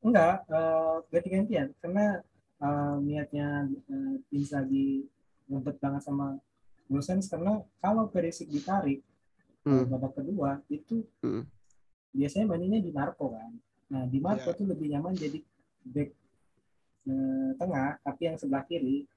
Enggak, 0.05 0.45
eh, 0.45 0.95
ganti-gantian 1.09 1.67
karena 1.81 2.21
eh, 2.61 2.95
niatnya 3.01 3.67
eh, 3.89 4.15
Inzaghi 4.31 5.03
ngebet 5.49 5.75
banget 5.81 6.01
sama 6.05 6.37
Gosens 6.85 7.25
karena 7.27 7.65
kalau 7.81 8.07
Perisik 8.07 8.47
ditarik 8.47 9.01
Hmm. 9.65 9.89
babak 9.89 10.13
kedua 10.13 10.61
itu 10.69 11.01
Hmm. 11.25 11.41
biasanya 12.13 12.45
mainnya 12.45 12.77
di 12.77 12.93
Marco 12.93 13.33
kan. 13.33 13.49
Nah 13.89 14.05
di 14.05 14.21
Marco 14.21 14.53
Iya. 14.53 14.57
tuh 14.61 14.65
lebih 14.69 14.93
nyaman 14.93 15.17
jadi 15.17 15.41
back 15.89 16.09
eh, 17.09 17.49
tengah 17.57 17.97
tapi 18.05 18.21
yang 18.29 18.37
sebelah 18.37 18.61
kiri 18.69 19.09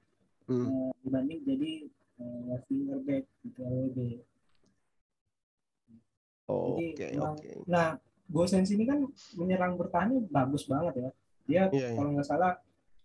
Hmm. 0.49 0.65
eh, 0.65 0.91
dibanding 1.05 1.41
jadi 1.45 1.71
eh, 2.17 2.57
winger 2.65 2.99
back 3.05 3.23
gitu 3.45 3.59
LWB. 3.61 3.97
Oke, 6.49 6.97
Jadi 6.97 7.13
emang- 7.13 7.37
oke. 7.37 7.51
Nah, 7.65 7.87
Gosens 8.25 8.69
ini 8.69 8.83
kan 8.83 9.05
menyerang 9.35 9.73
bertahannya 9.73 10.25
bagus 10.25 10.65
banget 10.65 10.93
ya. 10.95 11.09
Dia 11.45 11.63
Iya, 11.69 11.87
iya. 11.87 11.89
kalau 11.93 12.09
nggak 12.11 12.25
salah 12.25 12.57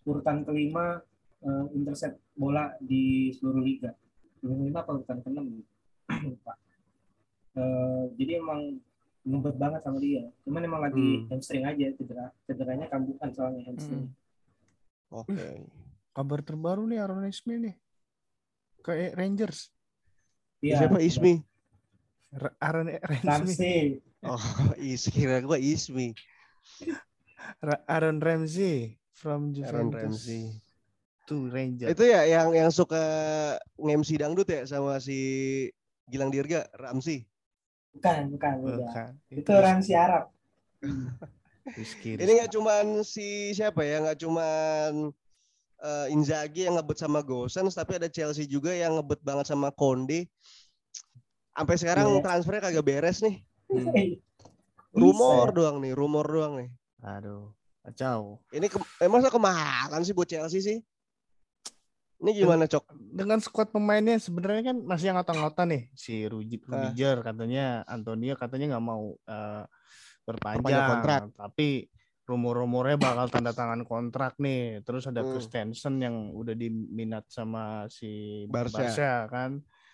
urutan 0.02 0.42
kelima 0.42 1.00
eh, 1.40 1.64
intercept 1.72 2.16
bola 2.34 2.72
di 2.78 3.28
seluruh 3.30 3.60
liga. 3.60 3.92
Urutan 4.40 4.58
kelima 4.58 4.80
apa 4.80 4.90
urutan 4.94 5.20
keenam 5.20 5.44
gitu. 5.50 5.68
Lupa. 6.32 6.52
Eh, 7.54 8.04
jadi 8.16 8.40
emang 8.40 8.80
ngebet 9.22 9.56
banget 9.56 9.80
sama 9.80 9.96
dia. 9.98 10.24
Cuman 10.42 10.60
emang 10.60 10.80
lagi 10.80 11.00
Hmm. 11.20 11.28
hamstring 11.30 11.64
aja 11.64 11.86
cedera. 11.94 12.32
Cederanya 12.44 12.88
kambuhan 12.88 13.28
soalnya 13.30 13.60
hamstring. 13.62 14.08
Oke. 15.08 15.68
Kabar 16.10 16.40
terbaru 16.40 16.84
nih 16.84 16.98
Aaron 16.98 17.24
Ismi 17.24 17.60
nih. 17.60 17.74
Ke 18.80 19.12
Rangers. 19.12 19.68
Iya. 20.60 20.80
Siapa 20.80 20.96
Ismi? 20.98 21.40
R- 22.34 22.56
Aaron. 22.58 22.86
Ramsey. 23.22 24.02
Oh, 24.24 24.40
is 24.80 25.06
kira 25.06 25.38
gua 25.44 25.60
Ismi. 25.60 26.12
Aaron 27.88 28.18
Ramsey 28.18 28.96
from 29.12 29.52
Aaron 29.52 29.92
Juventus 29.92 30.24
Ramsey. 30.26 30.42
to 31.24 31.48
Rangers. 31.48 31.92
Itu 31.92 32.04
ya 32.04 32.24
yang 32.28 32.52
yang 32.52 32.68
suka 32.68 33.00
nge-MC 33.80 34.20
dangdut 34.20 34.48
ya 34.48 34.68
sama 34.68 35.00
si 35.00 35.16
Gilang 36.08 36.28
Dirga, 36.28 36.68
Ramsi. 36.76 37.24
Bukan, 37.96 38.34
bukan. 38.34 38.52
Bukan. 38.60 39.10
Itu 39.32 39.52
Ramsey 39.54 39.94
Arab. 39.96 40.28
Rizky, 41.64 42.20
Ini 42.20 42.28
nggak 42.44 42.52
cuman 42.52 43.00
si 43.08 43.56
siapa 43.56 43.88
ya, 43.88 44.04
nggak 44.04 44.20
cuman 44.20 45.08
eh, 45.80 46.06
Inzaghi 46.12 46.68
yang 46.68 46.76
ngebet 46.76 47.00
sama 47.00 47.24
Gosens, 47.24 47.72
tapi 47.72 47.96
ada 47.96 48.12
Chelsea 48.12 48.44
juga 48.44 48.68
yang 48.76 49.00
ngebet 49.00 49.24
banget 49.24 49.48
sama 49.48 49.72
Conde. 49.72 50.28
Sampai 51.54 51.76
sekarang 51.78 52.06
Iya. 52.10 52.22
transfernya 52.22 52.62
kagak 52.62 52.84
beres 52.84 53.18
nih. 53.20 53.36
Hmm. 53.66 53.88
Bisa. 53.88 54.18
Rumor 54.92 55.48
doang 55.50 55.76
nih, 55.78 55.92
rumor 55.92 56.26
doang 56.26 56.54
nih. 56.56 56.70
Aduh, 57.00 57.50
kacau. 57.80 58.38
Ini 58.48 58.66
ke, 58.66 58.78
eh, 59.00 59.06
masa 59.06 59.26
kemahalan 59.26 60.02
sih 60.02 60.12
buat 60.12 60.26
Chelsea 60.26 60.58
sih? 60.58 60.78
Ini 62.16 62.30
gimana, 62.32 62.64
Cok? 62.64 62.94
Dengan 63.12 63.36
skuad 63.36 63.68
pemainnya 63.68 64.16
sebenarnya 64.16 64.72
kan 64.72 64.78
masih 64.80 65.10
yang 65.10 65.18
ngota-ngota 65.18 65.62
nih. 65.62 65.90
Si 65.92 66.24
Ruji 66.24 66.62
Ah. 66.64 66.88
Rudiger 66.88 67.20
katanya 67.20 67.64
Antonio 67.84 68.34
katanya 68.34 68.74
nggak 68.74 68.84
mau 68.84 69.18
Perpanjang 70.24 70.62
berpanjang, 70.64 70.88
kontrak. 70.88 71.20
tapi 71.36 71.68
rumor-rumornya 72.24 72.96
bakal 72.96 73.28
tanda 73.28 73.52
tangan 73.52 73.84
kontrak 73.84 74.38
nih. 74.38 74.80
Terus 74.80 75.04
ada 75.04 75.20
Hmm. 75.20 75.36
Christensen 75.36 76.00
yang 76.00 76.32
udah 76.32 76.56
diminat 76.56 77.28
sama 77.28 77.84
si 77.86 78.42
Barca. 78.48 78.80
Barca 78.80 79.12
kan. 79.28 79.50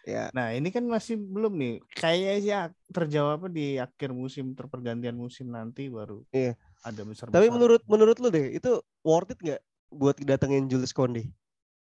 Ya. 0.09 0.33
Nah 0.33 0.57
ini 0.57 0.73
kan 0.73 0.85
masih 0.89 1.21
belum 1.21 1.57
nih. 1.61 1.75
Kayaknya 1.93 2.35
sih 2.41 2.53
terjawabnya 2.91 3.51
di 3.53 3.67
akhir 3.77 4.11
musim 4.17 4.57
terpergantian 4.57 5.15
musim 5.15 5.53
nanti 5.53 5.93
baru 5.93 6.25
Iya. 6.33 6.57
ada 6.81 7.03
besar. 7.05 7.29
Tapi 7.29 7.53
menurut 7.53 7.85
menurut 7.85 8.17
lu 8.17 8.33
deh, 8.33 8.57
itu 8.57 8.81
worth 9.05 9.33
it 9.37 9.39
nggak 9.41 9.61
buat 9.93 10.17
datengin 10.23 10.71
Julius 10.71 10.95
Conde? 10.97 11.29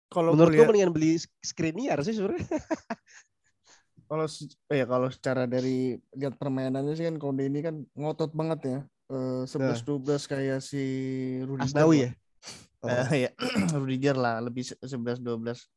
kalau 0.07 0.31
Menurut 0.31 0.55
gua 0.55 0.71
mendingan 0.71 0.95
beli 0.95 1.19
Skriniar 1.43 1.99
sih 2.07 2.15
sebenarnya. 2.15 2.47
kalau 4.07 4.25
ya 4.71 4.85
kalau 4.87 5.07
secara 5.11 5.43
dari 5.43 5.99
lihat 6.15 6.39
permainannya 6.39 6.95
sih 6.95 7.03
kan 7.05 7.19
Konde 7.19 7.43
ini 7.45 7.59
kan 7.59 7.83
ngotot 7.93 8.31
banget 8.31 8.59
ya. 8.63 8.79
Eh, 9.07 9.43
11 9.47 9.83
12 9.83 10.23
kayak 10.27 10.59
si 10.63 10.83
Rudiger. 11.43 11.67
Asnawi 11.75 11.97
ya? 12.07 12.11
Oh. 12.83 12.89
Eh, 12.91 13.27
ya 13.27 13.31
Rudiger 13.79 14.15
lah 14.15 14.39
lebih 14.39 14.63
se- 14.63 14.79
11 14.79 15.19
12. 15.19 15.67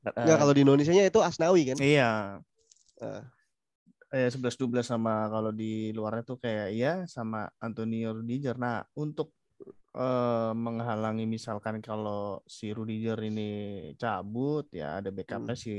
Enggak, 0.00 0.36
kalau 0.40 0.52
di 0.56 0.60
Indonesianya 0.64 1.04
itu 1.08 1.20
Asnawi 1.20 1.62
kan? 1.72 1.76
Iya. 1.76 2.40
Eh. 3.00 3.22
Eh 4.10 4.26
11 4.26 4.58
12 4.58 4.82
sama 4.90 5.30
kalau 5.30 5.54
di 5.54 5.94
luarnya 5.94 6.26
tuh 6.26 6.38
kayak 6.42 6.68
ya 6.74 6.92
sama 7.06 7.46
Antonio 7.62 8.10
Rudiger. 8.16 8.58
Nah, 8.58 8.82
untuk 8.98 9.30
eh, 9.90 10.52
menghalangi 10.54 11.26
misalkan 11.26 11.78
kalau 11.82 12.42
si 12.46 12.70
Rudiger 12.74 13.18
ini 13.22 13.50
cabut 13.98 14.66
ya 14.70 14.98
ada 15.02 15.10
backupnya 15.14 15.54
Hmm. 15.54 15.62
si 15.62 15.74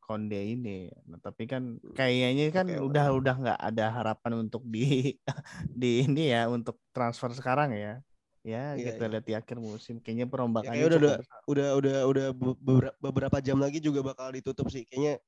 Konde 0.00 0.40
ini. 0.40 0.88
Nah, 1.08 1.20
tapi 1.20 1.44
kan 1.48 1.76
kayaknya 1.96 2.48
kan 2.52 2.66
oke. 2.68 2.84
udah 2.90 3.06
udah 3.16 3.34
nggak 3.36 3.60
ada 3.60 3.84
harapan 3.92 4.32
untuk 4.48 4.64
di 4.64 5.16
di 5.80 6.04
ini 6.04 6.32
ya 6.32 6.48
untuk 6.52 6.80
transfer 6.92 7.32
sekarang 7.32 7.72
ya. 7.72 8.00
Ya, 8.40 8.72
Iya, 8.72 8.96
kita 8.96 9.04
iya. 9.04 9.10
lihat 9.12 9.24
di 9.28 9.34
akhir 9.36 9.56
musim 9.60 10.00
kayaknya 10.00 10.24
perombakannya 10.24 10.72
kayaknya 10.80 10.96
udah-. 10.96 11.18
Udah 11.44 11.68
udah 11.76 11.96
udah 12.08 12.26
be- 12.32 12.60
beberapa, 12.60 12.96
beberapa 12.96 13.36
jam 13.44 13.60
lagi 13.60 13.84
juga 13.84 14.00
bakal 14.00 14.32
ditutup 14.32 14.68
sih. 14.72 14.88
Kayaknya 14.88 15.20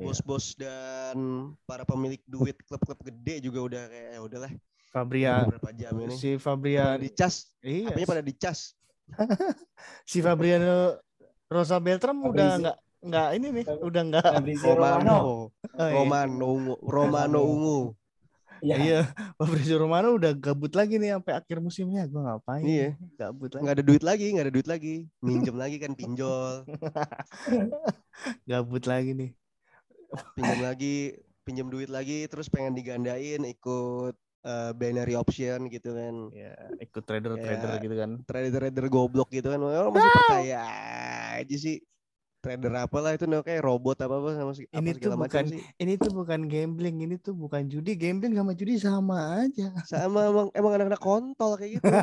Iya. 0.00 0.06
bos-bos 0.08 0.56
dan 0.56 1.16
para 1.68 1.84
pemilik 1.84 2.22
duit 2.24 2.56
klub-klub 2.64 2.96
gede 3.04 3.44
juga 3.44 3.60
udah 3.60 3.82
kayak 3.90 4.10
ya 4.16 4.20
udahlah 4.24 4.52
Fabria 4.88 5.44
beberapa 5.44 5.70
jam 5.76 5.92
ini. 6.00 6.16
si 6.16 6.30
Fabria 6.40 6.96
Pada 6.96 7.04
dicas, 7.04 7.34
iya 7.60 7.92
apanya 7.92 8.08
pada 8.08 8.22
dicas. 8.24 8.58
si 10.10 10.24
Fabriano 10.24 10.96
Rosa 11.52 11.76
Beltram 11.76 12.16
udah 12.16 12.32
Fabrizio. 12.32 12.60
nggak 12.64 12.76
nggak 13.00 13.28
ini 13.36 13.46
nih 13.52 13.64
udah 13.76 14.02
nggak 14.08 14.24
Fabrizio 14.40 14.70
Romano. 14.72 14.96
Romano, 14.96 15.18
oh, 15.20 15.42
iya. 15.84 15.94
Romano, 16.00 16.44
Ungu, 16.48 16.74
Romano 16.80 17.40
Ungu. 17.44 17.78
Iya. 18.60 18.76
Iya, 18.76 19.00
Fabrizio 19.38 19.76
Romano 19.76 20.12
udah 20.12 20.32
gabut 20.32 20.70
lagi 20.70 20.96
nih 20.96 21.12
sampai 21.12 21.32
akhir 21.34 21.58
musimnya. 21.58 22.04
Gue 22.04 22.20
ngapain? 22.20 22.60
Iya. 22.62 22.88
Gabut 23.16 23.50
lagi. 23.50 23.62
nggak 23.62 23.74
ada 23.74 23.84
duit 23.84 24.02
lagi 24.02 24.26
nggak 24.30 24.46
ada 24.46 24.52
duit 24.52 24.68
lagi 24.68 24.94
minjem 25.18 25.54
lagi 25.54 25.76
kan 25.76 25.92
pinjol 25.92 26.64
Gabut 28.46 28.84
lagi 28.84 29.12
nih. 29.12 29.30
pinjam 30.32 30.60
lagi 30.60 30.96
pinjam 31.40 31.66
duit 31.66 31.86
lagi 31.86 32.26
terus 32.26 32.46
pengen 32.46 32.74
digandain 32.74 33.40
ikut 33.44 34.14
eh, 34.42 34.70
binary 34.72 35.14
option 35.14 35.66
gitu 35.66 35.92
kan 35.92 36.14
Ya, 36.30 36.50
ikut 36.78 37.00
trader-trader 37.00 37.70
Ya. 37.70 37.80
gitu 37.80 37.94
kan. 37.94 38.10
trader-trader 38.24 38.86
goblok 38.88 39.30
gitu 39.30 39.48
kan 39.48 39.58
orang 39.58 39.88
masih 39.90 40.10
percaya 40.12 40.60
aja 41.36 41.56
sih 41.56 41.78
trader 42.40 42.72
apalah 42.74 43.12
itu 43.12 43.28
nah, 43.28 43.44
kayak 43.44 43.60
robot 43.60 44.00
apa 44.00 44.16
apa 44.16 44.28
sama 44.32 44.52
apa 44.56 44.64
Ini 44.74 44.90
tuh 44.96 45.12
macam 45.12 45.44
bukan- 45.44 45.52
sih 45.52 45.60
Ini 45.76 45.92
tuh 45.94 46.10
bukan 46.10 46.40
gambling, 46.44 46.96
ini 47.00 47.16
tuh 47.16 47.34
bukan 47.36 47.62
judi. 47.68 47.92
Gambling 47.94 48.32
sama 48.32 48.52
judi 48.56 48.74
sama 48.80 49.16
aja. 49.44 49.68
sama 49.84 50.18
emang 50.26 50.48
emang 50.56 50.72
anak-anak 50.74 50.98
kontol 50.98 51.54
kayak 51.54 51.78
gitu 51.78 51.84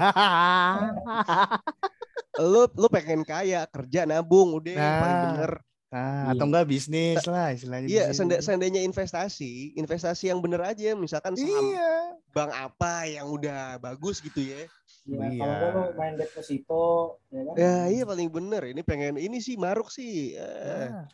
lu 2.38 2.70
lu 2.70 2.88
pengen 2.88 3.26
kaya 3.26 3.66
kerja 3.66 4.06
nabung 4.06 4.54
udah 4.54 4.78
paling 4.78 5.18
Nah, 5.18 5.58
bener 5.88 6.04
Nah, 6.20 6.36
atau 6.36 6.46
enggak 6.46 6.68
bisnis 6.68 7.24
lah 7.24 7.48
istilahnya. 7.50 7.88
iya 7.88 8.04
bisnis. 8.06 8.16
seanda- 8.18 8.42
seandainya 8.42 8.82
investasi 8.82 9.52
investasi 9.74 10.28
yang 10.28 10.40
bener 10.40 10.60
aja 10.62 10.92
misalkan 10.94 11.32
saham 11.34 11.64
Iya. 11.66 11.94
bank 12.30 12.52
apa 12.52 12.94
yang 13.08 13.26
udah 13.26 13.78
bagus 13.78 14.20
gitu 14.20 14.42
ya 14.42 14.68
Iya, 15.08 15.24
Iya. 15.26 15.40
kalau 15.40 15.56
lo 15.72 15.96
main 15.96 16.14
deposito, 16.14 16.84
ya 17.30 17.40
kan? 17.42 17.56
ya 17.56 17.76
iya 17.88 18.04
paling 18.04 18.28
bener 18.28 18.60
ini 18.66 18.82
pengen 18.82 19.16
ini 19.16 19.40
sih 19.40 19.56
maruk 19.56 19.88
sih 19.88 20.36
Ah, 20.36 21.08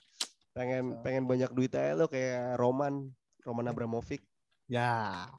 pengen 0.51 0.97
pengen 0.99 1.23
banyak 1.23 1.49
duit 1.49 1.69
aja 1.71 1.93
lo 1.93 2.05
kayak 2.05 2.57
Roman 2.57 3.13
Roman 3.41 3.69
Abramovic 3.69 4.25
Ya. 4.65 5.29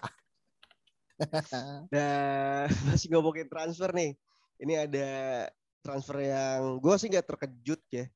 dan 1.91 2.67
masih 2.87 3.11
ngomongin 3.11 3.47
transfer 3.47 3.91
nih 3.91 4.15
ini 4.57 4.75
ada 4.77 5.09
transfer 5.81 6.19
yang 6.21 6.79
gue 6.79 6.95
sih 6.95 7.09
nggak 7.09 7.27
terkejut 7.27 7.83
ya 7.89 8.07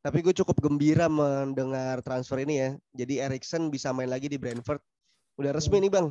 tapi 0.00 0.24
gue 0.24 0.32
cukup 0.32 0.56
gembira 0.64 1.12
mendengar 1.12 2.00
transfer 2.00 2.40
ini 2.40 2.54
ya. 2.56 2.70
Jadi 2.96 3.20
Erikson 3.20 3.68
bisa 3.68 3.92
main 3.92 4.08
lagi 4.08 4.32
di 4.32 4.40
Brentford. 4.40 4.80
Udah 5.36 5.52
resmi 5.52 5.76
nih 5.76 5.92
bang? 5.92 6.08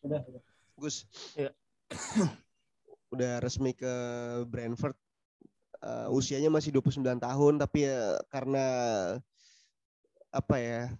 Udah, 0.00 0.20
udah. 0.24 0.42
Gus. 0.80 1.04
Iya. 1.36 1.52
udah 3.14 3.44
resmi 3.44 3.76
ke 3.76 3.92
Brentford. 4.48 4.96
Eh, 5.80 6.08
usianya 6.12 6.48
masih 6.48 6.72
29 6.76 7.20
tahun 7.20 7.54
tapi 7.60 7.88
ya 7.88 8.20
karena 8.28 8.64
apa 10.28 10.56
ya 10.60 10.92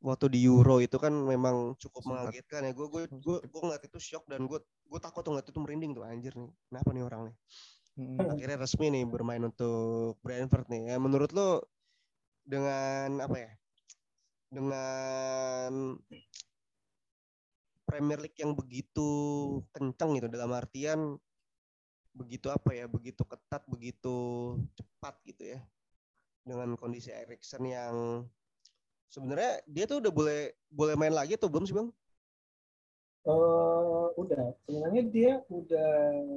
waktu 0.00 0.26
di 0.32 0.44
Euro 0.44 0.80
itu 0.80 0.96
kan 1.00 1.12
memang 1.12 1.80
cukup 1.80 2.04
mengagetkan 2.12 2.60
ya. 2.68 2.76
Gue 2.76 2.92
gue 2.92 3.02
gue 3.08 3.36
gue 3.40 3.60
ngeliat 3.64 3.80
itu 3.88 3.96
shock 3.96 4.28
dan 4.28 4.44
gue 4.44 4.60
gue 4.60 5.00
takut 5.00 5.24
tuh 5.24 5.32
ngeliat 5.32 5.48
itu 5.48 5.60
merinding 5.64 5.96
tuh. 5.96 6.04
Anjir 6.04 6.36
nih 6.36 6.52
kenapa 6.68 6.88
nih 6.92 7.04
orang 7.08 7.32
nih 7.32 7.36
Mm. 7.94 8.18
akhirnya 8.18 8.58
resmi 8.58 8.90
nih 8.90 9.06
bermain 9.06 9.42
untuk 9.46 10.18
Brentford 10.26 10.66
nih. 10.66 10.94
Ya 10.94 10.96
menurut 10.98 11.30
lo 11.30 11.62
dengan 12.42 13.22
apa 13.22 13.36
ya? 13.38 13.50
Dengan 14.50 15.70
Premier 17.86 18.18
League 18.18 18.38
yang 18.38 18.58
begitu 18.58 19.08
kencang 19.70 20.18
gitu 20.18 20.26
dalam 20.26 20.50
artian 20.50 21.14
begitu 22.10 22.50
apa 22.50 22.74
ya? 22.74 22.90
Begitu 22.90 23.22
ketat 23.22 23.62
begitu 23.70 24.16
cepat 24.74 25.14
gitu 25.22 25.54
ya. 25.54 25.60
Dengan 26.42 26.74
kondisi 26.74 27.14
Erikson 27.14 27.62
yang 27.62 28.26
sebenarnya 29.06 29.62
dia 29.70 29.86
tuh 29.86 30.02
udah 30.02 30.10
boleh 30.10 30.50
boleh 30.66 30.98
main 30.98 31.14
lagi 31.14 31.38
atau 31.38 31.46
belum 31.46 31.70
sih 31.70 31.76
bang 31.78 31.86
Eh, 33.24 34.06
udah. 34.20 34.52
Sebenarnya 34.68 35.02
dia 35.08 35.32
udah 35.48 35.92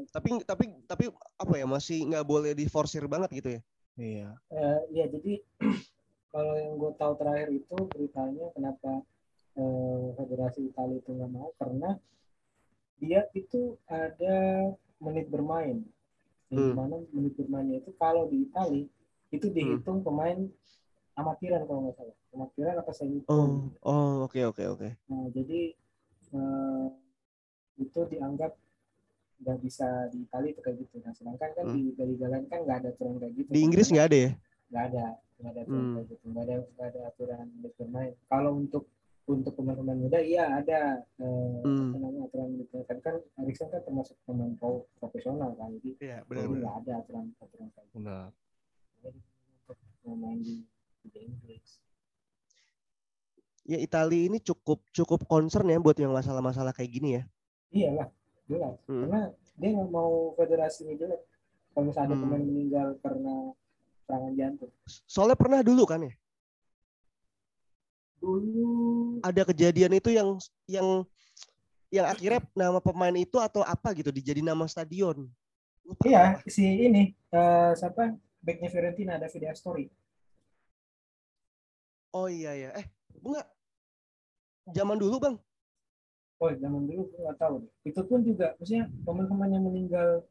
tapi 0.08 0.39
tapi 0.47 0.65
tapi 0.88 1.06
apa 1.36 1.54
ya 1.60 1.67
masih 1.67 2.08
nggak 2.08 2.23
boleh 2.23 2.56
diforsir 2.56 3.04
banget 3.12 3.28
gitu 3.36 3.50
ya 3.60 3.62
Iya. 3.97 4.30
eh, 4.56 4.80
ya 4.95 5.06
jadi 5.12 5.34
kalau 6.32 6.54
yang 6.56 6.73
gue 6.80 6.91
tahu 6.95 7.13
terakhir 7.19 7.50
itu 7.52 7.76
beritanya 7.91 8.45
kenapa 8.56 9.04
eh, 9.60 10.06
Federasi 10.15 10.71
Italia 10.71 10.95
itu 11.02 11.12
nggak 11.12 11.32
mau 11.34 11.52
karena 11.60 12.00
dia 12.97 13.28
itu 13.36 13.76
ada 13.86 14.38
menit 14.97 15.28
bermain. 15.28 15.84
Yang 16.47 16.56
Hmm. 16.56 16.69
di 16.71 16.73
mana 16.80 16.95
menit 17.12 17.34
bermainnya 17.36 17.78
itu 17.84 17.91
kalau 18.00 18.32
di 18.32 18.47
Italia 18.47 18.88
itu 19.36 19.47
dihitung 19.52 20.00
pemain 20.08 20.47
amatiran 21.19 21.67
kalau 21.67 21.91
nggak 21.91 22.00
salah. 22.00 22.15
Amatiran 22.32 22.76
apa 22.80 22.91
semi 22.95 23.19
oh 23.28 23.67
oh 23.84 24.23
oke 24.23 24.39
oke 24.39 24.63
oke 24.71 24.89
Nah, 25.12 25.28
jadi 25.36 25.76
eh, 26.34 26.88
itu 27.78 28.00
dianggap 28.08 28.52
nggak 29.38 29.58
bisa 29.62 29.86
di 30.10 30.26
Italia 30.26 30.50
itu 30.50 30.62
kayak 30.62 30.78
gitu. 30.82 30.96
Nah, 31.06 31.13
sedangkan 31.13 31.50
kan 31.54 31.66
di 31.70 31.94
Liga 31.94 32.26
lain 32.26 32.50
kan 32.50 32.66
nggak 32.66 32.78
ada 32.82 32.90
aturan 32.90 33.22
kayak 33.22 33.34
gitu. 33.38 33.50
di 33.54 33.62
Inggris 33.62 33.88
nggak 33.94 34.08
ada 34.10 34.18
ya 34.18 34.32
Nggak 34.68 34.84
ada, 34.92 35.06
nggak 35.38 35.52
ada 35.54 35.62
aturan 35.62 35.78
Hmm. 35.80 35.94
kayak 35.94 36.08
gitu. 36.10 36.24
Nggak 36.28 36.44
ada, 36.44 36.56
nggak 36.66 36.88
ada 36.90 37.02
aturan 37.08 37.46
bermain. 37.78 38.13
Kalau 38.26 38.52
untuk 38.58 38.84
untuk 39.28 39.54
pemain-pemain 39.54 40.00
muda, 40.00 40.20
iya 40.24 40.44
ada 40.56 40.80
eh, 41.20 41.60
Hmm. 41.62 41.92
namanya 41.94 42.26
aturan 42.26 42.50
bermain. 42.58 42.86
Tapi 42.88 43.02
kan 43.04 43.16
Erikson 43.38 43.70
kan 43.70 43.82
termasuk 43.84 44.16
pemain 44.26 44.52
pro- 44.56 44.88
profesional 44.98 45.54
kan, 45.54 45.70
jadi 45.80 46.18
jadi 46.26 46.58
nggak 46.58 46.76
ada 46.82 46.92
aturan 46.98 47.26
aturan 47.38 47.68
kayak 47.72 47.86
gitu. 47.88 47.96
Benar. 48.02 48.28
Jadi 49.04 49.20
untuk 49.62 49.78
main 50.18 50.40
di 50.42 50.56
Liga 51.06 51.20
Inggris. 51.22 51.78
Ya 53.68 53.78
Italia 53.78 54.32
ini 54.32 54.40
cukup 54.40 54.80
cukup 54.90 55.28
concern 55.28 55.68
ya 55.68 55.78
buat 55.78 56.00
yang 56.00 56.16
masalah-masalah 56.16 56.72
kayak 56.72 56.92
gini 56.92 57.10
ya 57.20 57.24
Iyalah, 57.68 58.08
jelas. 58.48 58.80
Hmm. 58.88 59.04
Karena 59.04 59.22
dia 59.60 59.70
nggak 59.76 59.90
mau 59.92 60.32
federasi 60.40 60.88
ini 60.88 60.96
jelek. 60.96 61.20
Kalau 61.76 61.84
misalnya 61.86 62.08
ada 62.08 62.16
Hmm. 62.16 62.24
pemain 62.24 62.42
meninggal 62.42 62.88
karena 63.04 63.34
serangan 64.08 64.34
jantung. 64.34 64.72
soalnya 65.04 65.36
pernah 65.36 65.60
dulu 65.60 65.84
kan 65.84 66.00
ya 66.02 66.16
Dulu 68.18 68.72
ada 69.22 69.44
kejadian 69.46 69.94
itu 69.94 70.10
yang 70.10 70.40
yang 70.66 70.88
yang 71.88 72.08
akhirnya 72.08 72.40
nama 72.56 72.80
pemain 72.80 73.14
itu 73.14 73.38
atau 73.38 73.62
apa 73.62 73.92
gitu 73.94 74.10
dijadi 74.10 74.40
nama 74.40 74.64
stadion 74.66 75.28
Lupa 75.84 76.04
iya 76.08 76.40
apa. 76.40 76.48
si 76.48 76.64
ini 76.64 77.12
eh, 77.14 77.72
siapa 77.76 78.16
backnya 78.40 78.72
Fiorentina 78.72 79.20
ada 79.20 79.28
video 79.28 79.52
story. 79.54 79.92
oh 82.12 82.28
iya 82.28 82.52
ya 82.58 82.70
eh 82.80 82.88
enggak 83.22 83.46
zaman 84.70 84.98
dulu 84.98 85.18
bang 85.18 85.36
Oh 86.38 86.54
zaman 86.54 86.86
dulu 86.86 87.10
gue 87.10 87.20
nggak 87.26 87.40
tahu 87.42 87.66
deh. 87.66 87.72
Itu 87.82 88.06
pun 88.06 88.22
juga 88.22 88.54
maksudnya 88.56 88.86
pemain-pemain 89.02 89.58
yang 89.58 89.66
meninggal 89.66 90.22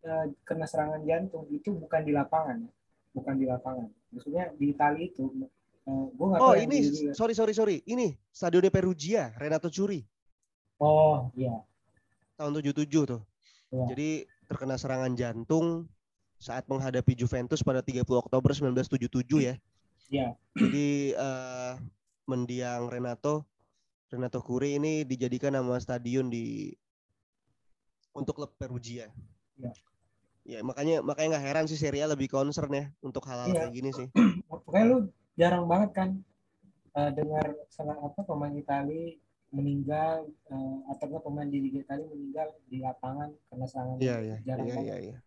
eh, 0.00 0.32
kena 0.40 0.64
serangan 0.64 1.04
jantung 1.04 1.44
itu 1.52 1.68
bukan 1.70 2.00
di 2.00 2.12
lapangan, 2.12 2.64
ya. 2.64 2.70
bukan 3.12 3.34
di 3.36 3.44
lapangan. 3.44 3.92
Maksudnya 4.08 4.56
di 4.56 4.72
Italia 4.72 5.04
itu 5.04 5.28
gue 5.84 6.16
nggak 6.16 6.40
tahu. 6.40 6.48
oh 6.48 6.56
ini 6.56 6.76
di- 6.80 7.12
sorry 7.12 7.36
sorry 7.36 7.52
sorry 7.52 7.76
ini 7.84 8.16
stadionnya 8.32 8.72
Perugia 8.72 9.36
Renato 9.36 9.68
Curi 9.68 10.00
Oh 10.80 11.28
iya. 11.36 11.60
tahun 12.34 12.64
77 12.64 12.88
tuh 13.04 13.20
Iya. 13.68 13.84
jadi 13.92 14.08
terkena 14.48 14.80
serangan 14.80 15.12
jantung 15.12 15.84
saat 16.40 16.64
menghadapi 16.64 17.12
Juventus 17.12 17.60
pada 17.60 17.84
30 17.84 18.00
Oktober 18.16 18.56
1977 18.56 19.44
ya 19.44 19.54
Iya. 20.08 20.28
jadi 20.56 20.88
eh, 21.12 21.72
mendiang 22.24 22.88
Renato 22.88 23.44
Renato 24.14 24.38
Curi 24.38 24.78
ini 24.78 25.02
dijadikan 25.02 25.50
nama 25.58 25.74
stadion 25.82 26.30
di 26.30 26.70
untuk 28.14 28.38
klub 28.38 28.54
Perugia. 28.54 29.10
Iya. 29.58 29.74
Ya 30.44 30.58
makanya 30.62 31.02
makanya 31.02 31.34
nggak 31.34 31.44
heran 31.50 31.66
sih 31.66 31.74
Serie 31.74 32.06
A 32.06 32.12
lebih 32.14 32.30
concern 32.30 32.70
ya 32.70 32.86
untuk 33.02 33.26
hal-hal 33.26 33.50
Iya. 33.50 33.58
kayak 33.66 33.74
gini 33.74 33.90
sih. 33.90 34.06
Pokoknya 34.50 34.84
lu 34.86 34.98
jarang 35.34 35.66
banget 35.66 35.90
kan 35.90 36.08
eh, 36.94 37.10
dengar 37.10 37.46
salah 37.74 37.98
apa 37.98 38.22
pemain 38.22 38.54
Italia 38.54 39.18
meninggal 39.50 40.30
eh, 40.30 40.76
atau 40.94 41.04
enggak 41.10 41.22
pemain 41.26 41.48
di 41.50 41.58
Liga 41.58 41.78
Italia 41.82 42.06
meninggal 42.06 42.48
di 42.70 42.78
lapangan 42.78 43.28
karena 43.50 43.66
serangan 43.66 43.96
Iya 43.98 44.14
jantung. 44.14 44.22
iya 44.22 44.36
jarang 44.46 44.66
iya 44.70 44.76
iya. 44.78 44.96
iya. 45.02 45.18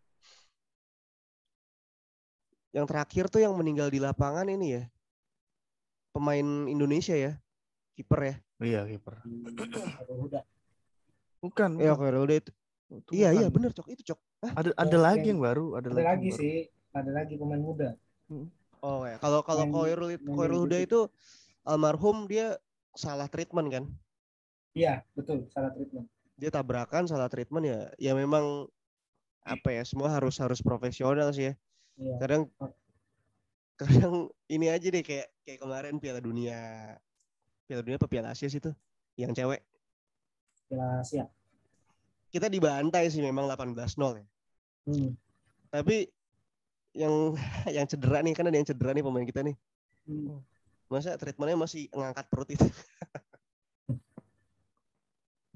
Yang 2.72 2.86
terakhir 2.94 3.26
tuh 3.28 3.42
yang 3.44 3.52
meninggal 3.58 3.92
di 3.92 4.00
lapangan 4.00 4.48
ini 4.48 4.80
ya 4.80 4.84
pemain 6.16 6.48
Indonesia 6.72 7.16
ya 7.20 7.36
kiper 8.00 8.22
ya. 8.24 8.36
Iya, 8.58 8.90
kiper. 8.90 9.22
Huda. 10.10 10.42
Bukan. 11.38 11.70
Ya 11.78 11.94
bukan. 11.94 12.10
oke 12.10 12.26
udah 12.26 12.38
itu. 12.42 12.52
Itu 12.88 13.10
Iya 13.14 13.30
bukan. 13.30 13.38
iya 13.38 13.48
bener 13.52 13.72
cok 13.72 13.88
itu 13.92 14.04
cok. 14.14 14.20
Ada 14.42 14.70
ada 14.74 14.88
Yang- 14.90 15.04
lagi 15.06 15.18
yang- 15.20 15.30
yang 15.30 15.40
baru, 15.44 15.66
ada, 15.78 15.88
Ada 15.94 16.02
lagi 16.04 16.30
baru. 16.30 16.40
sih, 16.42 16.56
ada 16.92 17.12
lagi 17.14 17.34
pemain 17.38 17.62
muda. 17.62 17.90
Oh 18.80 19.02
ya 19.04 19.18
kalau 19.18 19.42
kalau 19.42 19.66
di 19.66 19.74
Koirul 20.22 20.62
Huda 20.66 20.78
itu 20.80 21.10
almarhum 21.64 22.26
dia 22.26 22.58
salah 22.94 23.26
treatment 23.28 23.68
kan. 23.70 23.84
Iya, 24.74 25.02
betul, 25.14 25.46
salah 25.50 25.74
treatment. 25.74 26.06
dia 26.38 26.54
tabrakan 26.54 27.10
salah 27.10 27.26
treatment 27.34 27.66
ya 27.66 27.80
ya 27.98 28.14
memang 28.14 28.70
apa 29.42 29.74
ya 29.74 29.82
semua 29.82 30.06
harus 30.06 30.38
harus 30.38 30.62
profesional 30.62 31.34
sih 31.34 31.50
ya 31.50 31.54
Iya. 31.98 32.14
kadang 32.22 32.42
kadang 33.74 34.14
ini 34.46 34.70
aja 34.70 34.86
deh 34.86 35.02
kayak 35.02 35.34
kayak 35.42 35.58
kemarin 35.58 35.98
Piala 35.98 36.22
Dunia 36.22 36.94
Piala 37.68 37.84
Dunia 37.84 38.00
apa 38.00 38.08
Piala 38.08 38.32
Asia 38.32 38.48
sih 38.48 38.64
itu? 38.64 38.72
Yang 39.20 39.44
cewek. 39.44 39.62
Piala 40.72 41.04
Asia. 41.04 41.28
Kita 42.32 42.48
dibantai 42.48 43.12
sih 43.12 43.20
memang 43.20 43.44
18-0 43.52 44.24
ya. 44.24 44.26
Hmm. 44.88 45.12
Tapi 45.68 46.08
yang 46.96 47.36
yang 47.76 47.86
cedera 47.86 48.24
nih 48.24 48.34
kan 48.34 48.48
ada 48.48 48.56
yang 48.56 48.68
cedera 48.68 48.96
nih 48.96 49.04
pemain 49.04 49.28
kita 49.28 49.44
nih. 49.44 49.56
Hmm. 50.08 50.40
Masa 50.88 51.20
treatmentnya 51.20 51.60
masih 51.60 51.92
ngangkat 51.92 52.26
perut 52.32 52.50
itu? 52.56 52.64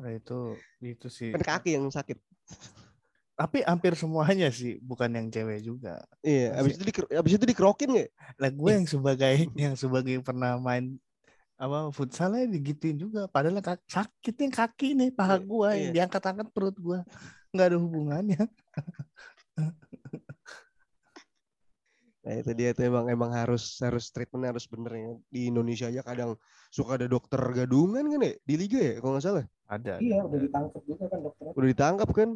Nah, 0.02 0.18
itu 0.18 0.58
itu 0.82 1.08
sih. 1.14 1.30
Kan 1.30 1.46
kaki 1.46 1.78
yang 1.78 1.86
sakit. 1.94 2.18
Tapi 3.38 3.62
hampir 3.62 3.94
semuanya 3.94 4.50
sih, 4.50 4.82
bukan 4.82 5.14
yang 5.14 5.30
cewek 5.30 5.62
juga. 5.62 6.02
Iya, 6.26 6.58
abis 6.58 6.82
itu 6.82 6.84
di 6.90 6.94
abis 7.14 7.34
itu 7.38 7.46
dikerokin 7.46 7.90
nggak? 7.94 8.10
Lah 8.42 8.50
gue 8.50 8.72
yang 8.74 8.88
sebagai 8.90 9.34
yang 9.70 9.78
sebagai 9.78 10.18
pernah 10.26 10.58
main 10.58 10.98
apa 11.62 11.94
futsalnya 11.94 12.50
digituin 12.50 12.98
juga. 12.98 13.30
Padahal 13.30 13.62
kak- 13.62 13.86
sakitnya 13.86 14.50
kaki 14.50 14.98
nih 14.98 15.10
paha 15.14 15.38
Iya, 15.38 15.46
gua 15.46 15.70
yang 15.78 15.94
iya. 15.94 15.96
diangkat-angkat 16.02 16.48
perut 16.50 16.78
gua. 16.82 17.00
nggak 17.54 17.68
ada 17.70 17.78
hubungannya. 17.78 18.42
Nah 22.22 22.38
itu 22.38 22.54
dia 22.54 22.70
tuh 22.78 22.86
emang 22.86 23.10
emang 23.10 23.34
harus 23.34 23.82
harus 23.82 24.14
treatment 24.14 24.46
harus 24.54 24.70
bener 24.70 24.94
ya. 24.94 25.10
Di 25.34 25.50
Indonesia 25.50 25.90
aja 25.90 26.06
kadang 26.06 26.38
suka 26.70 26.94
ada 26.94 27.10
dokter 27.10 27.42
gadungan 27.50 28.06
kan 28.06 28.22
ya 28.22 28.38
di 28.46 28.56
liga 28.62 28.78
ya 28.78 28.94
kalau 29.02 29.18
nggak 29.18 29.26
salah. 29.26 29.46
Ada. 29.66 29.98
Iya, 29.98 30.22
udah 30.30 30.38
ditangkap 30.38 30.82
juga 30.86 31.04
kan 31.10 31.20
dokternya. 31.26 31.54
Udah 31.58 31.68
ditangkap 31.74 32.10
kan? 32.14 32.30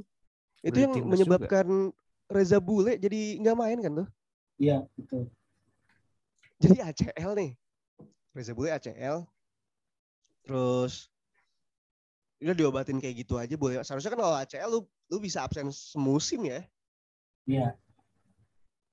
Itu 0.65 0.73
Udah 0.73 0.73
di 0.73 0.81
yang 0.81 0.93
menyebabkan 1.05 1.65
Reza 2.25 2.57
Bule 2.57 2.97
jadi 2.97 3.37
nggak 3.45 3.57
main 3.61 3.77
kan 3.77 3.91
tuh? 4.01 4.07
Iya, 4.57 4.77
betul. 4.97 5.29
Jadi 6.57 6.77
ACL 6.81 7.31
nih. 7.37 7.51
Reza 8.35 8.51
Bule 8.51 8.75
ACL. 8.75 9.23
Terus 10.43 11.07
udah 12.43 12.53
diobatin 12.53 12.99
kayak 12.99 13.25
gitu 13.25 13.39
aja 13.39 13.55
boleh. 13.55 13.79
Seharusnya 13.81 14.11
kan 14.11 14.19
kalau 14.19 14.35
ACL 14.35 14.69
lu 14.69 14.79
lu 15.07 15.17
bisa 15.23 15.47
absen 15.47 15.71
semusim 15.71 16.43
ya. 16.43 16.61
Iya. 17.47 17.67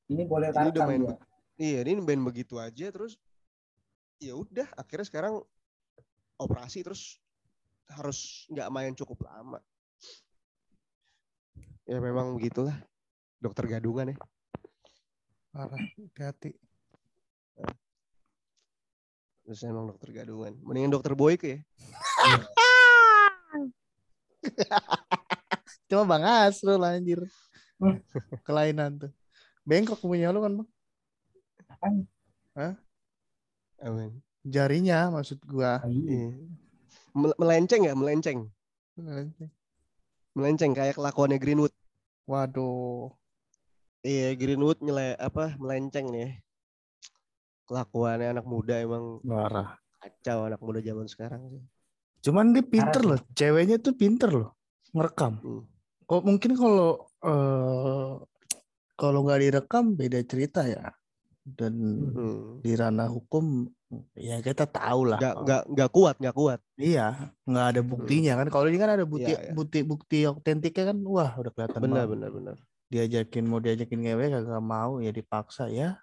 Ini 0.06 0.22
boleh 0.24 0.54
Ini 0.54 0.70
udah 0.70 0.84
main 0.86 1.02
be- 1.10 1.20
Iya, 1.58 1.84
ini 1.84 2.00
main 2.00 2.22
begitu 2.22 2.56
aja 2.56 2.88
terus 2.94 3.18
ya 4.22 4.38
udah 4.38 4.70
akhirnya 4.78 5.06
sekarang 5.10 5.42
operasi 6.38 6.86
terus 6.86 7.18
harus 7.90 8.46
nggak 8.48 8.70
main 8.70 8.94
cukup 8.94 9.26
lama. 9.26 9.58
Ya 11.84 11.98
memang 11.98 12.38
begitulah. 12.38 12.78
Dokter 13.42 13.66
gadungan 13.66 14.14
ya. 14.14 14.16
Parah, 15.50 15.76
hati-hati. 15.76 16.54
Terus 19.42 19.60
emang 19.66 19.90
dokter 19.90 20.10
gadungan. 20.14 20.54
Mendingan 20.62 20.94
dokter 20.94 21.12
Boyke 21.18 21.46
ya. 21.46 21.58
Cuma 25.90 26.06
Bang 26.06 26.24
Asrul 26.24 26.82
anjir. 26.82 27.20
Kelainan 28.46 29.02
tuh. 29.02 29.12
Bengkok 29.66 29.98
punya 30.02 30.30
lu 30.34 30.42
kan, 30.42 30.52
Bang? 30.62 30.68
Amin. 33.82 34.10
Jarinya 34.46 35.10
maksud 35.10 35.42
gua. 35.46 35.82
Iya. 35.86 36.38
Mel- 37.14 37.38
Melenceng 37.38 37.82
ya, 37.86 37.94
melenceng. 37.94 38.50
Melenceng 40.34 40.72
kayak 40.74 40.96
kelakuannya 40.98 41.38
Greenwood. 41.42 41.74
Waduh. 42.26 43.10
Iya, 44.02 44.34
Greenwood 44.38 44.82
nyele 44.82 45.14
apa 45.18 45.54
melenceng 45.58 46.10
nih. 46.10 46.42
Kelakuannya 47.64 48.34
anak 48.34 48.44
muda 48.44 48.74
emang 48.76 49.22
Parah. 49.22 49.78
kacau 49.98 50.44
anak 50.44 50.58
muda 50.58 50.78
zaman 50.78 51.06
sekarang 51.06 51.40
sih. 51.48 51.62
Cuman 52.22 52.50
dia 52.50 52.62
pinter 52.62 53.02
loh. 53.02 53.18
Ceweknya 53.32 53.78
tuh 53.78 53.94
pinter 53.94 54.30
loh. 54.30 54.50
Ngerekam. 54.90 55.38
Hmm. 55.38 55.62
Kok 56.04 56.22
mungkin 56.22 56.52
kalau 56.52 56.90
eh 57.22 58.12
kalau 58.92 59.18
nggak 59.22 59.40
direkam 59.40 59.94
beda 59.94 60.18
cerita 60.22 60.66
ya. 60.66 60.90
Dan 61.42 61.74
Hmm. 62.14 62.62
di 62.62 62.70
ranah 62.74 63.06
hukum 63.06 63.66
ya 64.14 64.38
kita 64.38 64.62
tahu 64.64 65.10
lah. 65.10 65.18
Nggak, 65.18 65.34
nggak, 65.42 65.62
nggak 65.70 65.90
kuat, 65.90 66.16
nggak 66.18 66.36
kuat. 66.36 66.60
Iya, 66.76 67.34
nggak 67.42 67.66
ada 67.66 67.80
buktinya 67.82 68.32
kan. 68.38 68.46
Kalau 68.48 68.66
ini 68.66 68.78
kan 68.78 68.90
ada 68.90 69.02
bukti 69.02 69.30
Iya, 69.30 69.38
iya. 69.38 69.52
bukti 69.52 69.78
bukti 69.82 70.18
otentiknya 70.22 70.90
kan 70.90 70.98
wah 71.02 71.34
udah 71.34 71.50
kelihatan 71.50 71.78
Benar, 71.80 72.06
banget. 72.06 72.10
benar, 72.14 72.30
benar. 72.30 72.56
Diajakin 72.88 73.44
mau 73.44 73.58
diajakin 73.58 74.00
ngewe 74.00 74.24
kagak 74.30 74.60
mau 74.60 74.98
ya 74.98 75.10
dipaksa 75.10 75.66
ya. 75.66 76.01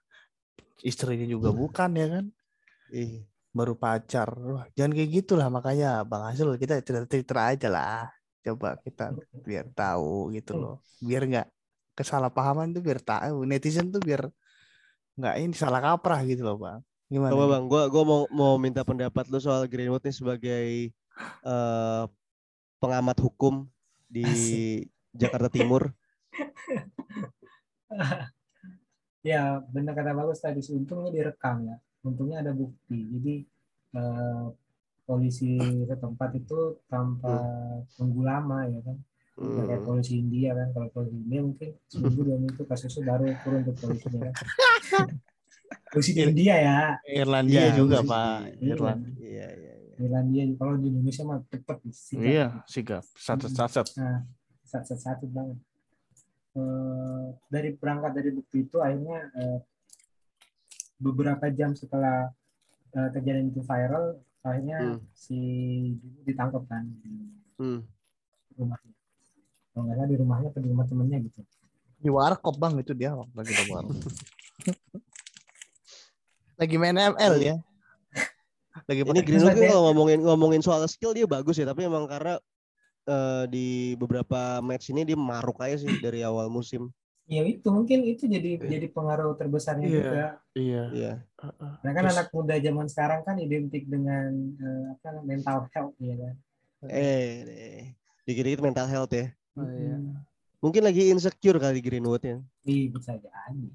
Istrinya 0.84 1.28
juga 1.28 1.50
bukan 1.52 1.90
ya 1.96 2.08
kan. 2.08 2.26
Iya. 2.94 3.26
Baru 3.52 3.74
pacar. 3.76 4.30
Wah, 4.36 4.66
jangan 4.78 4.94
kayak 4.96 5.10
gitulah 5.24 5.48
makanya 5.52 6.06
Bang 6.06 6.24
Hasil 6.24 6.56
kita 6.56 6.80
cerita-cerita 6.80 7.44
aja 7.44 7.68
lah. 7.68 8.08
Coba 8.46 8.80
kita 8.80 9.12
biar 9.44 9.68
tahu 9.76 10.32
gitu 10.34 10.56
loh. 10.56 10.76
Biar 11.04 11.28
nggak 11.28 11.48
kesalahpahaman 11.98 12.72
tuh 12.72 12.82
biar 12.86 13.00
tahu. 13.04 13.44
Netizen 13.44 13.92
tuh 13.92 14.00
biar 14.00 14.30
nggak 15.20 15.36
ini 15.44 15.56
salah 15.58 15.84
kaprah 15.84 16.24
gitu 16.24 16.48
loh 16.48 16.56
Bang. 16.56 16.80
Gimana? 17.10 17.34
Coba 17.34 17.46
bang, 17.58 17.66
gua 17.66 17.84
gua 17.90 18.04
mau 18.06 18.22
mau 18.30 18.54
minta 18.62 18.86
pendapat 18.86 19.26
lu 19.34 19.42
soal 19.42 19.66
Greenwood 19.66 20.06
nih 20.06 20.14
sebagai 20.14 20.94
eh, 21.42 22.04
pengamat 22.78 23.18
hukum 23.18 23.66
di 24.06 24.24
Jakarta 25.12 25.50
Timur. 25.50 25.90
Ya, 29.20 29.60
benar 29.68 29.94
kata 29.96 30.16
bagus 30.16 30.40
tadi. 30.40 30.64
Untungnya 30.72 31.12
direkam 31.12 31.68
ya. 31.68 31.76
Untungnya 32.08 32.40
ada 32.40 32.52
bukti. 32.56 33.00
Jadi 33.20 33.36
eh, 33.96 34.46
polisi 35.04 35.58
setempat 35.90 36.30
itu 36.38 36.78
tanpa 36.88 37.34
tunggu 37.98 38.22
lama 38.24 38.64
ya 38.70 38.80
kan. 38.86 38.98
Kayak 39.40 39.82
Hmm. 39.82 39.88
polisi 39.88 40.14
India 40.20 40.52
kan. 40.56 40.68
Kalau 40.76 40.88
polisi 40.92 41.16
India 41.16 41.40
mungkin 41.44 41.70
seminggu 41.92 42.22
dua 42.28 42.38
minggu 42.40 42.64
kasusnya 42.64 43.04
baru 43.08 43.28
turun 43.44 43.62
ke 43.68 43.72
polisinya 43.76 44.20
kan. 44.30 44.36
polisi 45.92 46.12
di 46.16 46.22
India 46.24 46.56
ya. 46.60 46.80
Irlandia 47.08 47.62
Iya, 47.68 47.72
juga. 47.76 47.98
Pak. 48.06 48.60
Iya. 48.62 48.72
Irlandia. 48.76 49.16
Iya, 49.20 49.48
iya, 49.58 49.74
iya. 49.84 49.96
Irlandia 50.00 50.44
kalau 50.56 50.76
di 50.80 50.88
Indonesia 50.88 51.24
mah 51.28 51.40
cepet 51.52 51.78
sih. 51.92 52.16
Iya, 52.20 52.64
sigap. 52.70 53.04
Satu-satu. 53.16 53.84
Nah, 54.00 54.24
satu-satu 54.64 55.26
banget. 55.28 55.60
Eh, 56.60 57.19
dari 57.48 57.70
berangkat 57.76 58.12
dari 58.14 58.30
bukti 58.34 58.66
itu 58.66 58.78
akhirnya 58.80 59.20
eh, 59.36 59.60
beberapa 61.00 61.46
jam 61.50 61.74
setelah 61.74 62.30
eh, 62.90 63.10
kejadian 63.14 63.54
itu 63.54 63.62
viral, 63.64 64.18
akhirnya 64.42 64.98
Hmm. 64.98 65.00
si 65.14 65.40
Jubu 66.02 66.20
ditangkap 66.26 66.64
kan 66.66 66.84
di 67.06 67.14
Hmm. 67.60 67.86
rumahnya. 68.58 68.94
Kalau 69.70 69.82
nggak 69.86 69.96
salah 69.96 70.10
di 70.10 70.18
rumahnya 70.18 70.48
atau 70.50 70.62
di 70.64 70.70
rumah 70.74 70.86
temennya 70.90 71.18
gitu. 71.24 71.40
Di 72.00 72.10
warkop 72.10 72.56
bang 72.58 72.74
itu 72.80 72.94
dia 72.96 73.14
lagi 73.14 73.54
di 73.54 73.66
warkop. 73.70 74.00
lagi 76.60 76.76
main 76.76 76.98
ML 76.98 77.36
ya. 77.40 77.56
Lagi 78.88 79.02
Ini 79.06 79.22
Greenwood 79.22 79.56
kalau 79.56 79.82
ngomongin 79.92 80.20
ngomongin 80.24 80.62
soal 80.64 80.82
skill 80.90 81.14
dia 81.14 81.30
bagus 81.30 81.60
ya, 81.60 81.68
tapi 81.68 81.86
emang 81.86 82.10
karena 82.10 82.40
eh, 83.06 83.44
di 83.52 83.68
beberapa 83.96 84.60
match 84.66 84.92
ini 84.92 85.06
dia 85.06 85.20
maruk 85.20 85.62
aja 85.62 85.78
sih 85.82 86.00
dari 86.02 86.26
awal 86.26 86.50
musim. 86.50 86.90
Ya 87.30 87.46
itu 87.46 87.70
mungkin 87.70 88.02
itu 88.04 88.26
jadi 88.26 88.58
jadi 88.58 88.90
pengaruh 88.90 89.38
terbesarnya 89.38 89.86
Iya. 89.86 89.96
juga. 89.96 90.26
Iya. 90.58 90.84
Iya. 90.90 91.14
Nah 91.86 91.92
kan 91.94 92.04
Terus- 92.04 92.18
anak 92.18 92.28
muda 92.34 92.56
zaman 92.58 92.88
sekarang 92.90 93.22
kan 93.22 93.38
identik 93.38 93.86
dengan 93.86 94.34
eh, 94.58 94.86
apa 94.92 95.22
mental 95.22 95.70
health 95.70 95.94
ya 96.02 96.18
kan. 96.18 96.36
Eh, 96.86 97.30
deh. 97.46 97.82
dikit-dikit 98.26 98.62
mental 98.62 98.86
health 98.86 99.10
ya. 99.12 99.30
Oh, 99.54 99.66
iya. 99.66 99.94
Hmm. 99.94 100.18
Mungkin 100.58 100.82
lagi 100.82 101.08
insecure 101.08 101.58
kali 101.58 101.80
Greenwood 101.80 102.22
ya. 102.22 102.38
Iya, 102.64 102.86
bisa 102.90 103.14
jadi. 103.14 103.66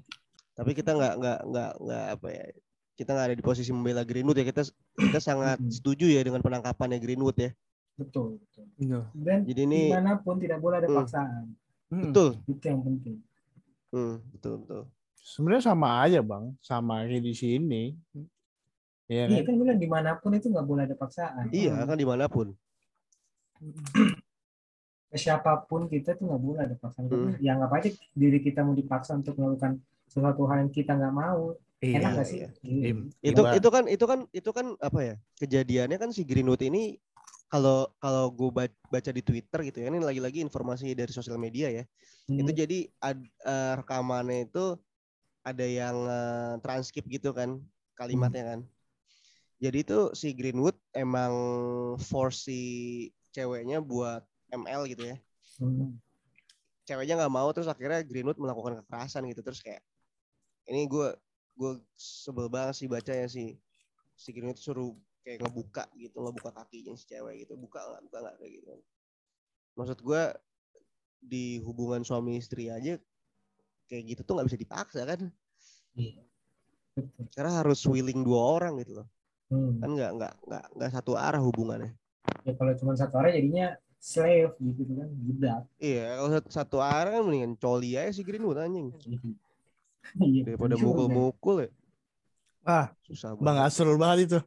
Tapi 0.51 0.71
kita 0.71 0.91
nggak 0.91 1.13
nggak 1.15 1.39
nggak 1.45 1.71
nggak 1.79 2.05
apa 2.11 2.27
ya. 2.29 2.45
Kita 2.95 3.09
nggak 3.11 3.25
ada 3.27 3.35
di 3.35 3.43
posisi 3.43 3.71
membela 3.71 4.03
Greenwood 4.03 4.35
ya. 4.35 4.47
Kita 4.47 4.63
kita 4.95 5.19
sangat 5.19 5.59
Mm-mm. 5.59 5.71
setuju 5.71 6.07
ya 6.07 6.21
dengan 6.21 6.39
penangkapannya 6.39 6.99
Greenwood 6.99 7.35
ya. 7.35 7.51
Betul, 7.95 8.39
betul. 8.43 8.67
Iya. 8.75 8.99
Dan 9.15 9.39
Jadi 9.43 9.61
ini 9.63 9.79
di 9.87 9.95
mana 9.95 10.19
pun 10.19 10.35
tidak 10.35 10.59
boleh 10.59 10.83
ada 10.83 10.87
Hmm. 10.87 10.97
paksaan. 10.99 11.43
Hmm. 11.85 12.11
betul. 12.11 12.29
Itu 12.45 12.65
yang 12.65 12.81
penting. 12.81 13.15
Hmm, 13.95 14.19
betul 14.35 14.59
betul. 14.59 14.81
Sebenarnya 15.15 15.63
sama 15.63 16.03
aja 16.03 16.19
bang, 16.19 16.51
sama 16.59 17.07
kayak 17.07 17.23
di 17.23 17.31
sini. 17.33 17.83
Iya 19.07 19.23
Iya 19.31 19.41
kan? 19.41 19.53
kan 19.53 19.55
bilang 19.55 19.79
di 19.79 19.87
mana 19.87 20.19
pun 20.19 20.35
itu 20.35 20.51
nggak 20.51 20.67
boleh 20.67 20.83
ada 20.83 20.97
paksaan. 20.99 21.47
Iya 21.55 21.79
kan 21.87 21.95
di 21.95 22.03
mana 22.03 22.27
pun. 22.27 22.51
Ke 25.11 25.17
siapa 25.17 25.63
pun 25.63 25.87
kita 25.87 26.19
tuh 26.19 26.27
nggak 26.27 26.41
boleh 26.43 26.61
ada 26.67 26.75
paksaan. 26.75 27.07
Hmm. 27.07 27.39
Ya 27.39 27.55
anggap 27.55 27.71
aja 27.79 27.89
diri 28.11 28.43
kita 28.43 28.67
mau 28.67 28.75
dipaksa 28.75 29.15
untuk 29.15 29.39
melakukan 29.39 29.79
sesuatu 30.11 30.43
hal 30.51 30.67
yang 30.67 30.71
kita 30.75 30.91
nggak 30.91 31.15
mau. 31.15 31.55
Iya. 31.79 31.95
Enak 32.01 32.11
nggak 32.19 32.27
sih? 32.27 32.37
iya. 32.43 32.49
Iya. 32.61 32.83
Im- 32.91 33.07
Itu 33.23 33.41
itu 33.47 33.69
kan 33.71 33.83
itu 33.87 34.05
kan 34.05 34.19
itu 34.35 34.49
kan 34.51 34.65
apa 34.83 34.99
ya? 34.99 35.15
Kejadiannya 35.39 35.97
kan 36.01 36.09
si 36.11 36.27
Greenwood 36.27 36.59
ini 36.65 36.99
kalau 37.45 37.87
kalau 38.01 38.25
gue 38.33 38.49
baca 38.89 39.11
di 39.13 39.21
Twitter 39.21 39.59
gitu 39.69 39.77
ya, 39.85 39.87
ini 39.93 40.01
lagi-lagi 40.01 40.41
informasi 40.41 40.91
dari 40.97 41.11
sosial 41.13 41.37
media 41.37 41.69
ya. 41.69 41.83
Hmm. 42.25 42.41
Itu 42.41 42.51
jadi 42.51 42.89
ad- 42.99 43.31
eh, 43.45 43.73
rekamannya 43.79 44.49
itu 44.49 44.75
ada 45.45 45.65
yang 45.65 45.95
eh, 46.09 46.53
transkrip 46.65 47.05
gitu 47.05 47.31
kan 47.31 47.61
kalimatnya 47.93 48.43
kan. 48.55 48.59
Jadi 49.61 49.87
itu 49.87 49.99
si 50.11 50.35
Greenwood 50.35 50.75
emang 50.91 51.33
force 52.01 52.49
si 52.49 52.61
ceweknya 53.31 53.79
buat 53.79 54.25
ML 54.51 54.89
gitu 54.91 55.15
ya. 55.15 55.17
Hmm. 55.61 55.95
Ceweknya 56.85 57.23
nggak 57.23 57.33
mau 57.33 57.49
terus 57.55 57.69
akhirnya 57.71 58.03
Greenwood 58.03 58.41
melakukan 58.41 58.83
kekerasan 58.83 59.25
gitu 59.31 59.41
terus 59.45 59.63
kayak 59.63 59.81
ini 60.65 60.89
gue 60.89 61.13
gue 61.55 61.79
sebel 61.95 62.51
banget 62.51 62.83
sih 62.83 62.87
baca 62.91 63.13
ya 63.15 63.29
si 63.31 63.55
si 64.17 64.35
Greenwood 64.35 64.59
suruh 64.59 64.91
kayak 65.25 65.41
ngebuka 65.41 65.89
gitu 65.97 66.21
ngebuka 66.21 66.53
kakinya 66.53 66.93
si 66.93 67.09
cewek 67.09 67.41
gitu 67.41 67.57
buka 67.57 67.81
nggak 67.81 68.01
buka 68.05 68.17
nggak 68.21 68.35
kayak 68.37 68.51
gitu. 68.61 68.71
Maksud 69.73 69.99
gue 70.05 70.23
di 71.25 71.57
hubungan 71.65 72.05
suami 72.05 72.37
istri 72.37 72.69
aja 72.69 73.01
kayak 73.89 74.03
gitu 74.13 74.21
tuh 74.21 74.37
nggak 74.37 74.47
bisa 74.53 74.61
dipaksa 74.61 75.01
kan? 75.09 75.33
Iya. 75.97 76.21
Karena 77.33 77.65
harus 77.65 77.81
willing 77.89 78.21
dua 78.21 78.61
orang 78.61 78.77
gitu 78.85 79.01
loh. 79.01 79.07
Hmm. 79.49 79.81
Kan 79.81 79.89
nggak 79.97 80.11
nggak 80.13 80.33
nggak 80.45 80.65
nggak 80.77 80.91
satu 80.93 81.11
arah 81.17 81.41
hubungannya. 81.41 81.97
Ya 82.45 82.53
kalau 82.53 82.73
cuma 82.77 82.93
satu 82.93 83.17
orang 83.17 83.33
jadinya 83.33 83.67
slave 83.97 84.53
gitu 84.61 84.93
kan, 84.93 85.09
budak. 85.09 85.61
Iya, 85.81 86.21
kalau 86.21 86.29
satu, 86.37 86.49
satu 86.53 86.77
arah 86.77 87.09
kan 87.09 87.25
mendingan 87.25 87.57
coli 87.57 87.97
aja 87.97 88.13
si 88.13 88.21
Greenwood 88.21 88.61
anjing. 88.61 88.93
Iya. 90.21 90.45
Daripada 90.45 90.77
juga. 90.77 90.85
mukul-mukul 90.85 91.55
ya. 91.65 91.69
Ah, 92.61 92.93
Susah 93.09 93.33
Bang 93.33 93.57
banget. 93.57 93.73
Asrul 93.73 93.97
banget 93.97 94.17
itu. 94.29 94.39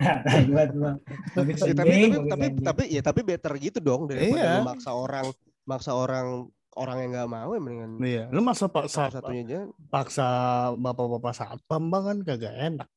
Buat 0.50 0.70
Ya, 0.72 0.94
tapi 1.36 1.52
tapi 1.74 1.94
tapi 2.24 2.46
tapi 2.58 2.82
ya 2.88 3.00
tapi 3.00 3.20
better 3.20 3.52
gitu 3.56 3.78
dong 3.78 4.08
daripada 4.08 4.40
Iya. 4.40 4.64
maksa 4.64 4.90
orang 4.90 5.26
maksa 5.62 5.92
orang 5.92 6.48
orang 6.72 6.96
yang 6.98 7.10
nggak 7.12 7.28
mau 7.28 7.50
ya 7.50 7.60
mendingan 7.60 7.90
Iya, 8.00 8.24
lu 8.28 8.40
masa 8.40 8.64
paksa 8.66 9.08
satu-satunya 9.08 9.42
aja. 9.44 9.60
paksa 9.88 10.26
bapak-bapak 10.74 11.32
satpam 11.32 11.82
bang 11.86 12.02
kan 12.02 12.18
kagak 12.24 12.54
enak. 12.54 12.88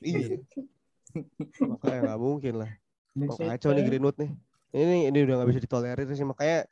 Iya. 0.00 0.40
Makanya 1.60 1.98
nggak 2.06 2.20
mungkin 2.20 2.54
lah. 2.56 2.70
Oh, 3.18 3.34
kacau 3.34 3.72
nih 3.72 3.84
Greenwood 3.84 4.16
nih. 4.16 4.30
Ini 4.70 4.96
ini 5.10 5.18
udah 5.22 5.34
nggak 5.36 5.48
bisa 5.50 5.60
ditolerir 5.60 6.08
sih 6.08 6.22
makanya 6.22 6.68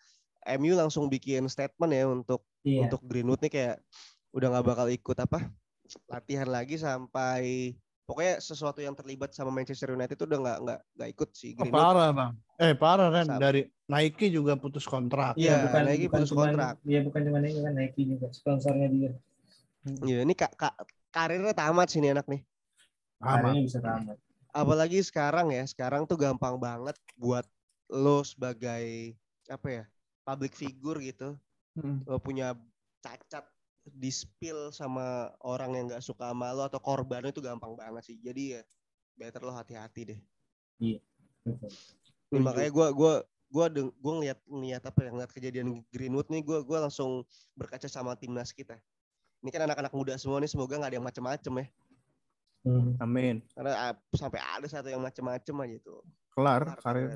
MU 0.55 0.73
langsung 0.73 1.09
bikin 1.09 1.45
statement 1.47 1.91
ya 1.91 2.07
untuk 2.07 2.45
Iya. 2.63 2.87
untuk 2.87 3.03
Greenwood 3.03 3.41
nih 3.41 3.51
kayak 3.51 3.77
udah 4.31 4.47
nggak 4.49 4.67
bakal 4.67 4.87
ikut 4.87 5.17
apa 5.17 5.51
latihan 6.07 6.47
lagi 6.47 6.77
sampai 6.77 7.73
pokoknya 8.07 8.39
sesuatu 8.39 8.79
yang 8.79 8.95
terlibat 8.95 9.35
sama 9.35 9.51
Manchester 9.51 9.91
United 9.93 10.15
itu 10.15 10.25
udah 10.25 10.39
nggak 10.39 10.59
nggak 10.63 10.81
nggak 10.95 11.11
ikut 11.11 11.31
sih 11.35 11.53
Oh, 11.59 11.67
parah 11.67 12.15
bang. 12.15 12.33
Eh 12.57 12.73
parah 12.73 13.11
kan 13.11 13.27
dari 13.37 13.67
Nike 13.91 14.31
juga 14.31 14.55
putus 14.55 14.87
kontrak. 14.87 15.35
Iya, 15.35 15.67
bukan, 15.67 15.83
Nike 15.85 16.07
bukan 16.07 16.15
putus 16.15 16.31
cuman- 16.31 16.43
kontrak. 16.55 16.75
Iya 16.87 17.01
bukan 17.03 17.21
cuma 17.27 17.39
Nike 17.43 17.61
kan 17.61 17.75
Nike 17.75 18.03
juga 18.07 18.27
sponsornya 18.31 18.89
dia. 18.89 19.13
Iya, 20.03 20.19
ini 20.23 20.35
kak, 20.35 20.55
kak 20.55 20.75
karirnya 21.11 21.53
tamat 21.53 21.87
sih 21.91 21.99
nih 21.99 22.15
anak 22.15 22.27
nih. 22.31 22.43
Karirnya 23.19 23.63
bisa 23.63 23.79
tamat. 23.83 24.17
Apalagi 24.51 24.99
sekarang 25.03 25.53
ya, 25.53 25.67
sekarang 25.67 26.07
tuh 26.09 26.17
gampang 26.17 26.57
banget 26.57 26.97
buat 27.15 27.45
lo 27.87 28.23
sebagai 28.23 29.15
apa 29.47 29.69
ya 29.69 29.85
public 30.25 30.55
figure 30.55 30.99
gitu, 31.03 31.39
Hmm. 31.77 32.03
lo 32.03 32.19
punya 32.19 32.57
cacat 32.99 33.47
di 33.93 34.11
spill 34.11 34.75
sama 34.75 35.31
orang 35.47 35.79
yang 35.79 35.85
nggak 35.87 36.03
suka 36.03 36.35
sama 36.35 36.51
lo 36.51 36.67
atau 36.67 36.83
korban 36.83 37.23
itu 37.31 37.39
gampang 37.39 37.79
banget 37.79 38.03
sih. 38.13 38.17
Jadi 38.19 38.59
ya 38.59 38.63
better 39.15 39.43
lo 39.47 39.55
hati-hati 39.55 40.03
deh. 40.15 40.21
Betul. 41.47 41.71
Ini 42.35 42.43
makanya 42.43 42.71
gue 42.75 42.89
gua 42.91 43.15
gua 43.47 43.67
deng- 43.71 43.95
gua 44.03 44.13
ngeliat 44.19 44.39
ngeliat 44.51 44.83
apa 44.83 44.99
ya 45.07 45.11
ngeliat 45.15 45.31
kejadian 45.31 45.67
Greenwood 45.95 46.27
nih 46.27 46.43
gue 46.43 46.59
gua 46.67 46.91
langsung 46.91 47.23
berkaca 47.55 47.87
sama 47.87 48.19
timnas 48.19 48.51
kita. 48.51 48.75
Ini 49.47 49.55
kan 49.55 49.63
anak-anak 49.71 49.95
muda 49.95 50.19
semua 50.19 50.43
nih 50.43 50.51
semoga 50.51 50.75
nggak 50.75 50.91
ada 50.91 50.99
yang 50.99 51.07
macem-macem 51.07 51.53
ya. 51.63 51.67
Hmm. 52.67 52.99
Amin. 52.99 53.37
Karena 53.55 53.73
ah, 53.79 53.95
sampai 54.11 54.43
ada 54.43 54.67
satu 54.67 54.91
yang 54.91 54.99
macem-macem 54.99 55.55
aja 55.55 55.77
tuh. 55.87 56.03
Kelar 56.35 56.75
Kelar 56.75 56.81
karir. 56.83 57.07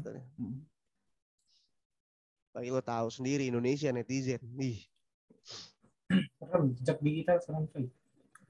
Tapi 2.51 2.66
lo 2.71 2.83
tahu 2.83 3.11
sendiri 3.11 3.51
Indonesia 3.51 3.91
netizen. 3.91 4.39
Ih, 4.62 4.87
Serem, 6.51 6.74
jejak 6.74 6.98
digital 6.98 7.38
serem 7.38 7.62
cuy. 7.70 7.86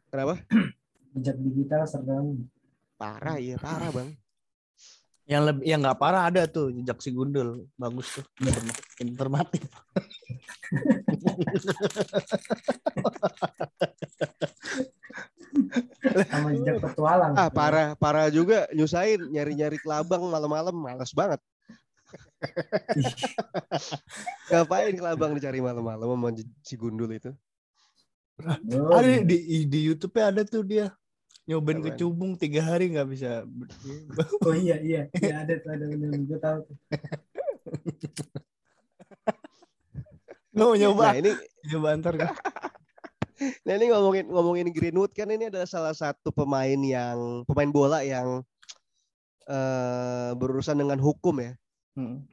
kenapa? 0.08 0.34
Jejak 1.20 1.36
digital 1.36 1.84
serem. 1.84 2.48
Parah 2.96 3.36
iya, 3.36 3.60
parah 3.60 3.92
bang. 3.92 4.16
Yang 5.28 5.42
lebih 5.52 5.64
yang 5.68 5.84
nggak 5.84 6.00
parah 6.00 6.32
ada 6.32 6.48
tuh 6.48 6.72
jejak 6.72 6.96
si 7.04 7.12
gundul. 7.12 7.68
Bagus 7.76 8.08
tuh. 8.16 8.24
Informa- 8.40 8.80
Informatif. 9.04 9.68
Sama 16.24 16.56
jejak 16.56 16.80
petualang. 16.80 17.36
Ah 17.36 17.52
parah, 17.52 17.92
parah 18.00 18.32
juga 18.32 18.64
nyusahin 18.72 19.28
nyari-nyari 19.28 19.76
kelabang 19.76 20.24
malam-malam 20.24 20.72
males 20.72 21.12
banget. 21.12 21.40
Ngapain 24.50 24.96
kelabang 24.96 25.36
dicari 25.36 25.60
malam-malam 25.60 26.08
sama 26.08 26.32
si 26.64 26.74
gundul 26.80 27.12
itu? 27.12 27.28
Oh, 28.72 28.94
Ada 28.94 29.22
di 29.22 29.36
di 29.66 29.80
YouTube-nya 29.86 30.24
ada 30.30 30.42
tuh 30.44 30.62
dia 30.62 30.92
nyobain 31.44 31.82
Apaan? 31.82 31.88
kecubung 31.92 32.30
tiga 32.34 32.62
hari 32.62 32.90
nggak 32.90 33.08
bisa. 33.10 33.42
Oh 34.46 34.54
iya 34.54 34.78
iya, 34.80 35.02
iya 35.14 35.34
ada 35.42 35.54
tuh 35.58 35.70
ada 35.72 35.84
bener 35.88 36.20
gue 36.22 36.38
tahu 36.38 36.58
tuh. 36.64 36.76
Nggak 40.50 40.66
mau 40.66 40.74
Nah 40.74 40.80
nyoba. 40.82 41.06
ini, 41.14 41.30
Nyoba 41.70 41.88
ntar 42.02 42.14
kan. 42.18 42.30
nah 43.64 43.72
ini 43.72 43.86
ngomongin 43.88 44.26
ngomongin 44.28 44.68
Greenwood 44.68 45.14
kan 45.16 45.30
ini 45.30 45.48
adalah 45.48 45.64
salah 45.64 45.94
satu 45.96 46.28
pemain 46.28 46.76
yang 46.76 47.46
pemain 47.48 47.70
bola 47.70 48.02
yang 48.04 48.42
eh 49.46 50.30
berurusan 50.36 50.76
dengan 50.76 50.98
hukum 50.98 51.38
ya. 51.40 51.52
Hmm. 51.96 52.26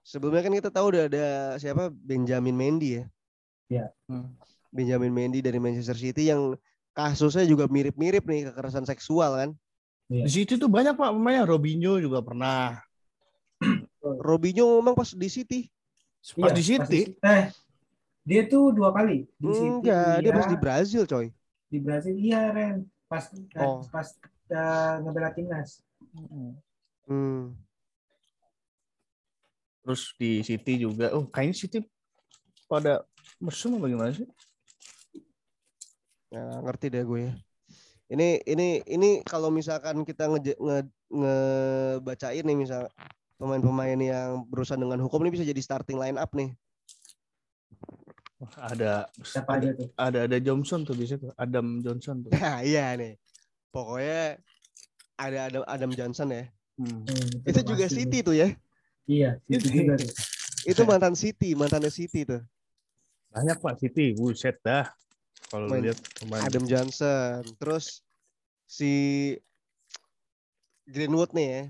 Sebelumnya 0.00 0.46
kan 0.46 0.54
kita 0.54 0.70
tahu 0.70 0.94
udah 0.94 1.02
ada 1.10 1.26
siapa 1.58 1.90
Benjamin 1.90 2.54
Mendy 2.54 3.02
ya. 3.68 3.90
Hmm. 4.06 4.32
Benjamin 4.76 5.08
Mendy 5.10 5.40
dari 5.40 5.56
Manchester 5.56 5.96
City 5.96 6.28
yang 6.28 6.52
kasusnya 6.92 7.48
juga 7.48 7.64
mirip-mirip 7.66 8.28
nih 8.28 8.52
kekerasan 8.52 8.84
seksual 8.84 9.32
kan. 9.40 9.50
Di 10.06 10.28
situ 10.30 10.60
tuh 10.60 10.68
banyak 10.68 10.94
pak 10.94 11.10
pemainnya. 11.10 11.48
Robinho 11.48 11.96
juga 11.98 12.20
pernah. 12.20 12.76
Robinho 14.28 14.78
memang 14.78 14.94
pas 14.94 15.10
di 15.10 15.26
City. 15.26 15.60
Pas 16.36 16.52
Iya, 16.52 16.54
di 16.54 16.62
City. 16.62 17.00
Eh, 17.24 17.44
dia 18.22 18.42
tuh 18.46 18.70
dua 18.70 18.92
kali 18.94 19.24
di 19.34 19.48
City. 19.50 19.66
Enggak, 19.80 20.14
dia 20.22 20.30
iya. 20.30 20.38
pas 20.38 20.46
di 20.46 20.58
Brazil 20.60 21.02
coy. 21.08 21.28
di 21.66 21.82
Brasil 21.82 22.14
iya 22.14 22.54
Ren 22.54 22.86
pas 23.10 23.26
Oh. 23.58 23.82
pas 23.90 24.06
uh, 24.54 25.02
ngebela 25.02 25.34
timnas 25.34 25.82
Hmm. 27.06 27.54
Terus 29.82 30.02
di 30.18 30.42
City 30.42 30.82
juga. 30.82 31.10
Oh 31.14 31.26
kayaknya 31.26 31.54
City 31.54 31.78
pada 32.66 33.06
mesum 33.38 33.78
apa 33.78 33.86
gimana 33.86 34.10
sih? 34.10 34.26
Ya, 36.30 36.42
ngerti 36.62 36.90
deh 36.90 37.04
gue 37.06 37.20
ya. 37.30 37.32
Ini 38.06 38.42
ini 38.46 38.86
ini 38.86 39.10
kalau 39.26 39.50
misalkan 39.50 40.06
kita 40.06 40.30
nge, 40.30 40.54
nge, 40.58 40.78
ngebacain 41.10 42.44
nih 42.46 42.54
misal 42.58 42.86
pemain-pemain 43.36 43.98
yang 43.98 44.46
berurusan 44.46 44.78
dengan 44.78 45.02
hukum 45.02 45.18
ini 45.26 45.34
bisa 45.34 45.44
jadi 45.46 45.58
starting 45.58 45.98
line 45.98 46.18
up 46.18 46.30
nih. 46.34 46.54
Wah, 48.36 48.52
Ada 48.68 49.08
siapa 49.24 49.56
ada, 49.56 49.64
aja 49.64 49.70
tuh 49.74 49.88
ada 49.96 50.18
ada 50.28 50.38
Johnson 50.38 50.84
tuh 50.84 50.94
di 50.94 51.06
situ. 51.08 51.32
Adam 51.34 51.80
Johnson 51.82 52.26
tuh. 52.26 52.30
Nah, 52.30 52.60
iya 52.68 52.94
nih. 52.94 53.16
Pokoknya 53.74 54.38
ada 55.16 55.38
Adam, 55.50 55.62
Adam 55.66 55.90
Johnson 55.96 56.28
ya. 56.30 56.44
Hmm. 56.76 57.02
Hmm, 57.08 57.28
Itu 57.48 57.60
udah 57.64 57.68
juga 57.72 57.84
pasti 57.88 57.96
City 58.04 58.18
tuh. 58.20 58.24
tuh 58.30 58.34
ya. 58.36 58.48
iya 59.08 59.30
City 59.48 59.66
City. 59.66 59.78
juga 59.82 59.94
tuh 59.96 60.10
Itu 60.66 60.82
mantan 60.84 61.14
City, 61.16 61.48
mantannya 61.56 61.90
City 61.90 62.22
tuh. 62.28 62.42
Banyak 63.32 63.56
pak 63.58 63.74
City. 63.80 64.12
Buset 64.14 64.60
dah. 64.60 64.84
Kalau 65.46 65.66
Main- 65.68 65.84
lihat 65.84 65.98
pemain. 66.16 66.42
Adam 66.42 66.64
Johnson. 66.64 67.40
Terus 67.56 68.02
si 68.64 68.92
Greenwood 70.84 71.30
nih 71.32 71.48
ya. 71.48 71.62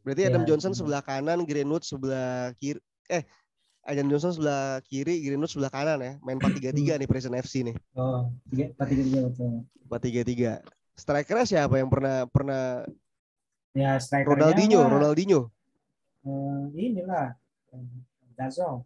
Berarti 0.00 0.22
Ya, 0.22 0.28
Adam 0.28 0.44
Johnson 0.44 0.72
Greenwood. 0.72 0.80
sebelah 0.80 1.02
kanan, 1.02 1.38
Greenwood 1.42 1.84
sebelah 1.84 2.32
kiri. 2.56 2.80
Eh, 3.06 3.24
Adam 3.82 4.04
Johnson 4.06 4.32
sebelah 4.32 4.80
kiri, 4.82 5.20
Greenwood 5.22 5.48
sebelah 5.48 5.68
kanan 5.68 5.98
ya. 5.98 6.12
Main 6.20 6.40
4-3-3 6.42 6.72
nih 6.96 7.08
Present 7.08 7.34
FC 7.34 7.62
nih. 7.62 7.76
oh 7.94 8.28
tiga 8.48 8.64
empat 8.70 8.86
tiga 8.88 9.02
tiga 9.02 9.20
betul 9.24 9.48
4-3-3. 9.86 10.60
Strikernya 10.94 11.46
siapa 11.46 11.74
yang 11.76 11.88
pernah 11.88 12.26
pernah 12.26 12.82
ya 13.70 13.96
strikernya 13.96 14.34
Ronaldinho, 14.50 14.80
mah, 14.80 14.90
Ronaldinho. 14.90 15.40
eh, 16.20 16.62
inilah 16.74 17.28
eh, 17.70 17.84
Gasong 18.34 18.82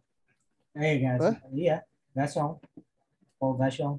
eh 0.72 0.95
Gas 0.99 1.20
iya 1.51 1.80
Gasong 2.12 2.57
oh 3.38 3.53
Gasong 3.55 3.97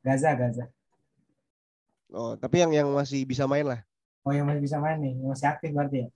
Gaza 0.00 0.32
Gaza 0.34 0.64
Oh, 2.10 2.34
tapi 2.34 2.58
yang 2.58 2.74
yang 2.74 2.88
masih 2.90 3.22
bisa 3.22 3.46
main 3.46 3.62
lah. 3.62 3.80
oh 4.20 4.34
yang 4.34 4.42
masih 4.44 4.58
bisa 4.60 4.76
main 4.76 4.98
nih 4.98 5.14
yang 5.14 5.30
masih 5.30 5.46
aktif 5.46 5.70
berarti 5.70 5.96
ya 6.02 6.08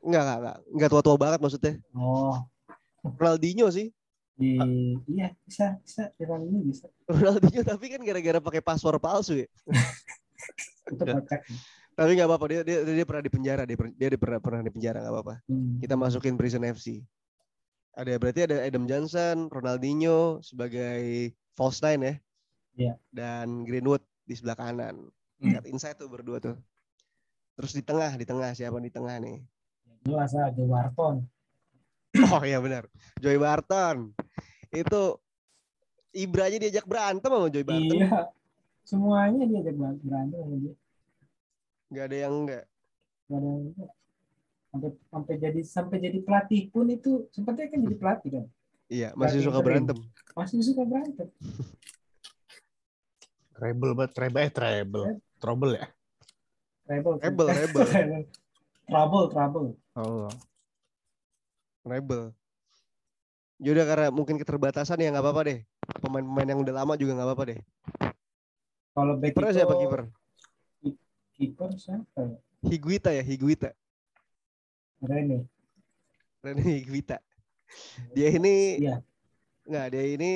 Enggak, 0.00 0.20
enggak, 0.20 0.38
enggak. 0.38 0.56
Enggak 0.68 0.90
tua-tua 0.90 1.16
banget 1.16 1.38
maksudnya. 1.40 1.74
oh 1.92 2.36
Ronaldinho 3.16 3.68
sih. 3.68 3.88
di 4.34 4.58
iya 5.06 5.30
bisa 5.44 5.78
bisa 5.78 6.10
Ronaldinho 6.16 6.66
bisa 6.66 6.90
Ronaldinho 7.06 7.62
tapi 7.62 7.86
kan 7.86 8.00
gara-gara 8.02 8.40
pakai 8.40 8.60
password 8.60 8.98
palsu 8.98 9.38
ya. 9.38 9.48
itu 10.90 11.00
kocak 11.00 11.40
Tapi 11.94 12.10
nggak 12.10 12.26
apa-apa 12.26 12.46
dia, 12.50 12.60
dia 12.66 12.78
dia 12.82 13.06
pernah 13.06 13.22
di 13.22 13.30
penjara 13.30 13.62
dia 13.62 13.76
dia 13.94 14.08
di- 14.10 14.18
pernah 14.18 14.42
pernah 14.42 14.60
di 14.60 14.72
penjara 14.72 14.98
nggak 14.98 15.14
apa-apa. 15.14 15.34
Hmm. 15.46 15.78
Kita 15.78 15.94
masukin 15.94 16.34
Prison 16.34 16.66
FC. 16.66 17.06
Ada 17.94 18.18
berarti 18.18 18.40
ada 18.42 18.66
Adam 18.66 18.82
Johnson, 18.84 19.46
Ronaldinho 19.46 20.42
sebagai 20.42 21.30
false 21.54 21.78
nine 21.80 22.02
ya. 22.02 22.14
Iya. 22.74 22.94
Dan 23.08 23.62
Greenwood 23.62 24.02
di 24.22 24.34
sebelah 24.34 24.54
kanan. 24.54 25.08
Hmm. 25.38 25.52
Cut 25.52 25.64
inside 25.66 25.96
tuh 25.96 26.08
berdua 26.08 26.38
tuh. 26.38 26.56
Terus 27.54 27.72
di 27.72 27.82
tengah, 27.82 28.10
di 28.14 28.24
tengah 28.24 28.50
siapa 28.50 28.78
di 28.78 28.90
tengah 28.90 29.14
nih? 29.18 29.38
Jelas 30.04 30.34
lah, 30.34 30.50
Joe 30.50 30.66
Barton. 30.66 31.16
Oh 32.30 32.42
iya 32.42 32.58
benar. 32.58 32.86
Joy 33.18 33.38
Barton. 33.38 34.14
Itu 34.70 35.18
Ibra 36.10 36.46
aja 36.46 36.58
diajak 36.58 36.86
berantem 36.86 37.26
sama 37.26 37.50
Joy 37.50 37.62
Barton. 37.62 37.98
Iya. 37.98 38.30
Semuanya 38.82 39.42
dia 39.46 39.58
ajak 39.62 39.74
ber- 39.74 40.02
berantem 40.02 40.38
sama 40.38 40.56
dia. 40.58 40.74
Nggak 41.90 42.04
ada 42.04 42.16
yang 42.16 42.34
enggak. 42.34 42.64
Gak 43.24 43.38
ada 43.38 43.46
yang 43.48 43.62
enggak. 43.70 43.90
sampai 44.74 44.90
sampai 45.06 45.34
jadi 45.38 45.60
sampai 45.62 45.96
jadi 46.02 46.18
pelatih 46.26 46.66
pun 46.74 46.90
itu 46.90 47.30
sempatnya 47.30 47.70
kan 47.70 47.78
jadi 47.78 47.94
pelatih 47.94 48.30
kan 48.34 48.44
Iya, 48.90 49.08
masih 49.14 49.38
Berarti 49.38 49.46
suka 49.46 49.58
berantem. 49.62 49.98
masih 50.34 50.58
suka 50.66 50.82
berantem 50.82 51.28
Treble 53.54 53.90
banget, 53.94 54.10
treble 54.12 54.40
eh 54.40 54.50
treble. 54.50 55.04
Trouble 55.38 55.72
ya. 55.74 55.86
rebel 56.84 57.16
Rebel, 57.16 57.46
rebel, 57.48 57.84
trouble 58.90 59.24
trouble 59.30 59.68
Oh. 59.94 60.28
rebel. 61.82 62.34
Yaudah 63.62 63.86
karena 63.86 64.06
mungkin 64.10 64.36
keterbatasan 64.36 64.98
ya 64.98 65.08
nggak 65.08 65.22
apa-apa 65.22 65.42
deh. 65.46 65.58
Pemain-pemain 66.02 66.50
yang 66.50 66.60
udah 66.60 66.74
lama 66.74 66.98
juga 66.98 67.14
nggak 67.14 67.28
apa-apa 67.30 67.44
deh. 67.54 67.60
kalau 68.94 69.18
back 69.18 69.34
Kiper 69.34 69.42
itu 69.44 69.54
siapa 69.58 69.74
kiper? 69.74 70.00
kiper 71.34 71.70
siapa 71.74 72.18
ya? 72.20 72.36
Higuita 72.62 73.10
ya, 73.10 73.22
Higuita. 73.22 73.70
Rene 75.02 75.46
Rene 76.40 76.62
Higuita. 76.62 77.18
Dia 78.14 78.28
ini 78.30 78.78
Iya. 78.82 79.02
nggak, 79.64 79.86
dia 79.90 80.04
ini 80.14 80.30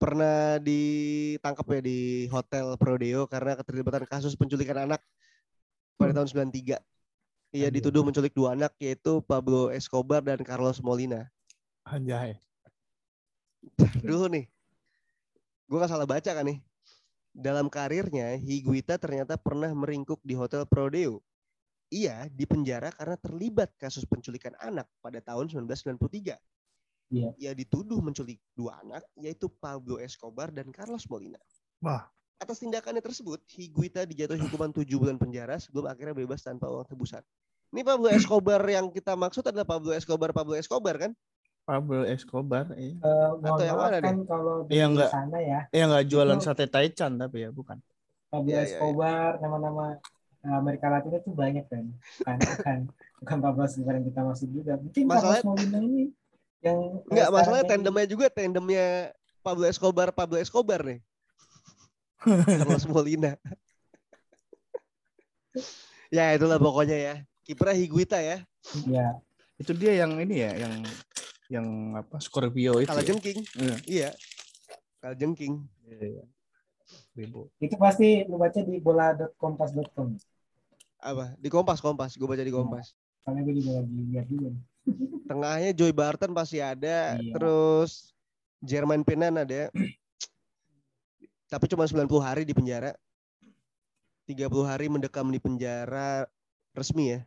pernah 0.00 0.56
ditangkap 0.56 1.66
ya 1.76 1.80
di 1.84 2.24
hotel 2.32 2.72
Prodeo 2.80 3.28
karena 3.28 3.52
keterlibatan 3.60 4.08
kasus 4.08 4.32
penculikan 4.32 4.88
anak 4.88 5.04
pada 6.00 6.16
tahun 6.16 6.48
93. 6.48 6.80
Ia 7.52 7.68
dituduh 7.68 8.00
menculik 8.00 8.32
dua 8.32 8.56
anak 8.56 8.72
yaitu 8.80 9.20
Pablo 9.20 9.68
Escobar 9.68 10.24
dan 10.24 10.40
Carlos 10.40 10.80
Molina. 10.80 11.28
Anjay. 11.84 12.40
Dulu 14.00 14.32
nih, 14.32 14.48
gue 15.68 15.76
gak 15.76 15.92
salah 15.92 16.08
baca 16.08 16.30
kan 16.32 16.48
nih. 16.48 16.64
Dalam 17.36 17.68
karirnya, 17.68 18.40
Higuita 18.40 18.96
ternyata 18.96 19.36
pernah 19.36 19.68
meringkuk 19.70 20.24
di 20.24 20.32
Hotel 20.32 20.64
Prodeo. 20.64 21.20
Ia 21.92 22.30
dipenjara 22.32 22.88
karena 22.94 23.20
terlibat 23.20 23.68
kasus 23.76 24.06
penculikan 24.08 24.56
anak 24.62 24.88
pada 25.04 25.20
tahun 25.20 25.50
1993. 25.52 26.40
Iya. 27.10 27.30
Ia 27.36 27.52
dituduh 27.52 27.98
menculik 27.98 28.38
dua 28.54 28.78
anak, 28.80 29.02
yaitu 29.14 29.50
Pablo 29.50 29.98
Escobar 29.98 30.48
dan 30.48 30.70
Carlos 30.70 31.02
Molina. 31.04 31.42
Wah. 31.82 32.06
Atas 32.38 32.56
tindakannya 32.56 33.02
tersebut, 33.02 33.42
Higuita 33.50 34.02
dijatuhi 34.02 34.40
hukuman 34.40 34.72
7 34.72 34.86
bulan 34.96 35.18
penjara 35.18 35.58
sebelum 35.58 35.84
akhirnya 35.84 36.16
bebas 36.16 36.40
tanpa 36.40 36.70
uang 36.70 36.86
tebusan. 36.86 37.20
Ini 37.70 37.82
Pablo 37.82 38.08
Escobar 38.16 38.62
yang 38.64 38.88
kita 38.88 39.12
maksud 39.12 39.42
adalah 39.44 39.66
Pablo 39.66 39.92
Escobar, 39.92 40.30
Pablo 40.30 40.54
Escobar 40.54 40.96
kan? 40.96 41.12
Pablo 41.60 42.02
Escobar. 42.02 42.72
Iya. 42.72 42.94
Eh, 42.96 43.30
mohon 43.36 43.44
Atau 43.44 43.64
yang 43.64 43.76
mana 43.76 43.98
kan 44.00 44.16
kalau 44.24 44.54
di 44.64 44.70
Iya, 44.72 44.84
enggak. 44.86 45.10
sana 45.12 45.38
ya 45.38 45.60
Yang 45.70 45.86
nggak 45.90 46.06
jualan 46.08 46.38
Itu- 46.38 46.46
sate 46.46 46.64
Taichan 46.66 47.12
tapi 47.14 47.36
ya 47.42 47.50
bukan. 47.50 47.76
Pablo 48.30 48.48
iya. 48.48 48.62
Escobar 48.64 49.30
nama-nama 49.38 49.84
eh, 50.40 50.54
Amerika 50.54 50.86
Latin 50.88 51.12
itu 51.12 51.30
banyak 51.30 51.66
kan 51.66 51.84
bukan 52.16 52.36
bukan 52.40 52.78
bukan 53.20 53.38
Pablo 53.42 53.62
Escobar 53.66 53.98
yang 53.98 54.06
kita 54.06 54.20
maksud 54.22 54.48
juga 54.48 54.72
mungkin 54.78 55.02
Masalahnya- 55.04 55.42
Carlos 55.42 55.44
Molina 55.44 55.78
ini 55.82 56.04
yang 56.60 56.78
Enggak, 57.08 57.28
masalahnya 57.32 57.66
tandemnya 57.68 58.06
juga 58.08 58.26
tandemnya 58.28 59.12
Pablo 59.40 59.64
Escobar, 59.64 60.12
Pablo 60.12 60.36
Escobar 60.36 60.84
nih. 60.84 61.00
Carlos 62.20 62.84
Molina. 62.92 63.36
ya 66.12 66.36
itulah 66.36 66.60
pokoknya 66.60 66.96
ya. 66.98 67.14
Kipernya 67.46 67.76
Higuita 67.80 68.18
ya. 68.20 68.44
ya 68.86 69.16
Itu 69.56 69.72
dia 69.76 70.04
yang 70.04 70.20
ini 70.20 70.44
ya, 70.44 70.52
yang 70.56 70.72
yang 71.50 71.66
apa 71.98 72.20
Scorpio 72.22 72.78
itu. 72.78 72.88
Kalah 72.88 73.02
ya? 73.02 73.08
jengking. 73.10 73.38
Iya. 73.58 73.76
Iya. 73.88 74.10
Kalah 75.00 75.16
jengking. 75.16 75.54
Iya. 75.88 76.24
Bebo. 77.14 77.50
itu 77.62 77.74
pasti 77.78 78.22
lu 78.26 78.38
baca 78.38 78.58
di 78.62 78.78
bola.kompas.com 78.82 80.14
Apa? 81.02 81.34
Di 81.38 81.48
Kompas, 81.50 81.78
Kompas. 81.82 82.14
Gue 82.18 82.26
baca 82.26 82.42
di 82.42 82.50
Kompas. 82.54 82.94
karena 83.20 83.44
gue 83.46 83.54
juga 83.62 83.70
lagi 83.82 83.94
lihat 84.10 84.26
juga. 84.26 84.50
Tengahnya 85.30 85.70
Joy 85.74 85.92
Barton 85.94 86.34
pasti 86.34 86.58
ada. 86.58 87.14
Iya. 87.16 87.32
Terus 87.34 88.10
Jermain 88.62 89.06
Penan 89.06 89.38
ada. 89.38 89.70
Tapi 91.50 91.64
cuma 91.70 91.86
90 91.86 92.06
hari 92.22 92.42
di 92.46 92.54
penjara. 92.54 92.94
30 94.30 94.46
hari 94.62 94.86
mendekam 94.86 95.26
di 95.30 95.42
penjara 95.42 96.22
resmi 96.74 97.18
ya. 97.18 97.20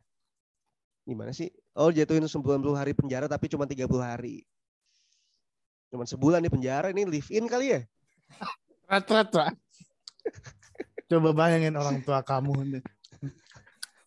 Gimana 1.04 1.36
sih? 1.36 1.52
Oh 1.76 1.92
jatuhin 1.92 2.24
90 2.24 2.40
hari 2.80 2.96
penjara 2.96 3.28
tapi 3.28 3.52
cuma 3.52 3.68
30 3.68 3.88
hari. 4.00 4.48
Cuman 5.92 6.08
sebulan 6.08 6.42
di 6.42 6.50
penjara 6.50 6.90
ini 6.96 7.04
live 7.04 7.30
in 7.30 7.46
kali 7.46 7.76
ya? 7.76 7.82
Rat 8.88 9.08
rat 9.12 9.30
rat. 9.36 9.56
Coba 11.12 11.36
bayangin 11.36 11.76
orang 11.76 12.00
tua 12.02 12.24
kamu 12.24 12.80
nih. 12.80 12.84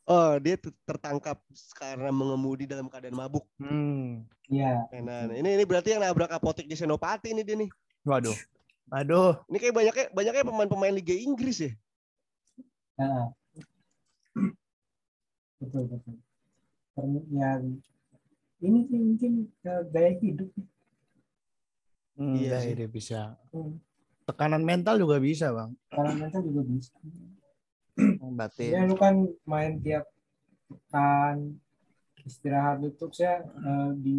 Oh 0.06 0.38
dia 0.38 0.54
ter- 0.54 0.74
tertangkap 0.86 1.42
karena 1.74 2.14
mengemudi 2.14 2.62
dalam 2.62 2.86
keadaan 2.86 3.18
mabuk. 3.18 3.42
Hmm. 3.58 4.22
Iya 4.46 4.86
Nah, 5.02 5.26
ini 5.34 5.58
ini 5.58 5.64
berarti 5.66 5.90
yang 5.98 6.02
nabrak 6.06 6.30
apotek 6.30 6.70
di 6.70 6.78
Senopati 6.78 7.34
ini 7.34 7.42
dia 7.42 7.58
nih. 7.58 7.66
Waduh. 8.06 8.34
Aduh. 8.94 9.34
Ini 9.50 9.58
kayak 9.58 9.74
banyaknya 9.74 10.06
banyaknya 10.14 10.44
pemain-pemain 10.46 10.94
Liga 10.94 11.10
Inggris 11.10 11.58
ya. 11.58 11.72
Heeh. 13.02 13.26
betul 15.56 15.88
betul 15.88 16.14
ya 17.32 17.56
ini 18.60 18.78
sih 18.88 18.98
mungkin 19.00 19.32
eh, 19.64 19.82
gaya 19.88 20.12
hidup 20.20 20.48
Hmm, 22.16 22.32
Iya 22.40 22.64
sih. 22.64 22.72
dia 22.72 22.88
bisa. 22.88 23.36
Hmm, 23.52 23.76
Tekanan 24.24 24.64
mental 24.64 24.96
juga 24.96 25.20
bisa, 25.20 25.52
Bang. 25.52 25.76
kalau 25.92 26.16
mental 26.16 26.40
juga 26.40 26.64
bisa 26.64 26.88
Batin. 28.38 28.70
ya 28.72 28.80
lu 28.84 28.94
kan 28.96 29.14
main 29.48 29.80
tiap 29.80 30.04
pekan 30.68 31.56
istirahat 32.26 32.82
itu 32.82 33.06
saya 33.14 33.42
eh, 33.42 33.90
di 33.96 34.18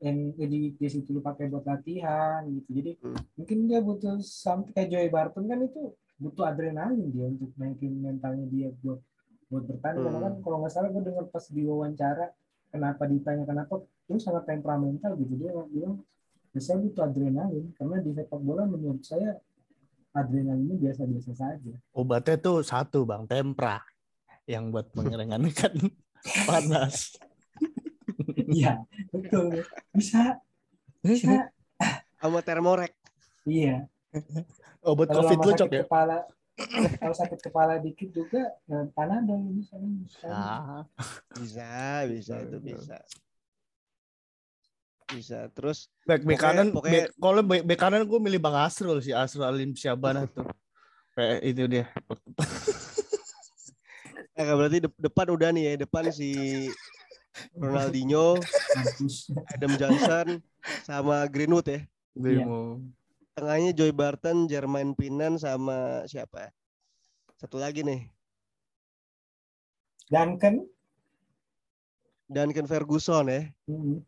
yang 0.00 0.32
di 0.36 0.72
di 0.76 0.86
situ 0.88 1.12
lu 1.12 1.20
pakai 1.20 1.48
buat 1.52 1.64
latihan 1.68 2.44
gitu 2.48 2.70
jadi 2.72 2.92
Hmm. 3.00 3.20
mungkin 3.36 3.58
dia 3.68 3.80
butuh 3.84 4.16
sampai 4.20 4.72
kayak 4.72 4.88
Joey 4.92 5.10
Barton 5.12 5.44
kan 5.48 5.60
itu 5.60 5.92
butuh 6.20 6.44
adrenalin 6.48 7.08
dia 7.12 7.28
untuk 7.28 7.52
naikin 7.56 7.96
mentalnya 8.00 8.44
dia 8.48 8.68
buat 8.84 9.00
buat 9.48 9.64
bertanding 9.66 10.04
karena 10.04 10.18
Hmm. 10.20 10.26
kan 10.28 10.34
kalau 10.44 10.56
nggak 10.64 10.72
salah 10.72 10.88
gue 10.92 11.02
dengar 11.04 11.24
pas 11.28 11.44
di 11.48 11.62
wawancara 11.64 12.26
kenapa 12.70 13.02
ditanya 13.08 13.44
kenapa 13.44 13.74
lu 14.08 14.16
sangat 14.20 14.44
temperamental 14.48 15.16
gitu 15.20 15.34
dia 15.36 15.50
bilang 15.68 15.96
"Ya, 16.50 16.60
saya 16.60 16.78
butuh 16.82 17.02
adrenalin 17.06 17.72
karena 17.76 17.96
di 18.02 18.10
sepak 18.14 18.40
bola 18.40 18.64
menurut 18.66 19.02
saya 19.04 19.36
adrenalinnya 20.10 20.76
biasa-biasa 20.76 21.32
saja 21.32 21.72
Obatnya 21.94 22.36
tuh 22.36 22.60
satu, 22.60 23.06
Bang, 23.06 23.24
tempra. 23.24 23.78
Yang 24.44 24.64
buat 24.72 24.86
meringankan 24.94 25.74
panas. 26.48 27.14
iya 28.50 28.82
betul 29.14 29.62
bisa 29.94 30.36
bisa 31.00 31.48
Sama 32.18 32.42
Thermorek. 32.42 32.92
iya 33.46 33.86
Obat 34.82 35.08
kalau 35.08 35.22
Covid 35.22 35.38
lu, 35.38 35.52
Cok, 35.54 35.70
ya? 35.70 35.82
kepala 35.86 36.18
kalau 36.98 37.14
sakit 37.14 37.40
kepala 37.40 37.78
dikit 37.78 38.10
juga 38.10 38.42
ya, 38.66 38.84
panadol 38.92 39.48
bisa 39.54 39.78
bisa 39.78 40.26
Ah, 40.28 40.82
Bisa, 41.38 42.04
bisa 42.04 42.34
itu 42.42 42.58
bisa. 42.60 42.98
Bisa. 42.98 42.98
Terus 45.50 45.90
back 46.06 46.22
back 46.22 46.38
kanan, 46.38 46.66
pokoknya- 46.70 47.10
back- 47.10 47.14
kalau 47.18 47.42
back, 47.42 47.62
back 47.66 47.80
kanan 47.80 48.02
gue 48.06 48.20
milih 48.22 48.38
Bang 48.38 48.54
Asrul 48.54 49.02
sih, 49.02 49.10
Asrul 49.10 49.42
Alim 49.42 49.74
Syabana 49.74 50.26
tuh. 50.26 50.46
Kayak 51.12 51.38
itu 51.42 51.62
dia. 51.66 51.84
ya 54.32 54.42
kan 54.46 54.54
berarti 54.54 54.78
dep- 54.86 55.00
depan 55.00 55.26
udah 55.30 55.50
nih 55.50 55.64
ya, 55.66 55.72
depan 55.82 56.04
si 56.08 56.30
Ronaldinho. 57.52 58.38
Adam 59.50 59.72
Johnson 59.74 60.26
sama 60.86 61.26
Greenwood 61.26 61.66
ya. 61.66 61.80
Iya. 62.14 62.46
Bimo. 62.46 62.78
Tengahnya 63.34 63.70
Joy 63.72 63.90
Barton, 63.90 64.46
Jermain 64.46 64.94
Pinan 64.94 65.34
sama 65.36 66.06
siapa? 66.06 66.50
Satu 67.38 67.56
lagi 67.56 67.80
nih, 67.80 68.04
Duncan 70.06 70.66
Duncan 72.26 72.66
Ferguson 72.66 73.26
ya, 73.26 73.42
hmm, 73.66 74.04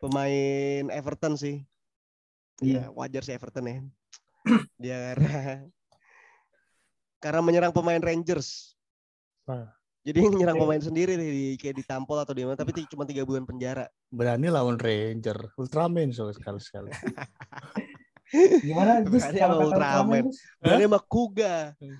pemain 0.00 0.84
Everton 0.92 1.34
sih. 1.36 1.64
Iya. 2.60 2.88
Iya, 2.88 2.96
wajar 2.96 3.22
sih 3.24 3.34
Everton 3.36 3.66
ya. 3.68 3.76
Dia 4.82 4.96
karena 5.12 5.66
karena 7.20 7.40
menyerang 7.42 7.72
pemain 7.74 8.00
Rangers. 8.00 8.76
Wah. 9.48 9.76
Jadi 10.06 10.18
yang 10.24 10.34
nyerang 10.38 10.58
pemain 10.62 10.78
sendiri 10.78 11.18
nih, 11.18 11.28
di, 11.28 11.44
kayak 11.58 11.82
ditampol 11.82 12.22
atau 12.22 12.30
di 12.30 12.46
mana, 12.46 12.54
tapi 12.54 12.86
cuma 12.86 13.02
tiga 13.02 13.26
bulan 13.26 13.42
penjara. 13.42 13.90
Berani 14.06 14.46
lawan 14.46 14.78
Ranger, 14.78 15.50
Ultraman 15.58 16.14
so 16.14 16.30
sekali 16.30 16.62
sekali. 16.62 16.94
Gimana 18.66 19.06
Gus 19.06 19.22
kalau 19.22 19.34
sama 19.34 19.54
Ultraman. 19.70 20.24
Berani 20.62 20.84
sama 20.86 21.00
Kuga. 21.02 21.54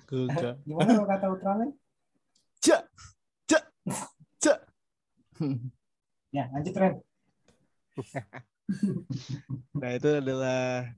Kuga. 0.07 0.49
Gimana 0.63 0.89
kalau 0.95 1.07
kata 1.07 1.25
Ultraman? 1.31 1.69
Cak, 2.63 2.83
cak, 3.45 3.63
cak. 4.39 4.59
Ya, 6.35 6.43
lanjut 6.51 6.75
Ren. 6.75 7.06
Nah 9.79 9.89
itu 9.95 10.09
adalah 10.19 10.91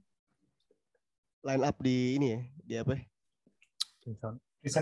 line 1.45 1.63
up 1.63 1.77
di 1.77 2.17
ini 2.17 2.27
ya, 2.33 2.39
di 2.65 2.73
apa? 2.81 2.91
ya? 2.97 3.03
FC. 4.65 4.81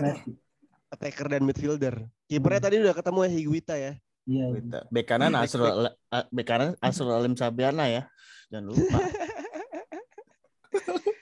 Attacker 0.88 1.26
dan 1.28 1.44
midfielder. 1.44 2.08
Kipernya 2.24 2.60
tadi 2.64 2.80
udah 2.80 2.96
ketemu 2.96 3.18
ya 3.20 3.30
Higuita 3.30 3.74
ya. 3.76 3.92
Iya. 4.24 4.44
Kita. 4.56 4.78
Bek 4.88 5.04
kanan 5.04 5.36
Asrul 5.36 5.92
bek 6.32 6.46
kanan 6.48 6.80
Asrul 6.80 7.12
Alim 7.12 7.36
Sabiana 7.36 7.92
ya. 7.92 8.02
Jangan 8.48 8.72
lupa. 8.72 8.98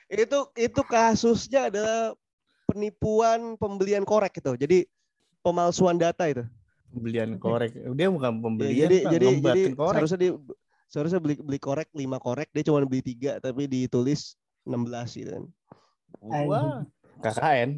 Itu 0.06 0.48
itu 0.56 0.80
kasusnya 0.86 1.68
adalah 1.68 2.14
penipuan 2.64 3.58
pembelian 3.58 4.06
korek 4.06 4.38
gitu. 4.38 4.54
Jadi 4.56 4.86
pemalsuan 5.44 5.98
data 5.98 6.24
itu. 6.30 6.46
Pembelian 6.94 7.36
korek. 7.36 7.74
Dia 7.74 8.08
bukan 8.08 8.32
Ya, 8.32 8.40
pembelian, 8.40 8.78
jadi 8.86 8.96
Pak, 8.96 9.10
jadi 9.12 9.26
jadi 9.26 9.26
ngombatin 9.34 9.72
korek. 9.76 9.92
seharusnya 9.98 10.18
di 10.22 10.28
seharusnya 10.86 11.18
beli 11.18 11.38
beli 11.42 11.58
korek 11.58 11.90
5 11.92 12.18
korek 12.22 12.48
dia 12.54 12.62
cuma 12.66 12.82
beli 12.86 13.02
tiga 13.02 13.42
tapi 13.42 13.66
ditulis 13.66 14.38
16 14.66 15.18
gitu 15.18 15.30
kan. 15.36 15.44
Wah, 16.46 16.82
KKN. 17.22 17.70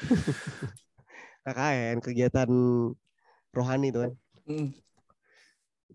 KKN 1.44 1.96
kegiatan 2.04 2.50
rohani 3.54 3.86
itu 3.92 3.98
kan. 4.04 4.12
Hmm. 4.48 4.68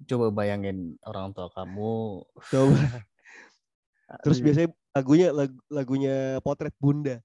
Coba 0.06 0.28
bayangin 0.34 1.00
orang 1.08 1.32
tua 1.32 1.48
kamu. 1.54 2.24
Coba 2.52 2.76
terus 4.24 4.38
biasanya 4.38 4.70
lagunya 4.94 5.28
lag- 5.34 5.64
lagunya 5.70 6.38
potret 6.46 6.74
bunda. 6.78 7.20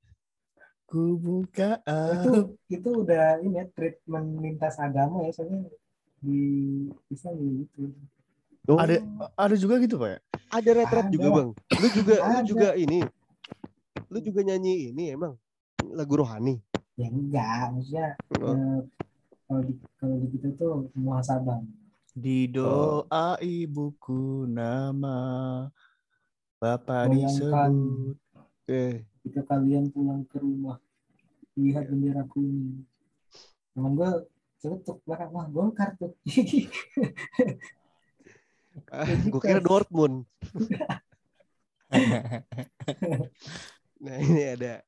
ku 0.90 1.14
buka 1.22 1.78
Itu 1.86 2.58
itu 2.66 2.88
udah 3.06 3.38
ini 3.46 3.62
ya 3.62 3.64
treatment 3.70 4.42
lintas 4.42 4.74
agama 4.74 5.22
ya 5.22 5.30
soalnya 5.30 5.70
di 6.18 6.40
Islam 7.06 7.62
gitu. 7.62 7.94
Oh, 8.68 8.76
ada 8.76 9.00
ada 9.34 9.54
juga 9.54 9.80
gitu 9.80 9.96
pak 9.96 10.10
ya? 10.10 10.18
ada 10.50 10.70
retret 10.74 11.06
juga 11.08 11.28
bang. 11.32 11.50
Lu 11.54 11.86
juga 11.90 12.14
lu 12.20 12.36
Ada. 12.36 12.44
juga 12.44 12.68
ini. 12.74 13.00
Lu 14.10 14.18
juga 14.18 14.40
nyanyi 14.42 14.90
ini 14.90 15.04
emang 15.10 15.38
lagu 15.90 16.14
rohani. 16.16 16.58
Ya 16.94 17.08
enggak, 17.08 17.72
maksudnya 17.72 18.08
Oh. 18.36 18.52
eh, 18.52 18.80
kalau 19.46 19.62
di 19.64 19.72
kalau 19.96 20.16
di 20.18 20.26
kita 20.28 20.48
tuh 20.54 20.90
muhasabah. 20.92 21.62
Di 22.10 22.50
doa 22.50 23.38
ibuku 23.40 24.44
nama 24.44 25.16
Bapak 26.58 27.08
Bayangkan. 27.08 27.72
disebut. 27.72 28.16
Eh, 28.68 28.94
Ketika 29.22 29.42
kalian 29.48 29.88
pulang 29.88 30.26
ke 30.26 30.36
rumah 30.36 30.76
lihat 31.56 31.88
bendera 31.88 32.26
kuning. 32.26 32.84
Temen 33.72 33.94
gue 33.94 34.10
celetuk 34.58 35.00
belakang 35.02 35.30
wah 35.30 35.46
golkar 35.48 35.96
tuh. 35.96 36.12
ah, 38.92 39.06
gue 39.06 39.40
kira 39.40 39.60
Dortmund. 39.62 40.24
Nah 44.00 44.16
ini 44.16 44.56
ada 44.56 44.80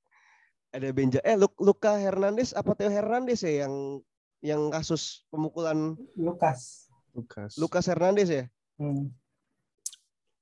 ada 0.73 0.89
Benja 0.89 1.21
eh 1.21 1.37
Luk- 1.37 1.61
Luka 1.61 2.01
Hernandez 2.01 2.57
apa 2.57 2.73
Theo 2.73 2.89
Hernandez 2.89 3.45
ya 3.45 3.67
yang 3.69 4.01
yang 4.41 4.73
kasus 4.73 5.29
pemukulan 5.29 6.01
Lukas. 6.17 6.89
Lukas. 7.13 7.61
Lukas 7.61 7.85
Hernandez 7.85 8.33
ya. 8.33 8.45
Hmm. 8.81 9.13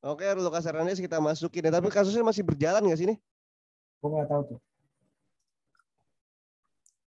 Oke 0.07 0.23
Lukas 0.39 0.63
Hernandez 0.63 1.03
kita 1.03 1.19
masukin 1.19 1.67
ya 1.67 1.75
tapi 1.75 1.91
kasusnya 1.91 2.23
masih 2.23 2.47
berjalan 2.47 2.87
nggak 2.87 3.01
sih 3.03 3.07
ini? 3.11 3.17
Gue 3.99 4.09
nggak 4.15 4.29
tahu 4.31 4.43
tuh. 4.55 4.61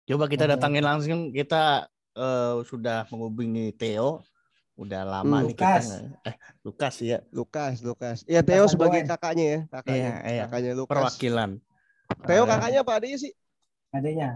Coba 0.06 0.30
kita 0.30 0.46
datangin 0.46 0.84
langsung. 0.86 1.34
Kita 1.34 1.90
eh, 2.14 2.54
sudah 2.62 3.08
menghubungi 3.10 3.74
Theo. 3.74 4.22
Udah 4.76 5.02
lama 5.02 5.40
Hmm. 5.40 5.48
nih 5.48 5.56
kita. 5.56 5.64
Lukas. 5.72 5.84
nggak- 5.88 6.20
Eh, 6.22 6.34
Lukas 6.62 6.94
ya. 7.00 7.18
Lukas 7.32 7.74
Lukas. 7.80 8.16
Ya 8.24 8.40
Theo 8.40 8.62
Lukas 8.62 8.72
sebagai 8.76 9.00
kakaknya 9.02 9.44
ya 9.44 9.60
kakaknya. 9.70 9.96
Iya, 9.96 10.14
iya. 10.28 10.42
Kakaknya 10.44 10.72
Lukas. 10.74 10.92
Perwakilan. 10.92 11.50
Theo 12.22 12.42
kakaknya 12.44 12.78
apa 12.80 12.92
adanya 12.94 13.18
sih? 13.18 13.32
Adanya. 13.90 14.28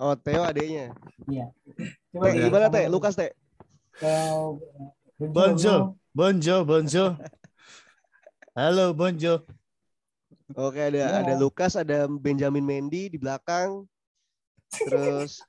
Oh 0.00 0.16
Theo 0.16 0.42
adanya. 0.42 0.84
Coba 2.10 2.24
Teh 2.24 2.32
Udah. 2.32 2.42
gimana 2.42 2.66
Teh? 2.68 2.84
Lukas 2.88 3.14
Teh? 3.14 3.30
Bonjo. 5.20 5.94
Bonjo, 6.10 6.56
Bonjo. 6.64 7.04
Halo 8.52 8.96
Bonjo. 8.96 9.44
Oke 10.50 10.80
ada 10.82 10.98
Iya. 10.98 11.06
ada 11.22 11.34
Lukas 11.36 11.76
ada 11.76 12.08
Benjamin 12.08 12.64
Mendy 12.64 13.06
di 13.06 13.14
belakang. 13.14 13.84
Terus 14.88 15.44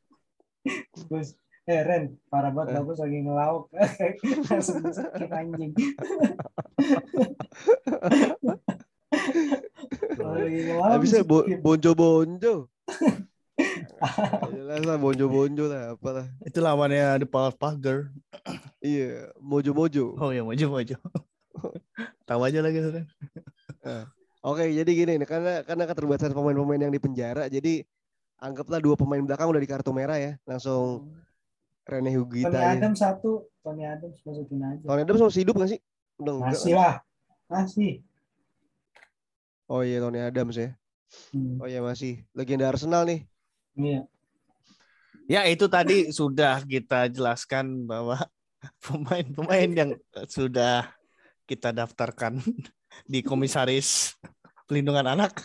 Terus, 0.94 1.34
eh 1.70 1.82
Ren, 1.86 2.04
parah 2.28 2.50
banget 2.50 2.74
Eh. 2.74 2.76
bagus 2.82 2.98
lagi 2.98 3.18
ngelauk. 3.22 3.64
Langsung 4.50 4.82
sakit 4.82 5.30
anjing. 5.30 5.72
habisnya 10.82 11.22
bo 11.22 11.46
bonjo 11.62 11.92
bonjo. 11.94 12.54
Jelas 14.58 14.82
lah 14.82 14.98
bonjo 14.98 15.26
bonjo 15.30 15.66
lah 15.70 15.94
apalah. 15.94 16.26
Itu 16.42 16.60
lawannya 16.64 17.22
The 17.22 17.28
Power 17.30 17.54
Pager. 17.54 18.10
Iya 18.82 19.30
mojo 19.38 19.72
mojo. 19.78 20.18
Oh 20.18 20.34
ya, 20.34 20.42
Mojo, 20.42 20.66
Mojo. 20.74 20.98
Tahu 22.26 22.42
aja 22.42 22.60
lagi 22.66 22.82
Ren. 22.82 23.06
Oke, 24.42 24.74
jadi 24.74 24.90
gini 24.90 25.22
nih, 25.22 25.30
karena 25.30 25.62
karena 25.62 25.86
keterbatasan 25.86 26.34
pemain-pemain 26.34 26.82
yang 26.82 26.90
di 26.90 26.98
penjara, 26.98 27.46
jadi 27.46 27.86
anggaplah 28.42 28.82
dua 28.82 28.98
pemain 28.98 29.22
belakang 29.22 29.54
udah 29.54 29.62
di 29.62 29.70
kartu 29.70 29.94
merah 29.94 30.18
ya, 30.18 30.34
langsung 30.50 31.14
Rene 31.92 32.08
Tony 32.08 32.12
Hugita 32.16 32.56
aja. 32.56 32.80
Adams 32.80 33.00
satu, 33.04 33.52
Tony 33.60 33.84
Adams 33.84 34.16
masukin 34.24 34.64
aja. 34.64 34.84
Tony 34.88 35.02
Adams 35.04 35.22
masih 35.28 35.42
hidup 35.44 35.56
nggak 35.60 35.72
sih? 35.76 35.80
Udah 36.24 36.34
enggak. 36.40 36.48
Masih 36.56 36.74
lah. 36.80 36.96
Masih. 37.52 37.92
Oh 39.68 39.84
iya 39.84 40.00
Tony 40.00 40.20
Adams 40.24 40.56
ya. 40.56 40.72
Hmm. 41.36 41.60
Oh 41.60 41.68
iya 41.68 41.84
masih. 41.84 42.24
Legenda 42.32 42.72
Arsenal 42.72 43.04
nih. 43.04 43.28
Iya. 43.76 44.02
Ya 45.28 45.42
itu 45.52 45.68
tadi 45.68 46.08
sudah 46.20 46.64
kita 46.64 47.12
jelaskan 47.12 47.84
bahwa 47.84 48.16
pemain-pemain 48.88 49.70
yang 49.76 49.92
sudah 50.32 50.88
kita 51.44 51.76
daftarkan 51.76 52.40
di 53.12 53.20
komisaris 53.20 54.16
pelindungan 54.64 55.12
anak. 55.12 55.44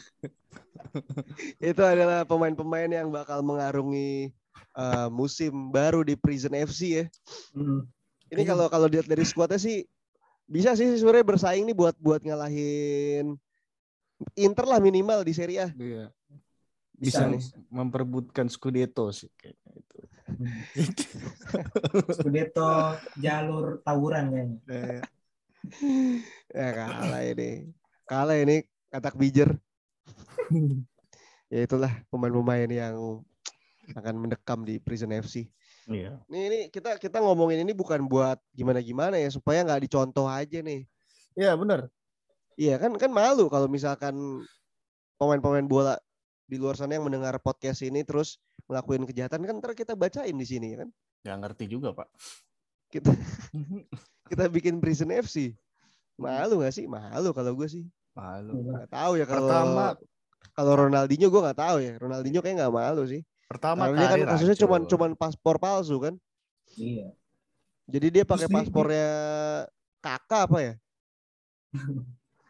Itu 1.59 1.82
adalah 1.82 2.22
pemain-pemain 2.22 2.86
yang 2.86 3.11
bakal 3.11 3.42
mengarungi 3.42 4.30
eh, 4.75 5.09
musim 5.09 5.71
baru 5.71 6.01
di 6.03 6.15
Prison 6.15 6.53
FC 6.53 6.81
ya. 7.01 7.05
Hmm. 7.53 7.85
Ini 8.27 8.43
Iya. 8.43 8.51
kalau 8.53 8.67
kalau 8.67 8.87
dilihat 8.91 9.07
dari 9.07 9.23
skuadnya 9.23 9.57
sih 9.57 9.87
bisa 10.47 10.75
sih 10.75 10.87
sebenarnya 10.95 11.27
bersaing 11.27 11.67
nih 11.67 11.75
buat 11.75 11.95
buat 11.99 12.23
ngalahin 12.23 13.35
Inter 14.33 14.65
lah 14.65 14.81
minimal 14.81 15.23
di 15.23 15.33
Serie 15.33 15.61
A. 15.63 15.69
Iya. 15.75 16.11
Bisa 16.97 17.29
Bisa 17.29 17.29
nih. 17.29 17.43
memperebutkan 17.69 18.49
Scudetto 18.49 19.13
sih 19.13 19.29
kayaknya 19.37 19.73
itu. 19.77 19.97
Scudetto 22.17 22.67
jalur 23.21 23.85
tawuran 23.85 24.33
kayaknya. 24.33 24.59
Eh, 24.67 25.01
ya 26.57 26.69
kalah 26.73 27.23
ini. 27.23 27.51
Kalah 28.07 28.37
ini 28.39 28.57
katak 28.89 29.15
bijer. 29.15 29.55
Ya 31.47 31.63
itulah 31.63 31.95
pemain-pemain 32.11 32.67
yang 32.67 33.23
akan 33.95 34.14
mendekam 34.18 34.66
di 34.66 34.82
Prison 34.82 35.14
FC. 35.14 35.47
Iya. 35.87 36.18
Nih 36.26 36.43
ini 36.51 36.61
kita 36.72 36.99
kita 36.99 37.22
ngomongin 37.22 37.62
ini 37.62 37.70
bukan 37.70 38.11
buat 38.11 38.43
gimana-gimana 38.51 39.20
ya 39.20 39.30
supaya 39.30 39.62
nggak 39.62 39.87
dicontoh 39.87 40.26
aja 40.26 40.59
nih. 40.59 40.82
Iya 41.39 41.55
benar. 41.55 41.87
Iya 42.57 42.80
kan 42.80 42.97
kan 42.99 43.12
malu 43.12 43.47
kalau 43.47 43.70
misalkan 43.70 44.43
pemain-pemain 45.20 45.68
bola 45.68 45.95
di 46.47 46.57
luar 46.59 46.74
sana 46.74 46.99
yang 46.99 47.07
mendengar 47.07 47.39
podcast 47.39 47.82
ini 47.82 48.03
terus 48.03 48.39
ngelakuin 48.66 49.07
kejahatan 49.07 49.47
kan 49.47 49.55
ntar 49.62 49.74
kita 49.78 49.95
bacain 49.95 50.34
di 50.34 50.47
sini 50.47 50.74
ya 50.74 50.76
kan. 50.82 50.89
Nggak 51.22 51.37
ngerti 51.45 51.64
juga 51.70 51.95
pak. 51.95 52.09
Kita 52.91 53.12
kita 54.30 54.45
bikin 54.51 54.82
Prison 54.82 55.12
FC. 55.12 55.55
Malu 56.16 56.64
gak 56.64 56.72
sih? 56.72 56.89
Malu 56.89 57.37
kalau 57.37 57.53
gue 57.53 57.68
sih. 57.68 57.84
Malu. 58.16 58.72
Nggak 58.72 58.89
tahu 58.89 59.12
ya 59.20 59.28
kalau 59.28 59.47
Pertama 59.53 59.87
kalau 60.57 60.72
Ronaldinho 60.89 61.28
gue 61.28 61.43
nggak 61.45 61.61
tahu 61.61 61.76
ya. 61.84 61.93
Ronaldinho 62.01 62.41
kayak 62.41 62.57
nggak 62.64 62.74
malu 62.74 63.05
sih. 63.05 63.20
Pertama 63.47 63.86
Karena 63.86 63.99
dia 63.99 64.07
kan 64.11 64.18
kasusnya 64.34 64.55
hancur. 64.55 64.62
cuman 64.66 64.80
cuman 64.90 65.11
paspor 65.14 65.57
palsu 65.57 65.97
kan. 65.99 66.14
Iya. 66.74 67.14
Jadi 67.86 68.07
dia 68.11 68.24
pakai 68.26 68.49
paspornya 68.51 69.09
kakak 70.03 70.51
apa 70.51 70.59
ya? 70.59 70.74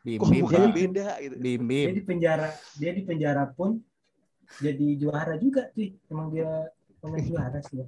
bim 0.07 0.19
Kok 0.23 0.29
bim 0.31 0.47
beda 0.47 1.19
gitu. 1.19 1.35
bim 1.37 1.61
Dia 1.67 1.93
di 1.93 2.05
penjara, 2.05 2.49
dia 2.79 2.91
di 2.95 3.03
penjara 3.03 3.45
pun 3.51 3.83
jadi 4.63 4.95
juara 4.95 5.35
juga 5.37 5.67
cuy 5.75 5.99
emang 6.07 6.31
dia 6.31 6.71
pemain 7.03 7.19
juara 7.19 7.59
sih 7.67 7.83
ya 7.83 7.87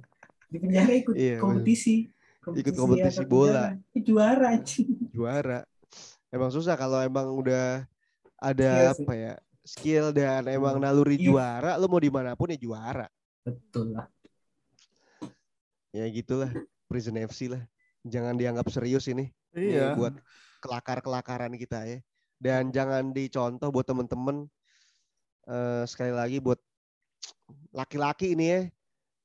di 0.51 0.57
penjara 0.59 0.91
ikut 0.91 1.15
Iya, 1.15 1.39
kompetisi 1.39 2.11
Ikut 2.49 2.75
kompetisi 2.75 3.23
bola. 3.23 3.71
penjara. 3.71 4.03
Juara 4.03 4.45
anjing 4.51 4.89
juara. 5.15 5.59
Emang 6.27 6.51
susah 6.51 6.75
kalau 6.75 6.99
emang 6.99 7.31
udah 7.31 7.87
ada 8.35 8.91
sih. 8.91 9.07
apa 9.07 9.13
ya 9.15 9.33
skill 9.69 10.09
dan 10.09 10.49
emang 10.49 10.81
naluri 10.81 11.15
Iya. 11.15 11.25
juara, 11.29 11.71
lo 11.77 11.85
mau 11.85 12.01
di 12.01 12.09
mana 12.09 12.33
pun 12.33 12.49
ya 12.49 12.57
juara. 12.57 13.05
betul 13.45 13.93
lah 13.93 14.05
Ya 15.89 16.05
gitulah 16.05 16.53
Prison 16.85 17.17
FC 17.17 17.49
lah. 17.49 17.65
Jangan 18.05 18.37
dianggap 18.37 18.69
serius 18.69 19.09
ini. 19.09 19.29
Ini 19.57 19.73
Iya. 19.73 19.97
buat 19.97 20.13
kelakar-kelakaran 20.61 21.49
kita 21.57 21.81
ya. 21.85 21.97
Dan 22.37 22.69
jangan 22.69 23.09
dicontoh 23.09 23.69
buat 23.69 23.85
temen-temen 23.85 24.45
eh, 25.45 25.83
sekali 25.89 26.13
lagi 26.13 26.37
buat 26.37 26.61
laki-laki 27.73 28.37
ini 28.37 28.45
ya. 28.47 28.61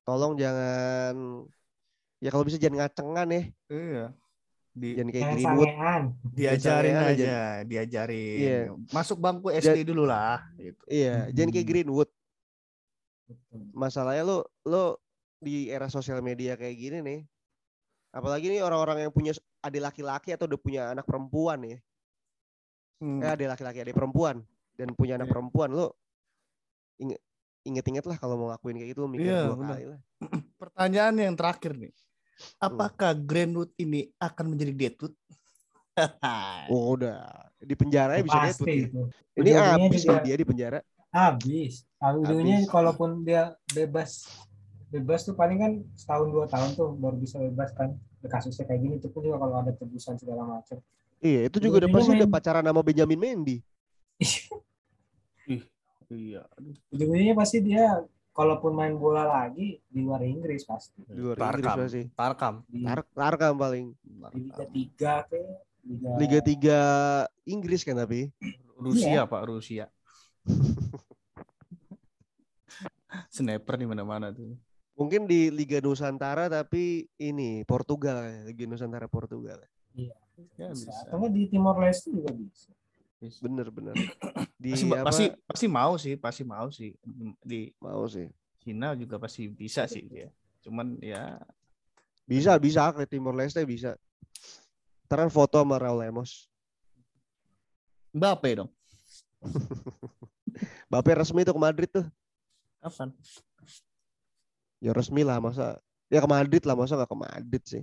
Tolong 0.05 0.37
jangan 0.37 1.15
ya 2.21 2.29
kalau 2.33 2.45
bisa 2.45 2.57
jangan 2.57 2.89
ngacengan 2.89 3.29
ya. 3.29 3.43
Iya. 3.69 4.05
Di, 4.75 4.99
Jangan 4.99 5.11
kayak 5.11 5.27
Greenwood. 5.39 5.69
sangean 5.71 6.03
diajarin 6.29 6.93
Biasanya 6.93 7.15
aja, 7.15 7.35
diajarin. 7.63 8.39
Iya. 8.43 8.59
Masuk 8.91 9.23
bangku 9.23 9.49
SD 9.49 9.87
dulu 9.87 10.03
lah. 10.03 10.43
Gitu. 10.59 10.83
Iya, 10.91 11.31
jangan 11.31 11.51
kayak 11.51 11.63
Hmm. 11.63 11.73
Greenwood. 11.73 12.11
Masalahnya 13.73 14.23
lo 14.23 14.39
lo 14.65 14.99
di 15.39 15.69
era 15.69 15.87
sosial 15.87 16.21
media 16.21 16.59
kayak 16.59 16.75
gini 16.75 16.99
nih. 17.01 17.21
Apalagi 18.11 18.47
nih 18.49 18.61
orang-orang 18.61 19.07
yang 19.07 19.13
punya 19.13 19.31
adik 19.61 19.83
laki-laki 19.83 20.31
atau 20.31 20.47
udah 20.47 20.59
punya 20.59 20.83
anak 20.91 21.07
perempuan 21.07 21.63
ya. 21.65 21.79
Hmm. 22.99 23.23
Eh, 23.23 23.31
adik 23.31 23.49
laki-laki, 23.49 23.79
adik 23.81 23.95
perempuan 23.95 24.43
dan 24.75 24.91
punya 24.93 25.15
anak 25.15 25.27
Iya. 25.27 25.35
perempuan 25.35 25.71
lo 25.71 25.95
inget 26.97 27.19
inget-inget 27.63 28.05
lah 28.07 28.19
kalau 28.19 28.35
mau 28.37 28.51
ngakuin 28.51 28.77
kayak 28.77 28.91
gitu 28.91 29.01
lo 29.03 29.09
mikir 29.09 29.27
Iya, 29.27 29.41
dua 29.49 29.57
kali 29.57 29.85
lah. 29.87 30.01
Pertanyaan 30.63 31.15
yang 31.17 31.35
terakhir 31.35 31.73
nih. 31.75 31.95
Hmm. 32.35 32.59
Apakah 32.61 33.15
Greenwood 33.15 33.71
ini 33.77 34.11
akan 34.19 34.55
menjadi 34.55 34.73
Deadwood? 34.75 35.15
Oh, 36.75 36.99
udah 36.99 37.23
di 37.63 37.75
penjara 37.79 38.19
bisa 38.19 38.35
dia 38.35 38.51
pasti 38.51 38.73
itu 38.91 38.95
Ini 39.39 39.51
habis 39.55 40.03
juga- 40.03 40.25
dia 40.27 40.37
di 40.37 40.47
penjara. 40.47 40.79
habis 41.15 41.87
Ah, 42.03 42.11
ujungnya 42.19 42.67
kalaupun 42.67 43.23
dia 43.23 43.55
bebas 43.71 44.27
bebas 44.91 45.23
tuh 45.23 45.39
paling 45.39 45.59
kan 45.63 45.73
setahun 45.95 46.27
dua 46.31 46.47
tahun 46.51 46.75
tuh 46.75 46.91
baru 46.99 47.15
bisa 47.15 47.39
bebas 47.39 47.71
kan 47.79 47.95
kasusnya 48.21 48.67
kayak 48.67 48.81
gini 48.83 48.95
itu 48.99 49.07
pun 49.07 49.23
juga 49.23 49.39
kalau 49.39 49.63
ada 49.63 49.71
tebusan 49.71 50.19
segala 50.19 50.43
macam 50.43 50.83
Iya, 51.23 51.47
itu 51.47 51.57
juga 51.57 51.87
udah 51.87 51.91
pasti 51.95 52.11
udah 52.13 52.29
pacaran 52.29 52.67
sama 52.67 52.83
Benjamin 52.83 53.17
Mendy. 53.17 53.57
Iya. 56.13 56.45
Aduh. 56.61 56.75
ujung-ujungnya 56.93 57.35
pasti 57.35 57.59
dia 57.65 58.05
kalaupun 58.35 58.75
main 58.75 58.99
bola 58.99 59.23
lagi 59.25 59.79
di 59.87 60.01
luar 60.03 60.27
Inggris 60.27 60.67
pasti 60.67 61.07
Di 61.07 61.15
luar 61.23 61.39
Inggris 61.39 61.63
Tarkam. 61.63 61.79
pasti. 61.87 62.03
Tarkam. 62.19 62.55
di, 62.67 62.83
Tar 62.83 63.01
Tarkam 63.15 63.55
paling. 63.55 63.87
di 64.03 64.11
Liga 64.51 64.67
tiga 64.67 65.15
ke 65.31 65.39
Liga, 65.85 66.17
Liga 66.17 66.41
3 66.41 67.53
Inggris 67.55 67.85
kan 67.85 67.95
tapi. 68.01 68.33
Rusia 68.81 69.23
Iya. 69.23 69.29
Pak, 69.29 69.43
Rusia. 69.47 69.87
Sniper 73.35 73.75
di 73.79 73.87
mana-mana 73.87 74.33
tuh. 74.35 74.57
Mungkin 74.97 75.29
di 75.29 75.53
Liga 75.53 75.79
Nusantara 75.85 76.49
tapi 76.49 77.07
ini 77.21 77.63
Portugal 77.69 78.25
ya, 78.25 78.41
Liga 78.49 78.65
Nusantara 78.65 79.07
Portugal. 79.07 79.61
Ya, 79.95 80.11
bisa. 80.35 80.91
bisa. 80.91 80.91
atau 81.07 81.31
di 81.31 81.47
Timor 81.47 81.79
Leste 81.79 82.11
juga 82.11 82.35
bisa 82.35 82.75
Bener 83.41 83.69
bener. 83.71 83.95
Di 84.65 84.73
Pasti, 84.73 84.89
apa, 84.89 85.05
pasti 85.05 85.25
pasti 85.45 85.67
mau 85.69 85.93
sih, 86.01 86.15
pasti 86.17 86.43
mau 86.43 86.69
sih. 86.73 86.91
Di 87.45 87.69
mau 87.81 88.09
sih. 88.09 88.29
Cina 88.65 88.97
juga 88.97 89.21
pasti 89.21 89.45
bisa 89.49 89.85
sih 89.85 90.09
dia. 90.09 90.33
Cuman 90.65 90.97
ya 91.05 91.37
Bisa 92.25 92.57
bisa 92.57 92.89
ke 92.97 93.05
Timor 93.05 93.37
Leste 93.37 93.61
bisa. 93.69 94.01
Ntar 95.05 95.29
kan 95.29 95.31
foto 95.31 95.61
sama 95.61 95.77
Raul 95.77 96.01
Lemos. 96.01 96.49
Mbappe 98.17 98.51
dong. 98.57 98.71
Bape 100.91 101.13
resmi 101.13 101.45
tuh 101.45 101.53
ke 101.53 101.61
Madrid 101.61 101.91
tuh. 101.91 102.07
Kapan? 102.81 103.11
Ya 104.81 104.93
resmi 104.97 105.27
lah 105.27 105.41
masa. 105.41 105.81
Ya 106.09 106.25
ke 106.25 106.29
Madrid 106.29 106.63
lah 106.65 106.77
masa 106.79 106.97
nggak 106.97 107.11
ke 107.11 107.19
Madrid 107.19 107.63
sih. 107.65 107.83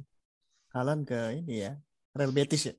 Halan 0.71 1.03
ke 1.03 1.35
ini 1.37 1.67
ya. 1.67 1.73
Real 2.15 2.31
Betis 2.31 2.71
ya. 2.71 2.75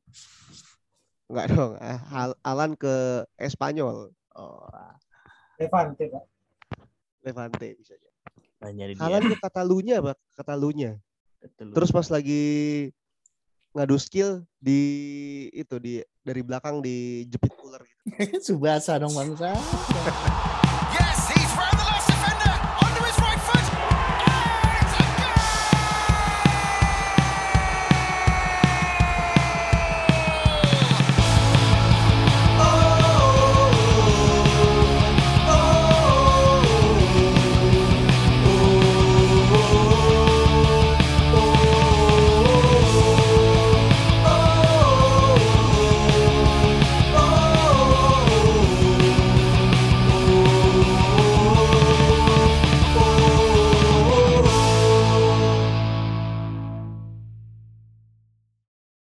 Enggak 1.33 1.49
dong. 1.49 1.73
Ah, 1.81 2.01
Al- 2.13 2.39
Alan 2.45 2.77
ke 2.77 3.25
Espanyol. 3.41 4.13
Oh, 4.37 4.69
Levante 5.57 6.05
pak 6.09 6.25
Levante 7.25 7.73
bisa 7.77 7.97
aja. 7.97 8.11
nah 8.61 8.69
nyari 8.69 8.93
dia. 8.93 9.05
Alan 9.09 9.25
ke 9.25 9.37
Catalunya 9.41 10.05
apa? 10.05 10.13
Catalunya. 10.37 11.01
Betul. 11.41 11.73
Terus 11.73 11.89
pas 11.89 12.05
lagi 12.13 12.45
ngadu 13.73 13.97
skill 13.97 14.45
di 14.61 14.81
itu 15.57 15.81
di 15.81 16.05
dari 16.21 16.45
belakang 16.45 16.85
dijepit 16.85 17.57
ular 17.65 17.81
gitu. 17.81 18.03
Subasa 18.53 19.01
dong 19.01 19.17
bangsa. 19.17 19.57